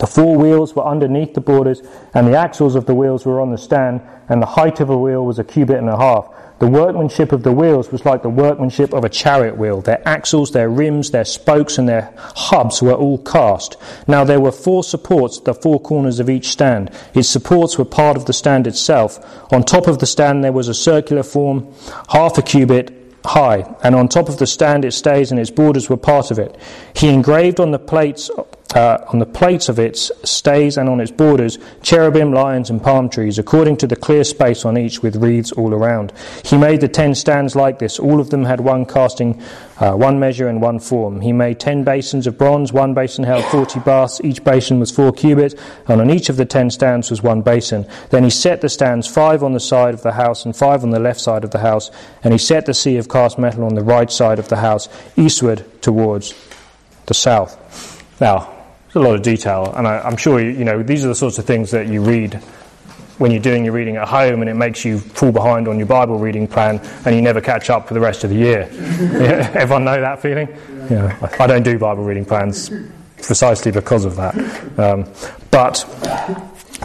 The 0.01 0.07
four 0.07 0.36
wheels 0.36 0.74
were 0.74 0.86
underneath 0.86 1.34
the 1.34 1.40
borders, 1.40 1.82
and 2.14 2.28
the 2.28 2.36
axles 2.36 2.74
of 2.74 2.86
the 2.86 2.94
wheels 2.94 3.24
were 3.24 3.40
on 3.40 3.51
the 3.51 3.59
stand, 3.59 4.03
and 4.28 4.40
the 4.40 4.46
height 4.46 4.80
of 4.80 4.90
a 4.90 4.99
wheel 4.99 5.24
was 5.24 5.38
a 5.38 5.44
cubit 5.44 5.78
and 5.78 5.88
a 5.88 5.96
half. 5.96 6.28
The 6.59 6.66
workmanship 6.66 7.30
of 7.30 7.44
the 7.44 7.53
wheels 7.53 7.92
was 7.92 8.05
like 8.05 8.22
the 8.22 8.28
workmanship 8.28 8.92
of 8.92 9.05
a 9.05 9.09
chariot 9.09 9.57
wheel. 9.57 9.80
Their 9.80 10.07
axles, 10.07 10.51
their 10.51 10.68
rims, 10.68 11.12
their 11.12 11.24
spokes, 11.24 11.78
and 11.78 11.88
their 11.88 12.12
hubs 12.16 12.82
were 12.82 12.94
all 12.94 13.18
cast. 13.18 13.76
Now 14.09 14.24
there 14.24 14.40
were 14.40 14.51
four 14.51 14.82
supports 14.82 15.38
at 15.38 15.44
the 15.44 15.55
four 15.55 15.80
corners 15.80 16.18
of 16.18 16.28
each 16.28 16.49
stand. 16.49 16.90
Its 17.14 17.28
supports 17.28 17.78
were 17.78 17.84
part 17.84 18.16
of 18.16 18.26
the 18.26 18.32
stand 18.32 18.66
itself. 18.66 19.20
On 19.53 19.62
top 19.62 19.86
of 19.86 20.01
the 20.01 20.07
stand 20.07 20.42
there 20.42 20.53
was 20.53 20.66
a 20.66 20.74
circular 20.74 21.22
form, 21.22 21.72
half 22.09 22.36
a 22.38 22.42
cubit 22.42 22.97
high, 23.25 23.75
and 23.83 23.95
on 23.95 24.09
top 24.09 24.29
of 24.29 24.39
the 24.39 24.47
stand 24.47 24.85
it 24.85 24.93
stays, 24.93 25.31
and 25.31 25.41
its 25.41 25.51
borders 25.51 25.89
were 25.89 25.97
part 25.97 26.31
of 26.31 26.39
it. 26.39 26.57
He 26.95 27.09
engraved 27.09 27.61
on 27.61 27.71
the 27.71 27.79
plates 27.79 28.31
uh, 28.75 28.99
on 29.09 29.19
the 29.19 29.27
plates 29.27 29.69
of 29.69 29.79
its 29.79 30.12
stays 30.25 30.77
and 30.77 30.89
on 30.89 31.01
its 31.01 31.11
borders 31.11 31.59
cherubim, 31.83 32.33
lions, 32.33 32.69
and 32.69 32.83
palm 32.83 33.09
trees, 33.09 33.39
according 33.39 33.77
to 33.79 33.87
the 33.87 33.97
clear 33.97 34.25
space 34.25 34.64
on 34.64 34.77
each, 34.77 35.03
with 35.03 35.16
wreaths 35.16 35.53
all 35.53 35.73
around. 35.73 36.12
He 36.45 36.59
made 36.59 36.81
the 36.81 36.89
ten 36.89 37.14
stands 37.14 37.57
like 37.57 37.79
this. 37.79 37.99
All 37.99 38.21
of 38.21 38.31
them 38.31 38.45
had 38.45 38.61
one 38.61 38.85
casting, 38.85 39.43
uh, 39.81 39.93
one 39.93 40.21
measure, 40.21 40.49
and 40.49 40.61
one 40.61 40.81
form. 40.81 41.23
He 41.23 41.33
made 41.33 41.59
ten 41.61 41.83
basins 41.83 42.27
of 42.27 42.37
bronze. 42.37 42.73
One 42.73 42.93
basin 42.93 43.25
held 43.25 43.45
forty 43.47 43.81
baths. 43.81 44.21
Each 44.23 44.45
basin 44.45 44.79
was 44.79 44.91
four 44.91 45.12
cubits, 45.12 45.55
and 45.87 46.01
on 46.01 46.11
each 46.11 46.29
of 46.29 46.37
the 46.37 46.45
ten 46.45 46.71
stands 46.71 47.11
was 47.11 47.23
one 47.23 47.41
basin. 47.41 47.87
Then 48.11 48.25
he 48.25 48.31
set 48.31 48.61
the 48.61 48.69
stands 48.69 49.07
five 49.07 49.43
on 49.43 49.55
the 49.55 49.61
side 49.61 49.95
of 49.95 50.03
the 50.03 50.12
house 50.12 50.45
and 50.45 50.55
five 50.55 50.83
on 50.85 50.91
the 50.91 51.01
left 51.01 51.21
side 51.21 51.45
of 51.45 51.53
the 51.53 51.61
house, 51.61 51.91
and 52.23 52.35
he 52.35 52.39
set 52.39 52.66
the 52.66 52.75
sea 52.75 52.99
of 52.99 53.09
cast 53.09 53.39
metal 53.39 53.64
on 53.64 53.75
the 53.75 53.83
right 53.83 54.11
side 54.11 54.39
of 54.39 54.49
the 54.49 54.57
house, 54.57 54.89
eastward 55.16 55.64
towards 55.81 56.35
the 57.07 57.14
south. 57.14 57.57
Now, 58.21 58.57
a 58.99 59.03
lot 59.03 59.14
of 59.14 59.22
detail, 59.22 59.72
and 59.76 59.86
I, 59.86 60.07
am 60.07 60.16
sure 60.16 60.40
you, 60.40 60.51
you 60.51 60.64
know 60.64 60.82
these 60.82 61.05
are 61.05 61.09
the 61.09 61.14
sorts 61.14 61.38
of 61.38 61.44
things 61.44 61.70
that 61.70 61.88
you 61.88 62.03
read 62.03 62.34
when 63.18 63.30
you're 63.32 63.42
doing 63.42 63.64
your 63.64 63.74
reading 63.74 63.96
at 63.96 64.09
home, 64.09 64.40
and 64.40 64.49
it 64.49 64.55
makes 64.55 64.84
you 64.84 64.99
fall 64.99 65.32
behind 65.32 65.68
on 65.68 65.78
your 65.78 65.86
Bible 65.86 66.18
reading 66.18 66.46
plan, 66.46 66.80
and 67.05 67.14
you 67.14 67.22
never 67.22 67.40
catch 67.40 67.70
up 67.70 67.88
for 67.88 67.94
the 67.94 68.01
rest 68.01 68.24
of 68.24 68.30
the 68.30 68.36
year. 68.36 68.68
yeah, 68.72 69.51
everyone 69.55 69.84
know 69.84 70.01
that 70.01 70.20
feeling? 70.20 70.49
Yeah, 70.90 71.16
I 71.38 71.46
don't 71.46 71.62
do 71.62 71.78
Bible 71.78 72.05
reading 72.05 72.24
plans 72.24 72.70
precisely 73.16 73.72
because 73.72 74.05
of 74.05 74.16
that. 74.16 74.34
Um, 74.78 75.05
but 75.51 75.84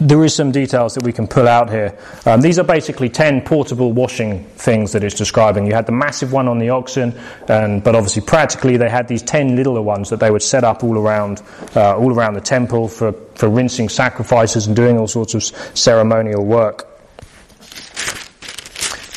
there 0.02 0.24
is 0.24 0.34
some 0.34 0.52
details 0.52 0.96
that 0.96 1.04
we 1.04 1.14
can 1.14 1.28
pull 1.28 1.48
out 1.48 1.70
here. 1.70 1.98
Um, 2.26 2.42
these 2.42 2.58
are 2.58 2.64
basically 2.64 3.10
10 3.10 3.42
portable 3.42 3.94
washing 3.94 4.44
things 4.56 4.92
that 4.94 5.04
it's 5.04 5.16
describing. 5.16 5.68
You 5.68 5.74
had 5.74 5.86
the 5.86 5.92
massive 5.92 6.32
one 6.32 6.48
on 6.48 6.60
the 6.60 6.70
oxen, 6.70 7.18
and, 7.48 7.84
but 7.84 7.96
obviously 7.96 8.24
practically 8.24 8.78
they 8.78 8.90
had 8.90 9.08
these 9.08 9.22
10 9.22 9.56
littler 9.56 9.82
ones 9.82 10.10
that 10.10 10.20
they 10.20 10.32
would 10.32 10.42
set 10.42 10.64
up 10.64 10.84
all 10.84 10.98
around, 10.98 11.42
uh, 11.76 11.96
all 11.98 12.14
around 12.14 12.34
the 12.34 12.42
temple 12.42 12.88
for, 12.88 13.14
for 13.36 13.50
rinsing 13.50 13.90
sacrifices 13.90 14.68
and 14.68 14.76
doing 14.76 14.98
all 14.98 15.08
sorts 15.08 15.34
of 15.36 15.44
ceremonial 15.78 16.44
work 16.46 16.93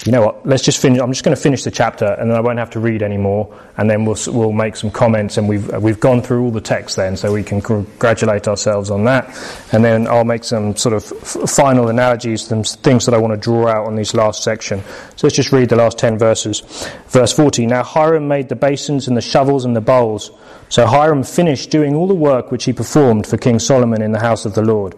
you 0.07 0.13
know 0.13 0.25
what, 0.25 0.47
let's 0.47 0.63
just 0.63 0.81
finish, 0.81 1.01
I'm 1.01 1.11
just 1.11 1.25
going 1.25 1.35
to 1.35 1.43
finish 1.43 1.65
the 1.65 1.71
chapter 1.71 2.07
and 2.07 2.31
then 2.31 2.37
I 2.37 2.41
won't 2.41 2.59
have 2.59 2.71
to 2.71 2.81
read 2.81 3.03
anymore 3.03 3.53
and 3.77 3.91
then 3.91 4.05
we'll, 4.05 4.17
we'll 4.29 4.53
make 4.53 4.77
some 4.77 4.91
comments 4.91 5.37
and 5.37 5.49
we've, 5.49 5.69
we've 5.83 5.99
gone 5.99 6.23
through 6.23 6.45
all 6.45 6.51
the 6.51 6.61
text 6.61 6.97
then 6.97 7.17
so 7.17 7.33
we 7.33 7.43
can 7.43 7.61
congratulate 7.61 8.47
ourselves 8.47 8.91
on 8.91 9.05
that 9.05 9.27
and 9.73 9.85
then 9.85 10.07
I'll 10.07 10.25
make 10.25 10.45
some 10.45 10.77
sort 10.77 10.95
of 10.95 11.05
final 11.51 11.89
analogies, 11.89 12.47
some 12.47 12.63
things 12.63 13.05
that 13.07 13.15
I 13.15 13.19
want 13.19 13.35
to 13.35 13.37
draw 13.37 13.67
out 13.67 13.87
on 13.87 13.97
this 13.97 14.15
last 14.15 14.45
section. 14.45 14.81
So 15.17 15.27
let's 15.27 15.37
just 15.37 15.51
read 15.51 15.69
the 15.69 15.77
last 15.77 15.99
10 15.99 16.19
verses. 16.19 16.61
Verse 17.09 17.33
40, 17.33 17.67
Now 17.67 17.83
Hiram 17.83 18.29
made 18.29 18.49
the 18.49 18.57
basins 18.57 19.09
and 19.09 19.17
the 19.17 19.21
shovels 19.21 19.65
and 19.65 19.75
the 19.75 19.81
bowls. 19.81 20.31
So 20.69 20.87
Hiram 20.87 21.23
finished 21.23 21.71
doing 21.71 21.95
all 21.95 22.07
the 22.07 22.15
work 22.15 22.51
which 22.51 22.65
he 22.65 22.73
performed 22.73 23.27
for 23.27 23.37
King 23.37 23.59
Solomon 23.59 24.03
in 24.03 24.13
the 24.13 24.21
house 24.21 24.45
of 24.45 24.55
the 24.55 24.63
Lord. 24.63 24.95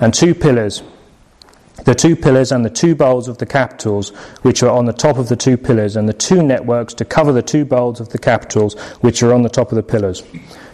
And 0.00 0.12
two 0.12 0.34
pillars, 0.34 0.82
the 1.84 1.94
two 1.94 2.16
pillars 2.16 2.52
and 2.52 2.64
the 2.64 2.70
two 2.70 2.94
bowls 2.94 3.28
of 3.28 3.38
the 3.38 3.46
capitals 3.46 4.10
which 4.42 4.62
are 4.62 4.70
on 4.70 4.84
the 4.84 4.92
top 4.92 5.16
of 5.16 5.28
the 5.28 5.36
two 5.36 5.56
pillars, 5.56 5.96
and 5.96 6.08
the 6.08 6.12
two 6.12 6.42
networks 6.42 6.94
to 6.94 7.04
cover 7.04 7.32
the 7.32 7.42
two 7.42 7.64
bowls 7.64 8.00
of 8.00 8.08
the 8.10 8.18
capitals 8.18 8.74
which 9.00 9.22
are 9.22 9.32
on 9.32 9.42
the 9.42 9.48
top 9.48 9.70
of 9.70 9.76
the 9.76 9.82
pillars 9.82 10.22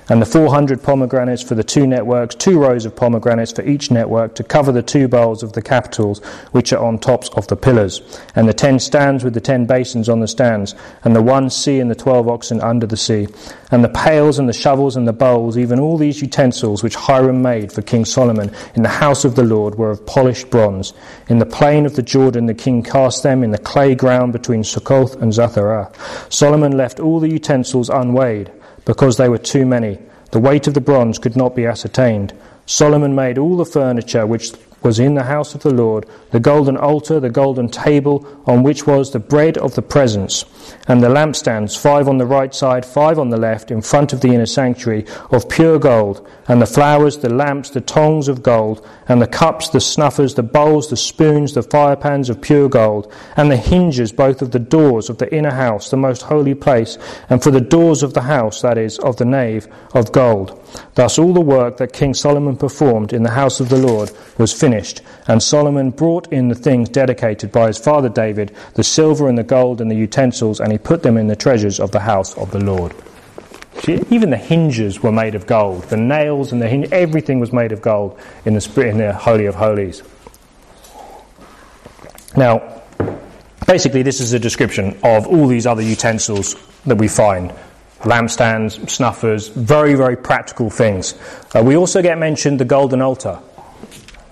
and 0.09 0.23
the 0.23 0.27
400 0.27 0.83
pomegranates 0.83 1.43
for 1.43 1.55
the 1.55 1.65
two 1.65 1.87
networks, 1.87 2.35
two 2.35 2.59
rows 2.59 2.85
of 2.85 2.95
pomegranates 2.95 3.53
for 3.53 3.63
each 3.63 3.91
network 3.91 4.35
to 4.37 4.45
cover 4.45 4.71
the 4.71 4.83
two 4.83 5.09
bowls 5.09 5.43
of 5.43 5.53
the 5.53 5.63
capitals 5.63 6.21
which 6.53 6.73
are 6.73 6.85
on 6.85 6.99
tops 6.99 7.29
of 7.31 7.47
the 7.49 7.57
pillars, 7.57 8.03
and 8.35 8.49
the 8.49 8.55
ten 8.55 8.79
stands 8.79 9.25
with 9.25 9.35
the 9.35 9.41
ten 9.41 9.67
basins 9.67 10.09
on 10.09 10.21
the 10.21 10.29
stands, 10.29 10.75
and 11.05 11.17
the 11.17 11.23
one 11.23 11.51
sea 11.51 11.81
and 11.81 11.91
the 11.91 11.95
twelve 11.95 12.29
oxen 12.29 12.61
under 12.61 12.87
the 12.87 12.97
sea, 12.97 13.27
and 13.71 13.83
the 13.83 13.89
pails 13.89 14.39
and 14.39 14.49
the 14.49 14.53
shovels 14.53 14.97
and 14.97 15.09
the 15.09 15.13
bowls, 15.13 15.59
even 15.59 15.81
all 15.81 15.99
these 15.99 16.21
utensils 16.23 16.83
which 16.83 16.95
Hiram 16.95 17.43
made 17.43 17.73
for 17.73 17.83
King 17.83 18.05
Solomon 18.05 18.55
in 18.75 18.83
the 18.83 18.89
house 18.89 19.25
of 19.25 19.35
the 19.35 19.43
Lord 19.43 19.77
were 19.77 19.91
of 19.91 20.07
polished 20.07 20.51
bronze. 20.51 20.93
In 21.29 21.39
the 21.39 21.47
plain 21.47 21.85
of 21.85 21.97
the 21.97 22.03
Jordan 22.03 22.47
the 22.47 22.55
king 22.55 22.83
cast 22.83 23.23
them 23.23 23.43
in 23.43 23.51
the 23.51 23.59
clay 23.59 23.95
ground 23.95 24.33
between 24.33 24.63
Succoth 24.63 25.21
and 25.21 25.33
Zarethan. 25.33 25.93
Solomon 26.33 26.77
left 26.77 27.01
all 27.01 27.19
the 27.19 27.31
utensils 27.31 27.89
unweighed 27.89 28.53
because 28.87 29.19
they 29.19 29.29
were 29.29 29.37
too 29.37 29.67
many. 29.67 29.99
The 30.31 30.41
weight 30.41 30.67
of 30.67 30.73
the 30.73 30.81
bronze 30.81 31.19
could 31.19 31.37
not 31.37 31.55
be 31.55 31.67
ascertained. 31.67 32.33
Solomon 32.65 33.15
made 33.15 33.37
all 33.37 33.59
the 33.59 33.67
furniture 33.67 34.27
which 34.27 34.53
was 34.87 35.01
in 35.01 35.15
the 35.15 35.25
house 35.25 35.53
of 35.57 35.65
the 35.65 35.75
Lord, 35.75 36.07
the 36.31 36.39
golden 36.39 36.77
altar, 36.77 37.19
the 37.19 37.29
golden 37.29 37.69
table 37.69 38.25
on 38.47 38.63
which 38.63 38.87
was 38.87 39.11
the 39.11 39.19
bread 39.19 39.59
of 39.59 39.75
the 39.75 39.83
presence, 39.83 40.45
and 40.87 41.03
the 41.03 41.09
lampstands, 41.09 41.77
five 41.77 42.09
on 42.09 42.19
the 42.19 42.25
right 42.25 42.55
side, 42.55 42.87
five 42.87 43.19
on 43.19 43.31
the 43.31 43.37
left, 43.37 43.73
in 43.73 43.83
front 43.83 44.13
of 44.13 44.21
the 44.21 44.29
inner 44.29 44.47
sanctuary, 44.47 45.05
of 45.33 45.49
pure 45.49 45.81
gold, 45.81 46.25
and 46.47 46.63
the 46.63 46.67
flowers, 46.67 47.19
the 47.19 47.29
lamps, 47.29 47.71
the 47.71 47.81
tongs 47.81 48.29
of 48.29 48.45
gold, 48.45 48.87
and 49.09 49.21
the 49.21 49.27
cups, 49.27 49.69
the 49.71 49.81
snuffers, 49.81 50.35
the 50.35 50.43
bowls, 50.45 50.89
the 50.89 50.97
spoons, 50.97 51.55
the 51.55 51.63
firepans 51.63 52.31
of 52.31 52.41
pure 52.41 52.69
gold, 52.69 53.13
and 53.37 53.51
the 53.51 53.57
hinges 53.57 54.13
both 54.13 54.41
of 54.41 54.53
the 54.53 54.61
doors 54.61 55.11
of 55.11 55.19
the 55.19 55.35
inner 55.35 55.53
house, 55.53 55.91
the 55.91 55.97
most 55.97 56.23
holy 56.23 56.55
place, 56.55 56.97
and 57.29 57.43
for 57.43 57.51
the 57.51 57.61
doors 57.61 58.05
of 58.05 58.15
the 58.15 58.23
house, 58.23 58.63
that 58.63 58.79
is, 58.79 59.01
of 59.01 59.17
the 59.17 59.25
nave, 59.25 59.67
of 59.95 60.13
gold. 60.13 60.63
Thus 60.95 61.19
all 61.19 61.33
the 61.33 61.41
work 61.41 61.77
that 61.77 61.93
King 61.93 62.15
Solomon 62.15 62.57
performed 62.57 63.13
in 63.13 63.23
the 63.23 63.31
house 63.31 63.61
of 63.61 63.69
the 63.69 63.77
Lord 63.77 64.11
was 64.39 64.53
finished, 64.53 65.03
and 65.29 65.43
Solomon 65.43 65.91
brought 65.91 66.33
in 66.33 66.49
the 66.49 66.55
things 66.55 66.89
dedicated 66.89 67.53
by 67.53 67.69
his 67.69 67.79
father 67.79 68.09
David, 68.09 68.55
the 68.75 68.85
silver 68.85 69.29
and 69.29 69.37
the 69.37 69.43
gold 69.43 69.81
and 69.81 69.91
the 69.91 69.97
utensils, 69.97 70.61
and 70.61 70.73
he 70.73 70.79
put 70.79 71.03
them 71.03 71.17
in 71.17 71.27
the 71.27 71.37
treasures 71.37 71.79
of 71.79 71.91
the 71.91 72.01
house 72.01 72.37
of 72.37 72.51
the 72.51 72.61
Lord. 72.61 72.95
Even 73.87 74.31
the 74.31 74.37
hinges 74.37 75.03
were 75.03 75.13
made 75.13 75.35
of 75.35 75.47
gold. 75.47 75.85
The 75.85 75.97
nails 75.97 76.51
and 76.51 76.61
the 76.61 76.69
hinge, 76.69 76.89
everything 76.91 77.41
was 77.41 77.53
made 77.53 77.73
of 77.73 77.83
gold 77.83 78.19
in 78.45 78.55
the, 78.55 78.89
in 78.89 78.99
the 78.99 79.13
Holy 79.13 79.47
of 79.47 79.55
Holies. 79.55 80.03
Now, 82.37 82.83
basically, 83.67 84.03
this 84.03 84.21
is 84.21 84.33
a 84.33 84.39
description 84.39 84.99
of 85.05 85.27
all 85.27 85.47
these 85.47 85.67
other 85.67 85.83
utensils 85.83 86.57
that 86.87 86.97
we 86.97 87.09
find 87.09 87.53
lampstands, 88.01 88.89
snuffers, 88.89 89.49
very, 89.49 89.95
very 89.95 90.17
practical 90.17 90.71
things. 90.71 91.15
Uh, 91.55 91.63
we 91.63 91.77
also 91.77 92.03
get 92.03 92.19
mentioned 92.19 92.61
the 92.61 92.65
golden 92.65 93.01
altar. 93.01 93.39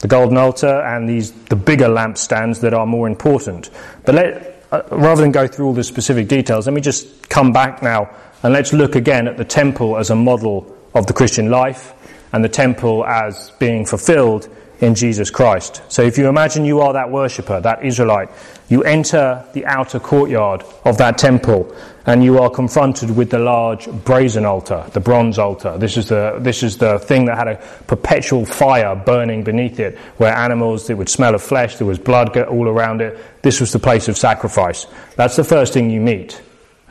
The 0.01 0.09
golden 0.09 0.37
altar 0.37 0.81
and 0.83 1.09
these 1.09 1.33
the 1.33 1.57
bigger 1.57 1.89
lampstands 1.89 2.61
that 2.61 2.75
are 2.75 2.87
more 2.87 3.07
important. 3.07 3.71
But 4.05 4.15
let, 4.15 4.63
uh, 4.71 4.83
rather 4.91 5.23
than 5.23 5.33
go 5.33 5.47
through 5.47 5.67
all 5.67 5.73
the 5.73 5.85
specific 5.85 6.29
details, 6.29 6.67
let 6.67 6.75
me 6.75 6.81
just 6.81 7.29
come 7.29 7.53
back 7.53 7.83
now 7.83 8.11
and 8.43 8.53
let's 8.53 8.73
look 8.73 8.97
again 8.97 9.27
at 9.27 9.39
the 9.39 9.45
temple 9.45 9.97
as 9.97 10.11
a 10.11 10.15
model 10.15 10.77
of 10.95 11.07
the 11.07 11.13
Christian 11.13 11.51
life 11.51 11.95
and 12.33 12.45
the 12.45 12.49
temple 12.49 13.05
as 13.07 13.51
being 13.59 13.87
fulfilled 13.87 14.49
in 14.85 14.95
Jesus 14.95 15.31
Christ. 15.31 15.83
So 15.89 16.03
if 16.03 16.19
you 16.19 16.29
imagine 16.29 16.65
you 16.65 16.81
are 16.81 16.93
that 16.93 17.11
worshipper, 17.11 17.61
that 17.61 17.85
Israelite, 17.85 18.29
you 18.69 18.83
enter 18.83 19.45
the 19.53 19.65
outer 19.67 19.99
courtyard 19.99 20.63
of 20.85 20.99
that 20.99 21.19
temple 21.19 21.75
and 22.07 22.23
you 22.23 22.39
are 22.39 22.51
confronted 22.51 23.17
with 23.17 23.31
the 23.31 23.39
large 23.39 23.89
brazen 24.05 24.45
altar, 24.45 24.85
the 24.93 25.01
bronze 25.01 25.39
altar. 25.39 25.79
This 25.79 25.97
is 25.97 26.09
the, 26.09 26.39
this 26.41 26.63
is 26.63 26.77
the 26.77 26.99
thing 26.99 27.25
that 27.27 27.39
had 27.39 27.49
a 27.49 27.57
perpetual 27.87 28.45
fire 28.45 28.95
burning 28.95 29.43
beneath 29.43 29.81
it, 29.81 29.99
where 30.19 30.35
animals, 30.35 30.91
it 30.91 30.99
would 30.99 31.09
smell 31.09 31.35
of 31.35 31.43
flesh, 31.43 31.77
there 31.77 31.87
was 31.87 31.99
blood 31.99 32.37
all 32.37 32.69
around 32.69 33.01
it. 33.01 33.19
This 33.43 33.61
was 33.61 33.73
the 33.73 33.79
place 33.79 34.09
of 34.09 34.19
sacrifice. 34.19 34.87
That's 35.17 35.37
the 35.37 35.45
first 35.45 35.73
thing 35.73 35.91
you 35.91 36.01
meet. 36.01 36.41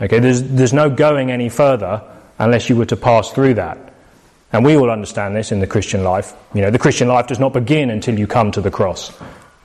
Okay, 0.01 0.19
there's, 0.19 0.41
there's 0.41 0.73
no 0.73 0.89
going 0.89 1.29
any 1.29 1.49
further 1.49 2.01
unless 2.39 2.69
you 2.69 2.75
were 2.75 2.85
to 2.85 2.97
pass 2.97 3.31
through 3.31 3.53
that. 3.55 3.92
And 4.53 4.63
we 4.63 4.77
all 4.77 4.91
understand 4.91 5.35
this 5.35 5.51
in 5.51 5.59
the 5.59 5.67
Christian 5.67 6.03
life. 6.03 6.33
You 6.53 6.61
know, 6.61 6.69
the 6.69 6.79
Christian 6.79 7.07
life 7.07 7.25
does 7.25 7.39
not 7.39 7.53
begin 7.53 7.89
until 7.89 8.17
you 8.17 8.27
come 8.27 8.51
to 8.51 8.61
the 8.61 8.69
cross, 8.69 9.09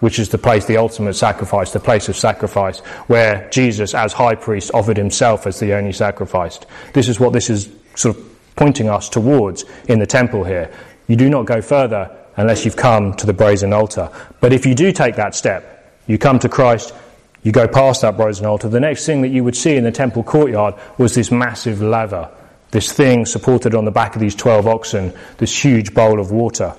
which 0.00 0.18
is 0.18 0.30
the 0.30 0.38
place, 0.38 0.64
the 0.64 0.78
ultimate 0.78 1.12
sacrifice, 1.12 1.72
the 1.72 1.78
place 1.78 2.08
of 2.08 2.16
sacrifice, 2.16 2.78
where 3.06 3.48
Jesus, 3.50 3.94
as 3.94 4.14
high 4.14 4.34
priest, 4.34 4.70
offered 4.72 4.96
himself 4.96 5.46
as 5.46 5.60
the 5.60 5.74
only 5.74 5.92
sacrifice. 5.92 6.58
This 6.94 7.06
is 7.06 7.20
what 7.20 7.34
this 7.34 7.50
is 7.50 7.68
sort 7.96 8.16
of 8.16 8.24
pointing 8.56 8.88
us 8.88 9.10
towards 9.10 9.66
in 9.88 9.98
the 9.98 10.06
temple 10.06 10.42
here. 10.42 10.72
You 11.06 11.16
do 11.16 11.28
not 11.28 11.44
go 11.44 11.60
further 11.60 12.10
unless 12.38 12.64
you've 12.64 12.76
come 12.76 13.12
to 13.14 13.26
the 13.26 13.34
brazen 13.34 13.74
altar. 13.74 14.10
But 14.40 14.54
if 14.54 14.64
you 14.64 14.74
do 14.74 14.90
take 14.90 15.16
that 15.16 15.34
step, 15.34 15.92
you 16.06 16.16
come 16.16 16.38
to 16.38 16.48
Christ, 16.48 16.94
you 17.42 17.52
go 17.52 17.68
past 17.68 18.00
that 18.02 18.16
brazen 18.16 18.46
altar, 18.46 18.68
the 18.68 18.80
next 18.80 19.04
thing 19.04 19.20
that 19.20 19.28
you 19.28 19.44
would 19.44 19.56
see 19.56 19.76
in 19.76 19.84
the 19.84 19.92
temple 19.92 20.22
courtyard 20.22 20.74
was 20.96 21.14
this 21.14 21.30
massive 21.30 21.82
laver 21.82 22.30
this 22.70 22.92
thing 22.92 23.26
supported 23.26 23.74
on 23.74 23.84
the 23.84 23.90
back 23.90 24.14
of 24.14 24.20
these 24.20 24.34
12 24.34 24.66
oxen, 24.66 25.12
this 25.38 25.64
huge 25.64 25.94
bowl 25.94 26.20
of 26.20 26.30
water. 26.30 26.74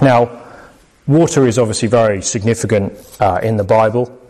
Now, 0.00 0.42
water 1.06 1.46
is 1.46 1.58
obviously 1.58 1.88
very 1.88 2.22
significant 2.22 2.92
uh, 3.20 3.40
in 3.42 3.56
the 3.56 3.64
Bible. 3.64 4.20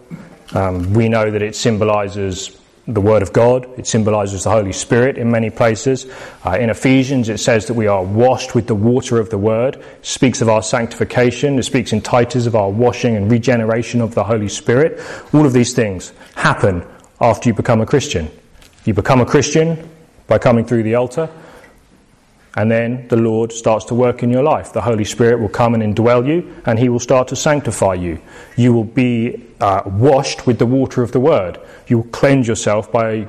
Um, 0.52 0.92
we 0.94 1.08
know 1.08 1.30
that 1.30 1.42
it 1.42 1.56
symbolizes 1.56 2.56
the 2.86 3.00
Word 3.00 3.22
of 3.22 3.32
God, 3.32 3.66
it 3.78 3.86
symbolizes 3.86 4.44
the 4.44 4.50
Holy 4.50 4.72
Spirit 4.72 5.16
in 5.16 5.30
many 5.30 5.48
places. 5.48 6.06
Uh, 6.44 6.58
in 6.58 6.68
Ephesians, 6.68 7.30
it 7.30 7.38
says 7.38 7.66
that 7.66 7.74
we 7.74 7.86
are 7.86 8.04
washed 8.04 8.54
with 8.54 8.66
the 8.66 8.74
water 8.74 9.18
of 9.18 9.30
the 9.30 9.38
Word, 9.38 9.76
it 9.76 10.06
speaks 10.06 10.42
of 10.42 10.50
our 10.50 10.62
sanctification, 10.62 11.58
it 11.58 11.62
speaks 11.62 11.94
in 11.94 12.02
Titus 12.02 12.46
of 12.46 12.54
our 12.54 12.70
washing 12.70 13.16
and 13.16 13.30
regeneration 13.30 14.02
of 14.02 14.14
the 14.14 14.24
Holy 14.24 14.48
Spirit. 14.48 15.00
All 15.32 15.46
of 15.46 15.54
these 15.54 15.72
things 15.72 16.12
happen 16.34 16.86
after 17.22 17.48
you 17.48 17.54
become 17.54 17.80
a 17.80 17.86
Christian. 17.86 18.30
You 18.84 18.92
become 18.92 19.22
a 19.22 19.26
Christian, 19.26 19.88
by 20.26 20.38
coming 20.38 20.64
through 20.64 20.82
the 20.82 20.94
altar. 20.94 21.28
And 22.56 22.70
then 22.70 23.08
the 23.08 23.16
Lord 23.16 23.52
starts 23.52 23.86
to 23.86 23.94
work 23.94 24.22
in 24.22 24.30
your 24.30 24.44
life. 24.44 24.72
The 24.72 24.80
Holy 24.80 25.04
Spirit 25.04 25.40
will 25.40 25.48
come 25.48 25.74
and 25.74 25.82
indwell 25.82 26.26
you, 26.26 26.54
and 26.64 26.78
He 26.78 26.88
will 26.88 27.00
start 27.00 27.28
to 27.28 27.36
sanctify 27.36 27.94
you. 27.94 28.20
You 28.56 28.72
will 28.72 28.84
be 28.84 29.44
uh, 29.60 29.82
washed 29.84 30.46
with 30.46 30.58
the 30.60 30.66
water 30.66 31.02
of 31.02 31.10
the 31.10 31.18
Word. 31.18 31.58
You 31.88 31.98
will 31.98 32.10
cleanse 32.10 32.46
yourself 32.46 32.92
by 32.92 33.26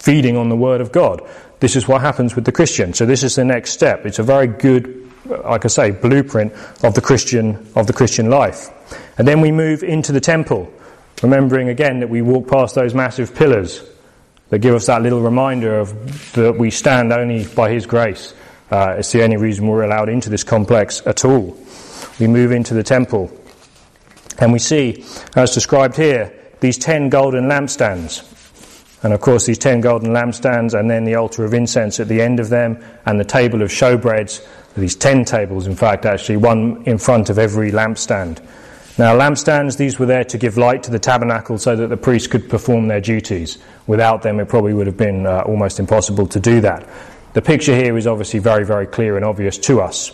feeding 0.00 0.36
on 0.36 0.48
the 0.48 0.56
Word 0.56 0.80
of 0.80 0.92
God. 0.92 1.22
This 1.58 1.74
is 1.74 1.88
what 1.88 2.02
happens 2.02 2.36
with 2.36 2.44
the 2.44 2.52
Christian. 2.52 2.94
So 2.94 3.04
this 3.04 3.24
is 3.24 3.34
the 3.34 3.44
next 3.44 3.70
step. 3.70 4.06
It's 4.06 4.20
a 4.20 4.22
very 4.22 4.46
good, 4.46 5.10
like 5.26 5.64
I 5.64 5.68
say, 5.68 5.90
blueprint 5.90 6.52
of 6.84 6.94
the 6.94 7.00
Christian 7.00 7.66
of 7.74 7.88
the 7.88 7.92
Christian 7.92 8.30
life. 8.30 8.70
And 9.18 9.26
then 9.26 9.40
we 9.40 9.50
move 9.50 9.82
into 9.82 10.12
the 10.12 10.20
temple, 10.20 10.72
remembering 11.20 11.68
again 11.68 11.98
that 12.00 12.08
we 12.08 12.22
walk 12.22 12.48
past 12.48 12.76
those 12.76 12.94
massive 12.94 13.34
pillars 13.34 13.82
that 14.52 14.58
give 14.58 14.74
us 14.74 14.84
that 14.84 15.00
little 15.00 15.22
reminder 15.22 15.80
of 15.80 16.32
that 16.34 16.58
we 16.58 16.70
stand 16.70 17.10
only 17.10 17.46
by 17.54 17.70
His 17.70 17.86
grace. 17.86 18.34
Uh, 18.70 18.96
it's 18.98 19.10
the 19.10 19.22
only 19.22 19.38
reason 19.38 19.66
we're 19.66 19.82
allowed 19.82 20.10
into 20.10 20.28
this 20.28 20.44
complex 20.44 21.00
at 21.06 21.24
all. 21.24 21.56
We 22.20 22.26
move 22.26 22.52
into 22.52 22.74
the 22.74 22.82
temple 22.82 23.34
and 24.38 24.52
we 24.52 24.58
see, 24.58 25.06
as 25.34 25.54
described 25.54 25.96
here, 25.96 26.38
these 26.60 26.76
ten 26.76 27.08
golden 27.08 27.44
lampstands. 27.44 28.28
And 29.02 29.14
of 29.14 29.22
course, 29.22 29.46
these 29.46 29.56
ten 29.56 29.80
golden 29.80 30.10
lampstands, 30.10 30.78
and 30.78 30.90
then 30.90 31.04
the 31.04 31.14
altar 31.14 31.46
of 31.46 31.54
incense 31.54 31.98
at 31.98 32.08
the 32.08 32.20
end 32.20 32.38
of 32.38 32.50
them, 32.50 32.84
and 33.06 33.18
the 33.18 33.24
table 33.24 33.62
of 33.62 33.70
showbreads, 33.70 34.46
these 34.76 34.96
ten 34.96 35.24
tables, 35.24 35.66
in 35.66 35.76
fact, 35.76 36.04
actually, 36.04 36.36
one 36.36 36.82
in 36.84 36.98
front 36.98 37.30
of 37.30 37.38
every 37.38 37.72
lampstand. 37.72 38.46
Now, 38.98 39.16
lampstands, 39.16 39.78
these 39.78 39.98
were 39.98 40.04
there 40.04 40.24
to 40.24 40.36
give 40.36 40.58
light 40.58 40.82
to 40.82 40.90
the 40.90 40.98
tabernacle 40.98 41.56
so 41.56 41.74
that 41.74 41.88
the 41.88 41.96
priests 41.96 42.28
could 42.28 42.50
perform 42.50 42.88
their 42.88 43.00
duties. 43.00 43.56
Without 43.86 44.22
them, 44.22 44.38
it 44.38 44.48
probably 44.48 44.74
would 44.74 44.86
have 44.86 44.98
been 44.98 45.26
uh, 45.26 45.40
almost 45.46 45.80
impossible 45.80 46.26
to 46.26 46.38
do 46.38 46.60
that. 46.60 46.86
The 47.32 47.40
picture 47.40 47.74
here 47.74 47.96
is 47.96 48.06
obviously 48.06 48.38
very, 48.38 48.66
very 48.66 48.86
clear 48.86 49.16
and 49.16 49.24
obvious 49.24 49.56
to 49.58 49.80
us. 49.80 50.12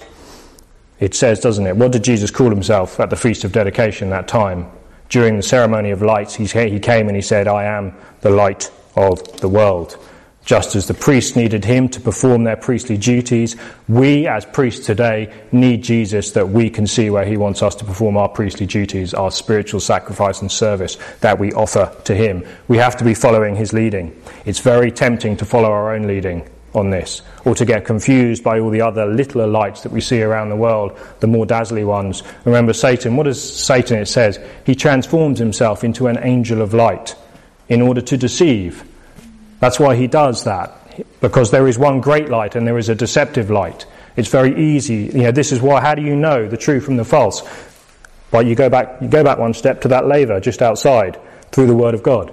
It 1.01 1.15
says, 1.15 1.41
doesn't 1.41 1.67
it? 1.67 1.77
What 1.77 1.91
did 1.91 2.05
Jesus 2.05 2.31
call 2.31 2.51
himself 2.51 3.01
at 3.01 3.11
the 3.11 3.17
Feast 3.17 3.43
of 3.43 3.51
Dedication 3.51 4.11
that 4.11 4.29
time? 4.29 4.71
During 5.09 5.37
the 5.37 5.43
ceremony 5.43 5.91
of 5.91 6.01
lights, 6.01 6.37
he 6.37 6.47
came 6.79 7.09
and 7.09 7.17
he 7.17 7.23
said, 7.23 7.49
I 7.49 7.65
am 7.65 7.95
the 8.21 8.31
light 8.31 8.71
of 8.95 9.41
the 9.41 9.49
world. 9.49 9.97
Just 10.49 10.77
as 10.77 10.87
the 10.87 10.95
priests 10.95 11.37
needed 11.37 11.63
him 11.63 11.91
to 11.91 12.01
perform 12.01 12.45
their 12.45 12.57
priestly 12.57 12.97
duties, 12.97 13.55
we 13.87 14.27
as 14.27 14.47
priests 14.47 14.87
today 14.87 15.31
need 15.53 15.85
Jesus 15.85 16.31
that 16.31 16.49
we 16.49 16.71
can 16.71 16.87
see 16.87 17.11
where 17.11 17.27
he 17.27 17.37
wants 17.37 17.63
us 17.63 17.75
to 17.75 17.85
perform 17.85 18.17
our 18.17 18.31
priestly 18.31 18.65
duties, 18.65 19.13
our 19.13 19.31
spiritual 19.31 19.79
sacrifice 19.79 20.41
and 20.41 20.51
service 20.51 20.97
that 21.21 21.39
we 21.39 21.53
offer 21.53 21.95
to 22.05 22.15
him. 22.15 22.47
We 22.67 22.79
have 22.79 22.97
to 22.97 23.05
be 23.05 23.13
following 23.13 23.57
his 23.57 23.75
leading. 23.75 24.19
It's 24.47 24.61
very 24.61 24.91
tempting 24.91 25.37
to 25.37 25.45
follow 25.45 25.71
our 25.71 25.95
own 25.95 26.07
leading 26.07 26.49
on 26.73 26.89
this, 26.89 27.21
or 27.45 27.55
to 27.55 27.67
get 27.67 27.85
confused 27.85 28.43
by 28.43 28.59
all 28.59 28.71
the 28.71 28.81
other 28.81 29.05
littler 29.05 29.47
lights 29.47 29.83
that 29.83 29.93
we 29.93 30.01
see 30.01 30.23
around 30.23 30.49
the 30.49 30.57
world, 30.57 30.99
the 31.21 31.27
more 31.27 31.45
dazzling 31.45 31.87
ones. 31.87 32.23
Remember 32.47 32.73
Satan, 32.73 33.19
what 33.19 33.25
does 33.25 33.39
Satan, 33.67 33.99
it 33.99 34.07
says? 34.07 34.41
He 34.65 34.75
transforms 34.75 35.39
himself 35.39 35.85
into 35.85 36.07
an 36.07 36.17
angel 36.23 36.63
of 36.63 36.73
light 36.73 37.17
in 37.69 37.83
order 37.83 38.01
to 38.01 38.17
deceive 38.17 38.88
that's 39.61 39.81
why 39.81 39.97
he 39.97 40.07
does 40.07 40.45
that, 40.45 40.73
because 41.21 41.51
there 41.51 41.67
is 41.67 41.79
one 41.79 42.01
great 42.01 42.29
light 42.29 42.57
and 42.57 42.67
there 42.67 42.79
is 42.79 42.89
a 42.89 42.95
deceptive 42.95 43.51
light. 43.51 43.87
It's 44.17 44.29
very 44.29 44.59
easy. 44.75 45.11
You 45.15 45.25
know, 45.25 45.33
this 45.33 45.53
is 45.53 45.61
why. 45.61 45.81
How 45.81 45.95
do 45.95 46.03
you 46.03 46.17
know 46.17 46.49
the 46.49 46.57
true 46.57 46.81
from 46.81 46.97
the 46.97 47.05
false? 47.05 47.43
Well, 48.33 48.43
you 48.43 48.55
go 48.55 48.69
back. 48.69 49.01
You 49.01 49.09
go 49.09 49.23
back 49.23 49.39
one 49.39 49.55
step 49.55 49.81
to 49.83 49.89
that 49.89 50.07
laver 50.07 50.41
just 50.41 50.61
outside 50.61 51.19
through 51.53 51.67
the 51.67 51.75
Word 51.75 51.95
of 51.95 52.03
God. 52.03 52.33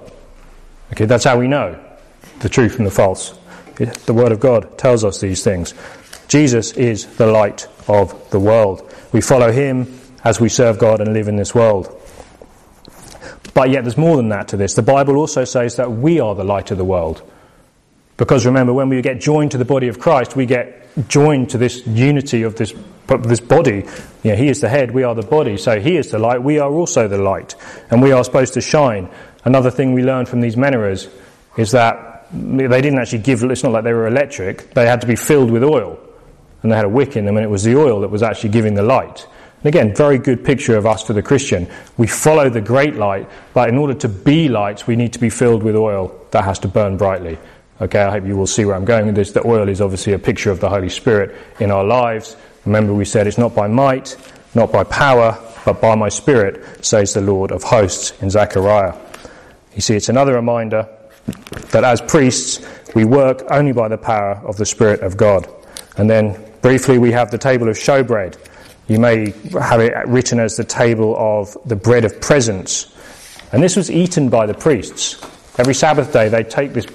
Okay, 0.92 1.04
that's 1.04 1.24
how 1.24 1.38
we 1.38 1.48
know 1.48 1.78
the 2.40 2.48
true 2.48 2.68
from 2.68 2.84
the 2.84 2.90
false. 2.90 3.38
The 3.76 4.14
Word 4.14 4.32
of 4.32 4.40
God 4.40 4.78
tells 4.78 5.04
us 5.04 5.20
these 5.20 5.44
things. 5.44 5.74
Jesus 6.28 6.72
is 6.72 7.06
the 7.16 7.26
light 7.26 7.68
of 7.88 8.30
the 8.30 8.40
world. 8.40 8.92
We 9.12 9.20
follow 9.20 9.52
Him 9.52 10.00
as 10.24 10.40
we 10.40 10.48
serve 10.48 10.78
God 10.78 11.00
and 11.00 11.12
live 11.12 11.28
in 11.28 11.36
this 11.36 11.54
world. 11.54 11.95
But 13.56 13.70
yet 13.70 13.84
there's 13.84 13.96
more 13.96 14.18
than 14.18 14.28
that 14.28 14.48
to 14.48 14.58
this. 14.58 14.74
The 14.74 14.82
Bible 14.82 15.16
also 15.16 15.46
says 15.46 15.76
that 15.76 15.90
we 15.90 16.20
are 16.20 16.34
the 16.34 16.44
light 16.44 16.70
of 16.72 16.76
the 16.76 16.84
world. 16.84 17.22
Because 18.18 18.44
remember, 18.44 18.74
when 18.74 18.90
we 18.90 19.00
get 19.00 19.18
joined 19.18 19.52
to 19.52 19.56
the 19.56 19.64
body 19.64 19.88
of 19.88 19.98
Christ, 19.98 20.36
we 20.36 20.44
get 20.44 21.08
joined 21.08 21.48
to 21.50 21.58
this 21.58 21.86
unity 21.86 22.42
of 22.42 22.56
this, 22.56 22.74
this 23.20 23.40
body. 23.40 23.86
Know, 24.24 24.36
he 24.36 24.48
is 24.48 24.60
the 24.60 24.68
head, 24.68 24.90
we 24.90 25.04
are 25.04 25.14
the 25.14 25.22
body. 25.22 25.56
So 25.56 25.80
he 25.80 25.96
is 25.96 26.10
the 26.10 26.18
light, 26.18 26.42
we 26.42 26.58
are 26.58 26.70
also 26.70 27.08
the 27.08 27.16
light. 27.16 27.54
And 27.90 28.02
we 28.02 28.12
are 28.12 28.22
supposed 28.24 28.52
to 28.54 28.60
shine. 28.60 29.08
Another 29.42 29.70
thing 29.70 29.94
we 29.94 30.02
learned 30.02 30.28
from 30.28 30.42
these 30.42 30.56
menorahs 30.56 31.10
is 31.56 31.70
that 31.70 32.28
they 32.30 32.82
didn't 32.82 32.98
actually 32.98 33.20
give, 33.20 33.42
it's 33.42 33.62
not 33.62 33.72
like 33.72 33.84
they 33.84 33.94
were 33.94 34.06
electric, 34.06 34.74
they 34.74 34.84
had 34.84 35.00
to 35.00 35.06
be 35.06 35.16
filled 35.16 35.50
with 35.50 35.64
oil. 35.64 35.98
And 36.62 36.70
they 36.70 36.76
had 36.76 36.84
a 36.84 36.90
wick 36.90 37.16
in 37.16 37.24
them, 37.24 37.38
and 37.38 37.44
it 37.44 37.48
was 37.48 37.64
the 37.64 37.78
oil 37.78 38.02
that 38.02 38.10
was 38.10 38.22
actually 38.22 38.50
giving 38.50 38.74
the 38.74 38.82
light. 38.82 39.26
And 39.66 39.74
again, 39.74 39.96
very 39.96 40.18
good 40.18 40.44
picture 40.44 40.76
of 40.76 40.86
us 40.86 41.02
for 41.02 41.12
the 41.12 41.24
Christian. 41.24 41.66
We 41.96 42.06
follow 42.06 42.48
the 42.48 42.60
great 42.60 42.94
light, 42.94 43.28
but 43.52 43.68
in 43.68 43.76
order 43.76 43.94
to 43.94 44.08
be 44.08 44.48
lights, 44.48 44.86
we 44.86 44.94
need 44.94 45.12
to 45.14 45.18
be 45.18 45.28
filled 45.28 45.64
with 45.64 45.74
oil 45.74 46.16
that 46.30 46.44
has 46.44 46.60
to 46.60 46.68
burn 46.68 46.96
brightly. 46.96 47.36
Okay, 47.80 47.98
I 48.00 48.12
hope 48.12 48.26
you 48.26 48.36
will 48.36 48.46
see 48.46 48.64
where 48.64 48.76
I'm 48.76 48.84
going 48.84 49.06
with 49.06 49.16
this. 49.16 49.32
The 49.32 49.44
oil 49.44 49.68
is 49.68 49.80
obviously 49.80 50.12
a 50.12 50.20
picture 50.20 50.52
of 50.52 50.60
the 50.60 50.68
Holy 50.68 50.88
Spirit 50.88 51.34
in 51.58 51.72
our 51.72 51.82
lives. 51.82 52.36
Remember, 52.64 52.94
we 52.94 53.04
said 53.04 53.26
it's 53.26 53.38
not 53.38 53.56
by 53.56 53.66
might, 53.66 54.16
not 54.54 54.70
by 54.70 54.84
power, 54.84 55.36
but 55.64 55.80
by 55.80 55.96
my 55.96 56.10
Spirit, 56.10 56.84
says 56.84 57.14
the 57.14 57.20
Lord 57.20 57.50
of 57.50 57.64
hosts 57.64 58.12
in 58.22 58.30
Zechariah. 58.30 58.96
You 59.74 59.80
see, 59.80 59.96
it's 59.96 60.08
another 60.08 60.34
reminder 60.34 60.88
that 61.72 61.82
as 61.82 62.00
priests, 62.00 62.64
we 62.94 63.04
work 63.04 63.42
only 63.50 63.72
by 63.72 63.88
the 63.88 63.98
power 63.98 64.40
of 64.44 64.58
the 64.58 64.64
Spirit 64.64 65.00
of 65.00 65.16
God. 65.16 65.48
And 65.96 66.08
then 66.08 66.40
briefly, 66.62 66.98
we 66.98 67.10
have 67.10 67.32
the 67.32 67.38
table 67.38 67.68
of 67.68 67.74
showbread. 67.74 68.36
You 68.88 68.98
may 68.98 69.32
have 69.52 69.80
it 69.80 69.94
written 70.06 70.38
as 70.38 70.56
the 70.56 70.64
table 70.64 71.16
of 71.18 71.56
the 71.64 71.76
bread 71.76 72.04
of 72.04 72.20
presence. 72.20 72.92
And 73.52 73.62
this 73.62 73.76
was 73.76 73.90
eaten 73.90 74.28
by 74.28 74.46
the 74.46 74.54
priests. 74.54 75.22
Every 75.58 75.74
Sabbath 75.74 76.12
day, 76.12 76.28
they'd 76.28 76.50
take 76.50 76.72
this, 76.72 76.86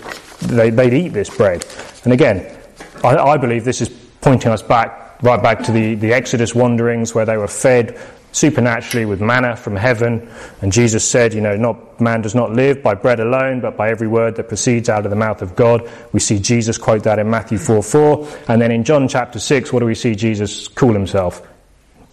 they, 0.42 0.72
would 0.72 0.94
eat 0.94 1.10
this 1.10 1.30
bread. 1.30 1.66
And 2.04 2.14
again, 2.14 2.58
I, 3.04 3.18
I 3.18 3.38
believe 3.38 3.66
this 3.66 3.82
is 3.82 3.90
pointing 4.22 4.52
us 4.52 4.62
back, 4.62 5.22
right 5.24 5.42
back 5.42 5.64
to 5.64 5.72
the, 5.72 5.96
the 5.96 6.14
Exodus 6.14 6.54
wanderings 6.56 7.14
where 7.14 7.26
they 7.26 7.38
were 7.38 7.48
fed 7.48 8.00
supernaturally 8.32 9.06
with 9.06 9.20
manna 9.20 9.56
from 9.56 9.76
heaven. 9.76 10.30
And 10.62 10.72
Jesus 10.72 11.08
said, 11.08 11.34
you 11.34 11.42
know, 11.42 11.58
not, 11.58 12.00
man 12.00 12.22
does 12.22 12.36
not 12.36 12.54
live 12.54 12.82
by 12.82 12.94
bread 12.94 13.20
alone, 13.20 13.60
but 13.60 13.76
by 13.76 13.90
every 13.90 14.08
word 14.08 14.36
that 14.38 14.48
proceeds 14.48 14.88
out 14.88 15.06
of 15.06 15.10
the 15.10 15.18
mouth 15.18 15.42
of 15.42 15.56
God. 15.56 15.90
We 16.14 16.20
see 16.20 16.40
Jesus 16.40 16.78
quote 16.78 17.04
that 17.04 17.20
in 17.20 17.30
Matthew 17.30 17.58
4 17.58 17.84
4. 17.84 18.28
And 18.48 18.62
then 18.62 18.72
in 18.72 18.84
John 18.84 19.08
chapter 19.08 19.40
6, 19.40 19.74
what 19.74 19.80
do 19.80 19.86
we 19.86 19.96
see 19.96 20.16
Jesus 20.16 20.68
call 20.68 20.94
himself? 20.94 21.46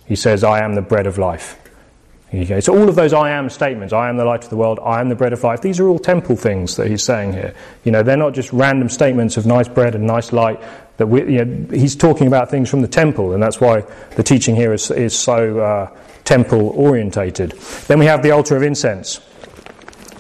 He 0.09 0.17
says, 0.17 0.43
I 0.43 0.65
am 0.65 0.75
the 0.75 0.83
bread 0.83 1.07
of 1.07 1.19
life. 1.19 1.57
So 2.31 2.77
all 2.77 2.91
of 2.91 2.95
those 2.95 3.15
I 3.15 3.31
am 3.31 3.49
statements, 3.49 3.95
I 3.95 4.11
am 4.11 4.19
the 4.19 4.25
light 4.25 4.45
of 4.45 4.51
the 4.51 4.57
world, 4.57 4.79
I 4.83 5.01
am 5.01 5.09
the 5.09 5.15
bread 5.15 5.33
of 5.33 5.43
life, 5.43 5.63
these 5.63 5.81
are 5.81 5.89
all 5.89 5.99
temple 5.99 6.37
things 6.37 6.77
that 6.77 6.87
he's 6.89 7.03
saying 7.03 7.33
here. 7.33 7.55
You 7.85 7.93
know, 7.93 8.03
they're 8.03 8.19
not 8.19 8.35
just 8.35 8.53
random 8.53 8.91
statements 8.91 9.39
of 9.39 9.47
nice 9.47 9.67
bread 9.67 9.95
and 9.95 10.07
nice 10.07 10.31
light. 10.31 10.61
That 10.99 11.07
we, 11.07 11.21
you 11.21 11.45
know, 11.45 11.67
he's 11.75 11.97
talking 11.97 12.27
about 12.27 12.51
things 12.51 12.69
from 12.69 12.83
the 12.83 12.89
temple, 12.89 13.33
and 13.33 13.43
that's 13.43 13.61
why 13.61 13.83
the 14.17 14.23
teaching 14.23 14.57
here 14.57 14.75
is, 14.75 14.91
is 14.91 15.19
so 15.19 15.61
uh, 15.61 15.97
temple 16.25 16.71
orientated. 16.71 17.53
Then 17.87 17.99
we 17.99 18.07
have 18.07 18.23
the 18.23 18.33
altar 18.33 18.57
of 18.57 18.63
incense. 18.63 19.21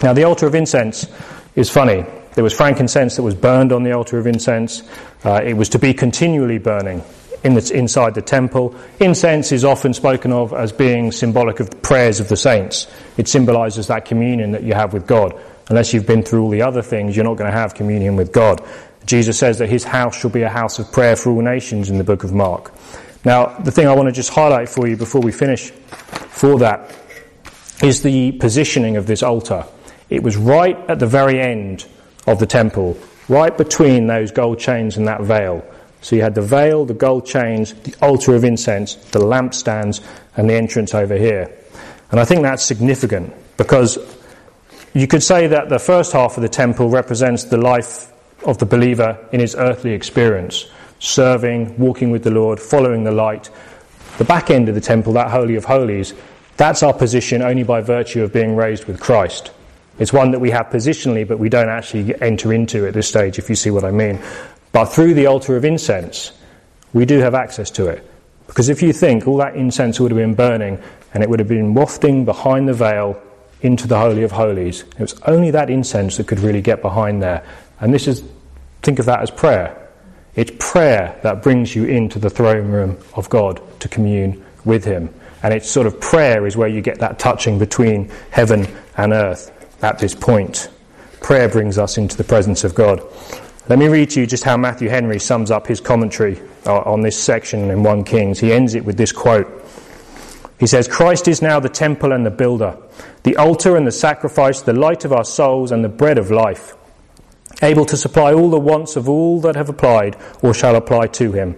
Now, 0.03 0.15
the 0.15 0.23
altar 0.23 0.47
of 0.47 0.55
incense 0.55 1.09
is 1.57 1.69
funny. 1.69 2.07
There 2.35 2.45
was 2.45 2.55
frankincense 2.55 3.17
that 3.17 3.23
was 3.23 3.35
burned 3.35 3.73
on 3.73 3.83
the 3.83 3.93
altar 3.93 4.19
of 4.19 4.27
incense. 4.27 4.83
Uh, 5.25 5.43
it 5.45 5.55
was 5.55 5.69
to 5.71 5.79
be 5.79 5.93
continually 5.93 6.59
burning 6.59 7.03
in 7.45 7.55
the, 7.55 7.73
inside 7.75 8.15
the 8.15 8.23
temple. 8.23 8.75
Incense 9.01 9.53
is 9.53 9.65
often 9.65 9.95
spoken 9.95 10.33
of 10.33 10.53
as 10.53 10.73
being 10.73 11.13
symbolic 11.13 11.61
of 11.61 11.71
the 11.71 11.77
prayers 11.77 12.21
of 12.21 12.29
the 12.29 12.37
saints. 12.37 12.87
It 13.17 13.29
symbolizes 13.29 13.87
that 13.87 14.05
communion 14.05 14.53
that 14.53 14.63
you 14.63 14.75
have 14.75 14.93
with 14.93 15.07
God. 15.07 15.39
Unless 15.69 15.93
you've 15.93 16.07
been 16.07 16.23
through 16.23 16.43
all 16.43 16.51
the 16.51 16.63
other 16.63 16.83
things, 16.83 17.15
you're 17.15 17.25
not 17.25 17.37
going 17.37 17.51
to 17.51 17.57
have 17.57 17.75
communion 17.75 18.17
with 18.17 18.33
God. 18.33 18.65
Jesus 19.05 19.39
says 19.39 19.59
that 19.59 19.69
his 19.69 19.85
house 19.85 20.19
shall 20.19 20.31
be 20.31 20.43
a 20.43 20.49
house 20.49 20.79
of 20.79 20.91
prayer 20.93 21.17
for 21.17 21.31
all 21.31 21.41
nations 21.41 21.91
in 21.91 21.99
the 21.99 22.05
book 22.05 22.25
of 22.25 22.33
Mark. 22.33 22.73
Now, 23.25 23.59
the 23.59 23.71
thing 23.71 23.87
I 23.87 23.95
want 23.95 24.09
to 24.09 24.13
just 24.13 24.31
highlight 24.31 24.69
for 24.69 24.87
you 24.87 24.97
before 24.97 25.21
we 25.21 25.33
finish 25.33 25.71
for 25.71 26.59
that 26.59 26.95
is 27.83 28.03
the 28.03 28.33
positioning 28.33 28.97
of 28.97 29.07
this 29.07 29.23
altar. 29.23 29.65
It 30.11 30.23
was 30.23 30.37
right 30.37 30.77
at 30.89 30.99
the 30.99 31.07
very 31.07 31.41
end 31.41 31.87
of 32.27 32.39
the 32.39 32.47
temple, 32.47 32.99
right 33.29 33.57
between 33.57 34.07
those 34.07 34.31
gold 34.31 34.59
chains 34.59 34.97
and 34.97 35.07
that 35.09 35.23
veil. 35.23 35.65
So 36.01 36.17
you 36.17 36.23
had 36.23 36.35
the 36.35 36.43
veil, 36.43 36.85
the 36.85 36.95
gold 36.95 37.27
chains, 37.27 37.75
the 37.75 37.95
altar 38.01 38.35
of 38.35 38.45
incense, 38.45 38.95
the 38.95 39.19
lampstands, 39.19 40.05
and 40.37 40.49
the 40.49 40.55
entrance 40.55 40.95
over 40.95 41.17
here. 41.17 41.51
And 42.11 42.21
I 42.21 42.25
think 42.25 42.43
that's 42.43 42.65
significant 42.65 43.33
because 43.57 43.99
you 44.95 45.07
could 45.07 45.23
say 45.23 45.49
that 45.49 45.69
the 45.69 45.79
first 45.79 46.13
half 46.13 46.37
of 46.37 46.43
the 46.43 46.49
temple 46.49 46.89
represents 46.89 47.45
the 47.45 47.59
life 47.59 48.13
of 48.45 48.59
the 48.59 48.67
believer 48.67 49.19
in 49.33 49.41
his 49.41 49.55
earthly 49.57 49.93
experience 49.93 50.67
serving, 51.01 51.79
walking 51.79 52.11
with 52.11 52.25
the 52.25 52.31
Lord, 52.31 52.61
following 52.61 53.05
the 53.05 53.13
light. 53.13 53.51
The 54.19 54.25
back 54.25 54.51
end 54.51 54.69
of 54.69 54.75
the 54.75 54.81
temple, 54.81 55.13
that 55.15 55.31
Holy 55.31 55.55
of 55.55 55.65
Holies, 55.65 56.13
that's 56.57 56.83
our 56.83 56.93
position 56.93 57.41
only 57.41 57.63
by 57.63 57.81
virtue 57.81 58.23
of 58.25 58.33
being 58.33 58.57
raised 58.57 58.87
with 58.87 58.99
Christ. 59.01 59.53
It's 59.99 60.13
one 60.13 60.33
that 60.33 60.41
we 60.41 60.51
have 60.51 60.67
positionally, 60.67 61.27
but 61.27 61.39
we 61.39 61.49
don't 61.49 61.69
actually 61.69 62.21
enter 62.21 62.53
into 62.53 62.87
at 62.87 62.95
this 62.95 63.09
stage, 63.09 63.39
if 63.39 63.49
you 63.49 63.55
see 63.55 63.71
what 63.71 63.85
I 63.85 63.91
mean. 63.91 64.21
But 64.79 64.93
through 64.93 65.15
the 65.15 65.27
altar 65.27 65.57
of 65.57 65.65
incense, 65.65 66.31
we 66.93 67.05
do 67.05 67.19
have 67.19 67.35
access 67.35 67.69
to 67.73 67.89
it. 67.89 68.09
Because 68.47 68.69
if 68.69 68.81
you 68.81 68.93
think 68.93 69.27
all 69.27 69.39
that 69.39 69.57
incense 69.57 69.99
would 69.99 70.13
have 70.13 70.17
been 70.17 70.37
burning 70.37 70.81
and 71.13 71.25
it 71.25 71.29
would 71.29 71.41
have 71.41 71.49
been 71.49 71.75
wafting 71.75 72.25
behind 72.25 72.69
the 72.69 72.75
veil 72.75 73.21
into 73.61 73.89
the 73.89 73.99
Holy 73.99 74.23
of 74.23 74.31
Holies, 74.31 74.83
it 74.83 75.01
was 75.01 75.21
only 75.23 75.51
that 75.51 75.69
incense 75.69 76.17
that 76.17 76.29
could 76.29 76.39
really 76.39 76.61
get 76.61 76.81
behind 76.81 77.21
there. 77.21 77.45
And 77.81 77.93
this 77.93 78.07
is, 78.07 78.23
think 78.83 79.01
of 79.01 79.07
that 79.07 79.21
as 79.21 79.33
prayer. 79.33 79.91
It's 80.37 80.53
prayer 80.61 81.19
that 81.25 81.43
brings 81.43 81.75
you 81.75 81.85
into 81.87 82.21
the 82.21 82.31
throne 82.31 82.69
room 82.69 82.99
of 83.15 83.29
God 83.29 83.61
to 83.81 83.89
commune 83.89 84.45
with 84.65 84.85
Him. 84.85 85.13
And 85.43 85.53
it's 85.53 85.69
sort 85.69 85.89
of 85.89 86.01
prayer 86.01 86.47
is 86.47 86.57
where 86.57 86.69
you 86.69 86.83
get 86.83 87.01
that 87.01 87.19
touching 87.19 87.59
between 87.59 88.13
heaven 88.31 88.69
and 88.97 89.13
earth 89.13 89.51
at 89.83 89.99
this 89.99 90.15
point. 90.15 90.71
Prayer 91.21 91.49
brings 91.49 91.79
us 91.79 91.99
into 91.99 92.17
the 92.17 92.23
presence 92.23 92.63
of 92.63 92.77
God. 92.77 93.03
Let 93.69 93.79
me 93.79 93.89
read 93.89 94.11
to 94.11 94.21
you 94.21 94.27
just 94.27 94.45
how 94.45 94.57
Matthew 94.57 94.89
Henry 94.89 95.19
sums 95.19 95.51
up 95.51 95.67
his 95.67 95.81
commentary 95.81 96.41
uh, 96.67 96.81
on 96.81 97.03
this 97.03 97.23
section 97.23 97.71
in 97.71 97.83
1 97.83 98.05
Kings. 98.05 98.39
He 98.39 98.53
ends 98.53 98.75
it 98.75 98.85
with 98.85 98.97
this 98.97 99.13
quote. 99.13 99.47
He 100.59 100.67
says, 100.67 100.89
Christ 100.89 101.29
is 101.29 101.43
now 101.43 101.61
the 101.61 101.69
temple 101.69 102.13
and 102.13 102.25
the 102.25 102.31
builder, 102.31 102.77
the 103.23 103.37
altar 103.37 103.77
and 103.77 103.87
the 103.87 103.93
sacrifice, 103.93 104.63
the 104.63 104.73
light 104.73 105.05
of 105.05 105.13
our 105.13 105.25
souls 105.25 105.71
and 105.71 105.85
the 105.85 105.89
bread 105.89 106.19
of 106.19 106.31
life 106.31 106.75
able 107.63 107.85
to 107.87 107.97
supply 107.97 108.33
all 108.33 108.51
the 108.51 108.59
wants 108.59 108.97
of 108.97 109.09
all 109.09 109.41
that 109.41 109.57
have 109.57 109.69
applied 109.69 110.17
or 110.43 110.55
shall 110.55 110.77
apply 110.77 111.09
to 111.09 111.33
him. 111.33 111.57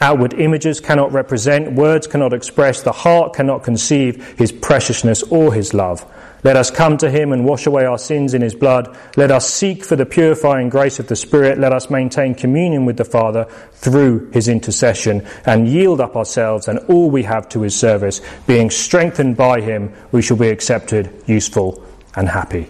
Outward 0.00 0.34
images 0.34 0.80
cannot 0.80 1.12
represent, 1.12 1.72
words 1.72 2.06
cannot 2.06 2.32
express, 2.32 2.82
the 2.82 2.92
heart 2.92 3.34
cannot 3.34 3.62
conceive 3.62 4.38
his 4.38 4.50
preciousness 4.50 5.22
or 5.24 5.54
his 5.54 5.74
love. 5.74 6.04
Let 6.44 6.56
us 6.56 6.72
come 6.72 6.96
to 6.98 7.10
him 7.10 7.32
and 7.32 7.44
wash 7.44 7.66
away 7.66 7.84
our 7.84 7.98
sins 7.98 8.34
in 8.34 8.42
his 8.42 8.54
blood. 8.54 8.96
Let 9.16 9.30
us 9.30 9.48
seek 9.48 9.84
for 9.84 9.94
the 9.94 10.06
purifying 10.06 10.70
grace 10.70 10.98
of 10.98 11.06
the 11.06 11.14
Spirit. 11.14 11.58
Let 11.58 11.72
us 11.72 11.88
maintain 11.88 12.34
communion 12.34 12.84
with 12.84 12.96
the 12.96 13.04
Father 13.04 13.44
through 13.74 14.30
his 14.32 14.48
intercession 14.48 15.24
and 15.46 15.68
yield 15.68 16.00
up 16.00 16.16
ourselves 16.16 16.66
and 16.66 16.80
all 16.88 17.10
we 17.10 17.22
have 17.22 17.48
to 17.50 17.62
his 17.62 17.78
service. 17.78 18.20
Being 18.48 18.70
strengthened 18.70 19.36
by 19.36 19.60
him, 19.60 19.92
we 20.10 20.20
shall 20.20 20.36
be 20.36 20.48
accepted, 20.48 21.12
useful, 21.26 21.84
and 22.16 22.28
happy. 22.28 22.68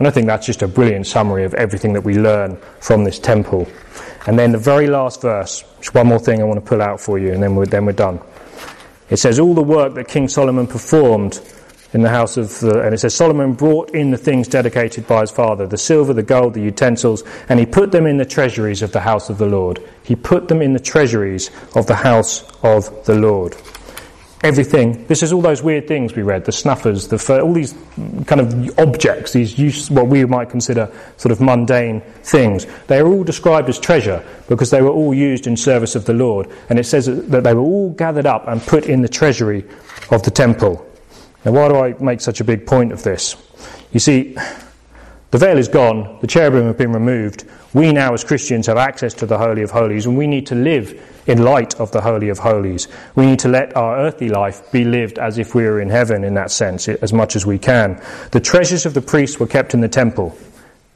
And 0.00 0.08
I 0.08 0.10
think 0.10 0.26
that's 0.26 0.46
just 0.46 0.62
a 0.62 0.68
brilliant 0.68 1.06
summary 1.06 1.44
of 1.44 1.54
everything 1.54 1.92
that 1.92 2.02
we 2.02 2.14
learn 2.14 2.56
from 2.80 3.04
this 3.04 3.20
temple. 3.20 3.68
And 4.26 4.36
then 4.36 4.50
the 4.50 4.58
very 4.58 4.88
last 4.88 5.22
verse, 5.22 5.62
which 5.78 5.94
one 5.94 6.08
more 6.08 6.18
thing 6.18 6.40
I 6.40 6.44
want 6.44 6.58
to 6.58 6.68
pull 6.68 6.82
out 6.82 7.00
for 7.00 7.20
you, 7.20 7.32
and 7.32 7.40
then 7.40 7.54
we're, 7.54 7.66
then 7.66 7.86
we're 7.86 7.92
done. 7.92 8.20
It 9.10 9.18
says, 9.18 9.38
All 9.38 9.54
the 9.54 9.62
work 9.62 9.94
that 9.94 10.08
King 10.08 10.26
Solomon 10.26 10.66
performed 10.66 11.40
in 11.92 12.02
the 12.02 12.08
house 12.08 12.36
of 12.36 12.58
the, 12.60 12.82
and 12.82 12.94
it 12.94 12.98
says, 12.98 13.14
Solomon 13.14 13.52
brought 13.52 13.90
in 13.90 14.10
the 14.10 14.18
things 14.18 14.48
dedicated 14.48 15.06
by 15.06 15.20
his 15.20 15.30
father, 15.30 15.66
the 15.66 15.78
silver, 15.78 16.12
the 16.12 16.22
gold, 16.22 16.54
the 16.54 16.60
utensils, 16.60 17.22
and 17.48 17.60
he 17.60 17.66
put 17.66 17.92
them 17.92 18.06
in 18.06 18.16
the 18.16 18.24
treasuries 18.24 18.82
of 18.82 18.92
the 18.92 19.00
house 19.00 19.28
of 19.28 19.38
the 19.38 19.46
Lord. 19.46 19.82
He 20.02 20.16
put 20.16 20.48
them 20.48 20.62
in 20.62 20.72
the 20.72 20.80
treasuries 20.80 21.50
of 21.74 21.86
the 21.86 21.96
house 21.96 22.44
of 22.62 23.04
the 23.04 23.14
Lord 23.14 23.56
everything. 24.42 25.06
This 25.06 25.22
is 25.22 25.32
all 25.32 25.40
those 25.40 25.62
weird 25.62 25.86
things 25.86 26.14
we 26.14 26.22
read, 26.22 26.44
the 26.44 26.52
snuffers, 26.52 27.08
the 27.08 27.18
fur, 27.18 27.40
all 27.40 27.52
these 27.52 27.74
kind 28.26 28.40
of 28.40 28.78
objects, 28.78 29.32
these 29.32 29.58
use, 29.58 29.90
what 29.90 30.08
we 30.08 30.24
might 30.24 30.50
consider 30.50 30.92
sort 31.16 31.32
of 31.32 31.40
mundane 31.40 32.00
things. 32.22 32.66
They 32.88 32.98
are 32.98 33.06
all 33.06 33.24
described 33.24 33.68
as 33.68 33.78
treasure 33.78 34.24
because 34.48 34.70
they 34.70 34.82
were 34.82 34.90
all 34.90 35.14
used 35.14 35.46
in 35.46 35.56
service 35.56 35.94
of 35.94 36.04
the 36.06 36.12
Lord. 36.12 36.50
And 36.68 36.78
it 36.78 36.84
says 36.84 37.06
that 37.06 37.44
they 37.44 37.54
were 37.54 37.60
all 37.60 37.90
gathered 37.90 38.26
up 38.26 38.48
and 38.48 38.60
put 38.62 38.86
in 38.86 39.02
the 39.02 39.08
treasury 39.08 39.64
of 40.10 40.22
the 40.22 40.30
temple. 40.30 40.86
Now, 41.44 41.52
why 41.52 41.68
do 41.68 41.76
I 41.76 41.94
make 42.02 42.20
such 42.20 42.40
a 42.40 42.44
big 42.44 42.66
point 42.66 42.92
of 42.92 43.02
this? 43.02 43.36
You 43.92 44.00
see, 44.00 44.36
the 45.32 45.38
veil 45.38 45.58
is 45.58 45.68
gone, 45.68 46.18
the 46.20 46.26
cherubim 46.26 46.66
have 46.66 46.78
been 46.78 46.92
removed. 46.92 47.44
We 47.74 47.92
now, 47.92 48.12
as 48.12 48.22
Christians, 48.22 48.66
have 48.66 48.76
access 48.76 49.14
to 49.14 49.26
the 49.26 49.38
Holy 49.38 49.62
of 49.62 49.70
Holies, 49.70 50.06
and 50.06 50.16
we 50.16 50.26
need 50.26 50.46
to 50.48 50.54
live 50.54 51.22
in 51.26 51.42
light 51.42 51.74
of 51.80 51.90
the 51.90 52.00
Holy 52.00 52.28
of 52.28 52.38
Holies. 52.38 52.86
We 53.14 53.26
need 53.26 53.38
to 53.40 53.48
let 53.48 53.74
our 53.76 53.96
earthly 53.98 54.28
life 54.28 54.70
be 54.72 54.84
lived 54.84 55.18
as 55.18 55.38
if 55.38 55.54
we 55.54 55.62
were 55.64 55.80
in 55.80 55.88
heaven 55.88 56.22
in 56.22 56.34
that 56.34 56.50
sense, 56.50 56.86
as 56.86 57.12
much 57.12 57.34
as 57.34 57.46
we 57.46 57.58
can. 57.58 58.00
The 58.32 58.40
treasures 58.40 58.84
of 58.84 58.94
the 58.94 59.00
priests 59.00 59.40
were 59.40 59.46
kept 59.46 59.74
in 59.74 59.80
the 59.80 59.88
temple. 59.88 60.36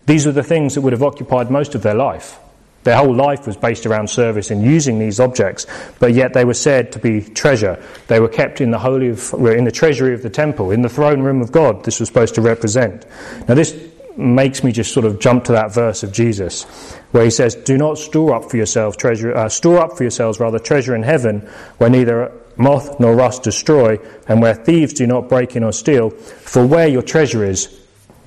These 0.05 0.26
were 0.26 0.32
the 0.32 0.42
things 0.42 0.74
that 0.74 0.82
would 0.82 0.92
have 0.92 1.03
occupied 1.03 1.51
most 1.51 1.74
of 1.74 1.82
their 1.82 1.94
life. 1.94 2.38
Their 2.87 2.99
whole 2.99 3.16
life 3.16 3.49
was 3.49 3.57
based 3.57 3.84
around 3.84 4.09
service 4.09 4.53
and 4.53 4.62
using 4.62 5.01
these 5.01 5.18
objects, 5.18 5.66
but 5.99 6.14
yet 6.14 6.34
they 6.34 6.45
were 6.45 6.55
said 6.55 6.93
to 6.93 7.01
be 7.01 7.20
treasure. 7.20 7.82
They 8.07 8.20
were 8.20 8.28
kept 8.28 8.61
in 8.61 8.70
the 8.70 8.78
holy, 8.78 9.09
of, 9.09 9.34
in 9.34 9.64
the 9.64 9.72
treasury 9.72 10.14
of 10.14 10.22
the 10.22 10.30
temple, 10.30 10.70
in 10.70 10.82
the 10.82 10.89
throne 10.89 11.20
room 11.20 11.43
of 11.43 11.51
God. 11.51 11.84
This 11.84 11.99
was 11.99 12.09
supposed 12.09 12.37
to 12.37 12.43
represent. 12.43 13.05
Now, 13.49 13.57
this 13.57 13.76
makes 14.16 14.62
me 14.62 14.70
just 14.70 14.93
sort 14.93 15.05
of 15.05 15.18
jump 15.18 15.43
to 15.47 15.53
that 15.53 15.74
verse 15.74 16.05
of 16.05 16.12
Jesus 16.12 16.62
where 17.11 17.24
he 17.24 17.30
says, 17.30 17.57
"Do 17.57 17.76
not 17.76 17.99
store 17.99 18.37
up 18.37 18.49
for 18.49 18.57
yourselves 18.57 18.97
treasure, 18.97 19.37
uh, 19.37 19.49
store 19.49 19.78
up 19.78 19.97
for 19.97 20.05
yourselves 20.05 20.39
rather 20.39 20.61
treasure 20.61 20.95
in 20.95 21.03
heaven, 21.03 21.45
where 21.78 21.91
neither 21.91 22.30
moth 22.57 23.01
nor 23.01 23.16
rust 23.16 23.43
destroy, 23.43 23.99
and 24.28 24.41
where 24.41 24.55
thieves 24.55 24.93
do 24.93 25.09
not 25.09 25.28
break 25.28 25.57
in 25.57 25.64
or 25.64 25.72
steal. 25.72 26.11
For 26.11 26.64
where 26.64 26.87
your 26.87 27.03
treasure 27.03 27.45
is, 27.45 27.68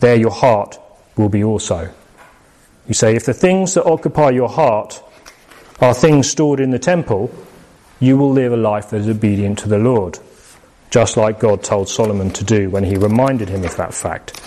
there 0.01 0.18
your 0.18 0.32
heart 0.32 0.78
will 1.16 1.30
be 1.30 1.45
also." 1.45 1.88
You 2.90 2.96
say, 2.96 3.16
if 3.16 3.26
the 3.26 3.36
things 3.36 3.76
that 3.76 3.86
occupy 3.86 4.32
your 4.32 4.50
heart 4.50 5.02
are 5.80 5.94
things 5.94 6.28
stored 6.28 6.60
in 6.60 6.72
the 6.72 6.80
temple, 6.80 7.32
you 8.00 8.18
will 8.18 8.32
live 8.32 8.52
a 8.52 8.58
life 8.58 8.90
that 8.90 9.02
is 9.02 9.08
obedient 9.08 9.60
to 9.60 9.70
the 9.70 9.78
Lord, 9.78 10.18
just 10.90 11.16
like 11.16 11.40
God 11.40 11.64
told 11.64 11.88
Solomon 11.88 12.32
to 12.32 12.44
do 12.44 12.72
when 12.72 12.84
he 12.84 12.98
reminded 12.98 13.48
him 13.48 13.64
of 13.64 13.78
that 13.78 13.94
fact. 13.94 14.42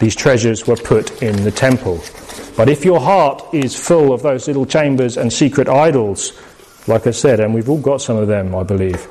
These 0.00 0.16
treasures 0.16 0.66
were 0.66 0.74
put 0.74 1.22
in 1.22 1.44
the 1.44 1.52
temple. 1.52 2.02
But 2.56 2.68
if 2.68 2.84
your 2.84 2.98
heart 2.98 3.54
is 3.54 3.78
full 3.78 4.12
of 4.12 4.22
those 4.22 4.48
little 4.48 4.66
chambers 4.66 5.16
and 5.16 5.32
secret 5.32 5.68
idols, 5.68 6.32
like 6.88 7.06
I 7.06 7.12
said, 7.12 7.38
and 7.38 7.54
we've 7.54 7.68
all 7.68 7.80
got 7.80 8.02
some 8.02 8.16
of 8.16 8.26
them, 8.26 8.56
I 8.56 8.64
believe, 8.64 9.06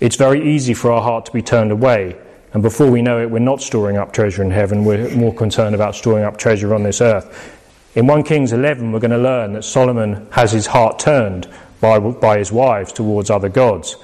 it's 0.00 0.16
very 0.16 0.54
easy 0.54 0.72
for 0.72 0.92
our 0.92 1.02
heart 1.02 1.26
to 1.26 1.32
be 1.32 1.42
turned 1.42 1.72
away 1.72 2.16
And 2.52 2.62
before 2.62 2.90
we 2.90 3.02
know 3.02 3.20
it, 3.20 3.30
we're 3.30 3.40
not 3.40 3.60
storing 3.60 3.98
up 3.98 4.12
treasure 4.12 4.42
in 4.42 4.50
heaven, 4.50 4.84
we're 4.84 5.10
more 5.14 5.34
concerned 5.34 5.74
about 5.74 5.94
storing 5.94 6.24
up 6.24 6.38
treasure 6.38 6.74
on 6.74 6.82
this 6.82 7.00
earth. 7.00 7.57
In 7.94 8.06
1 8.06 8.22
Kings 8.24 8.52
11, 8.52 8.92
we're 8.92 9.00
going 9.00 9.10
to 9.12 9.18
learn 9.18 9.54
that 9.54 9.64
Solomon 9.64 10.26
has 10.30 10.52
his 10.52 10.66
heart 10.66 10.98
turned 10.98 11.48
by, 11.80 11.98
by 11.98 12.38
his 12.38 12.52
wives 12.52 12.92
towards 12.92 13.30
other 13.30 13.48
gods. 13.48 13.96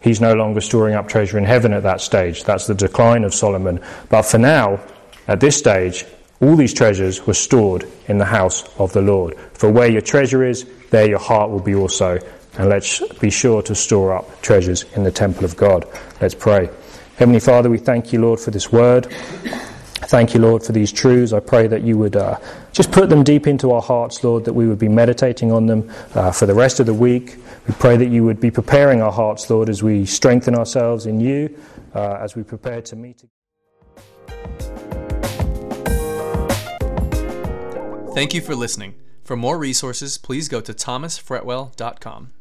He's 0.00 0.20
no 0.20 0.34
longer 0.34 0.60
storing 0.60 0.94
up 0.94 1.08
treasure 1.08 1.36
in 1.36 1.44
heaven 1.44 1.72
at 1.72 1.82
that 1.82 2.00
stage. 2.00 2.44
That's 2.44 2.66
the 2.66 2.74
decline 2.74 3.24
of 3.24 3.34
Solomon. 3.34 3.80
But 4.10 4.22
for 4.22 4.38
now, 4.38 4.80
at 5.26 5.40
this 5.40 5.56
stage, 5.56 6.04
all 6.40 6.54
these 6.54 6.74
treasures 6.74 7.26
were 7.26 7.34
stored 7.34 7.84
in 8.06 8.18
the 8.18 8.24
house 8.24 8.64
of 8.78 8.92
the 8.92 9.02
Lord. 9.02 9.36
For 9.54 9.70
where 9.70 9.88
your 9.88 10.02
treasure 10.02 10.44
is, 10.44 10.64
there 10.90 11.08
your 11.08 11.18
heart 11.18 11.50
will 11.50 11.60
be 11.60 11.74
also. 11.74 12.18
And 12.58 12.68
let's 12.68 13.00
be 13.14 13.30
sure 13.30 13.60
to 13.62 13.74
store 13.74 14.14
up 14.14 14.40
treasures 14.40 14.84
in 14.94 15.02
the 15.02 15.10
temple 15.10 15.44
of 15.44 15.56
God. 15.56 15.84
Let's 16.20 16.34
pray. 16.34 16.70
Heavenly 17.16 17.40
Father, 17.40 17.70
we 17.70 17.78
thank 17.78 18.12
you, 18.12 18.20
Lord, 18.20 18.38
for 18.38 18.52
this 18.52 18.70
word. 18.70 19.12
Thank 20.06 20.34
you, 20.34 20.40
Lord, 20.40 20.62
for 20.62 20.72
these 20.72 20.92
truths. 20.92 21.32
I 21.32 21.40
pray 21.40 21.66
that 21.66 21.82
you 21.82 21.96
would 21.98 22.16
uh, 22.16 22.38
just 22.72 22.92
put 22.92 23.08
them 23.08 23.24
deep 23.24 23.46
into 23.46 23.72
our 23.72 23.82
hearts, 23.82 24.22
Lord, 24.22 24.44
that 24.44 24.52
we 24.52 24.66
would 24.68 24.78
be 24.78 24.88
meditating 24.88 25.50
on 25.50 25.66
them 25.66 25.90
uh, 26.14 26.30
for 26.30 26.46
the 26.46 26.54
rest 26.54 26.80
of 26.80 26.86
the 26.86 26.94
week. 26.94 27.36
We 27.66 27.74
pray 27.74 27.96
that 27.96 28.08
you 28.08 28.24
would 28.24 28.40
be 28.40 28.50
preparing 28.50 29.00
our 29.00 29.12
hearts, 29.12 29.48
Lord, 29.48 29.68
as 29.68 29.82
we 29.82 30.04
strengthen 30.04 30.54
ourselves 30.54 31.06
in 31.06 31.20
you, 31.20 31.56
uh, 31.94 32.18
as 32.20 32.36
we 32.36 32.42
prepare 32.42 32.82
to 32.82 32.96
meet. 32.96 33.24
Thank 38.14 38.34
you 38.34 38.40
for 38.40 38.54
listening. 38.54 38.94
For 39.24 39.36
more 39.36 39.58
resources, 39.58 40.18
please 40.18 40.48
go 40.48 40.60
to 40.60 40.72
thomasfretwell.com. 40.72 42.32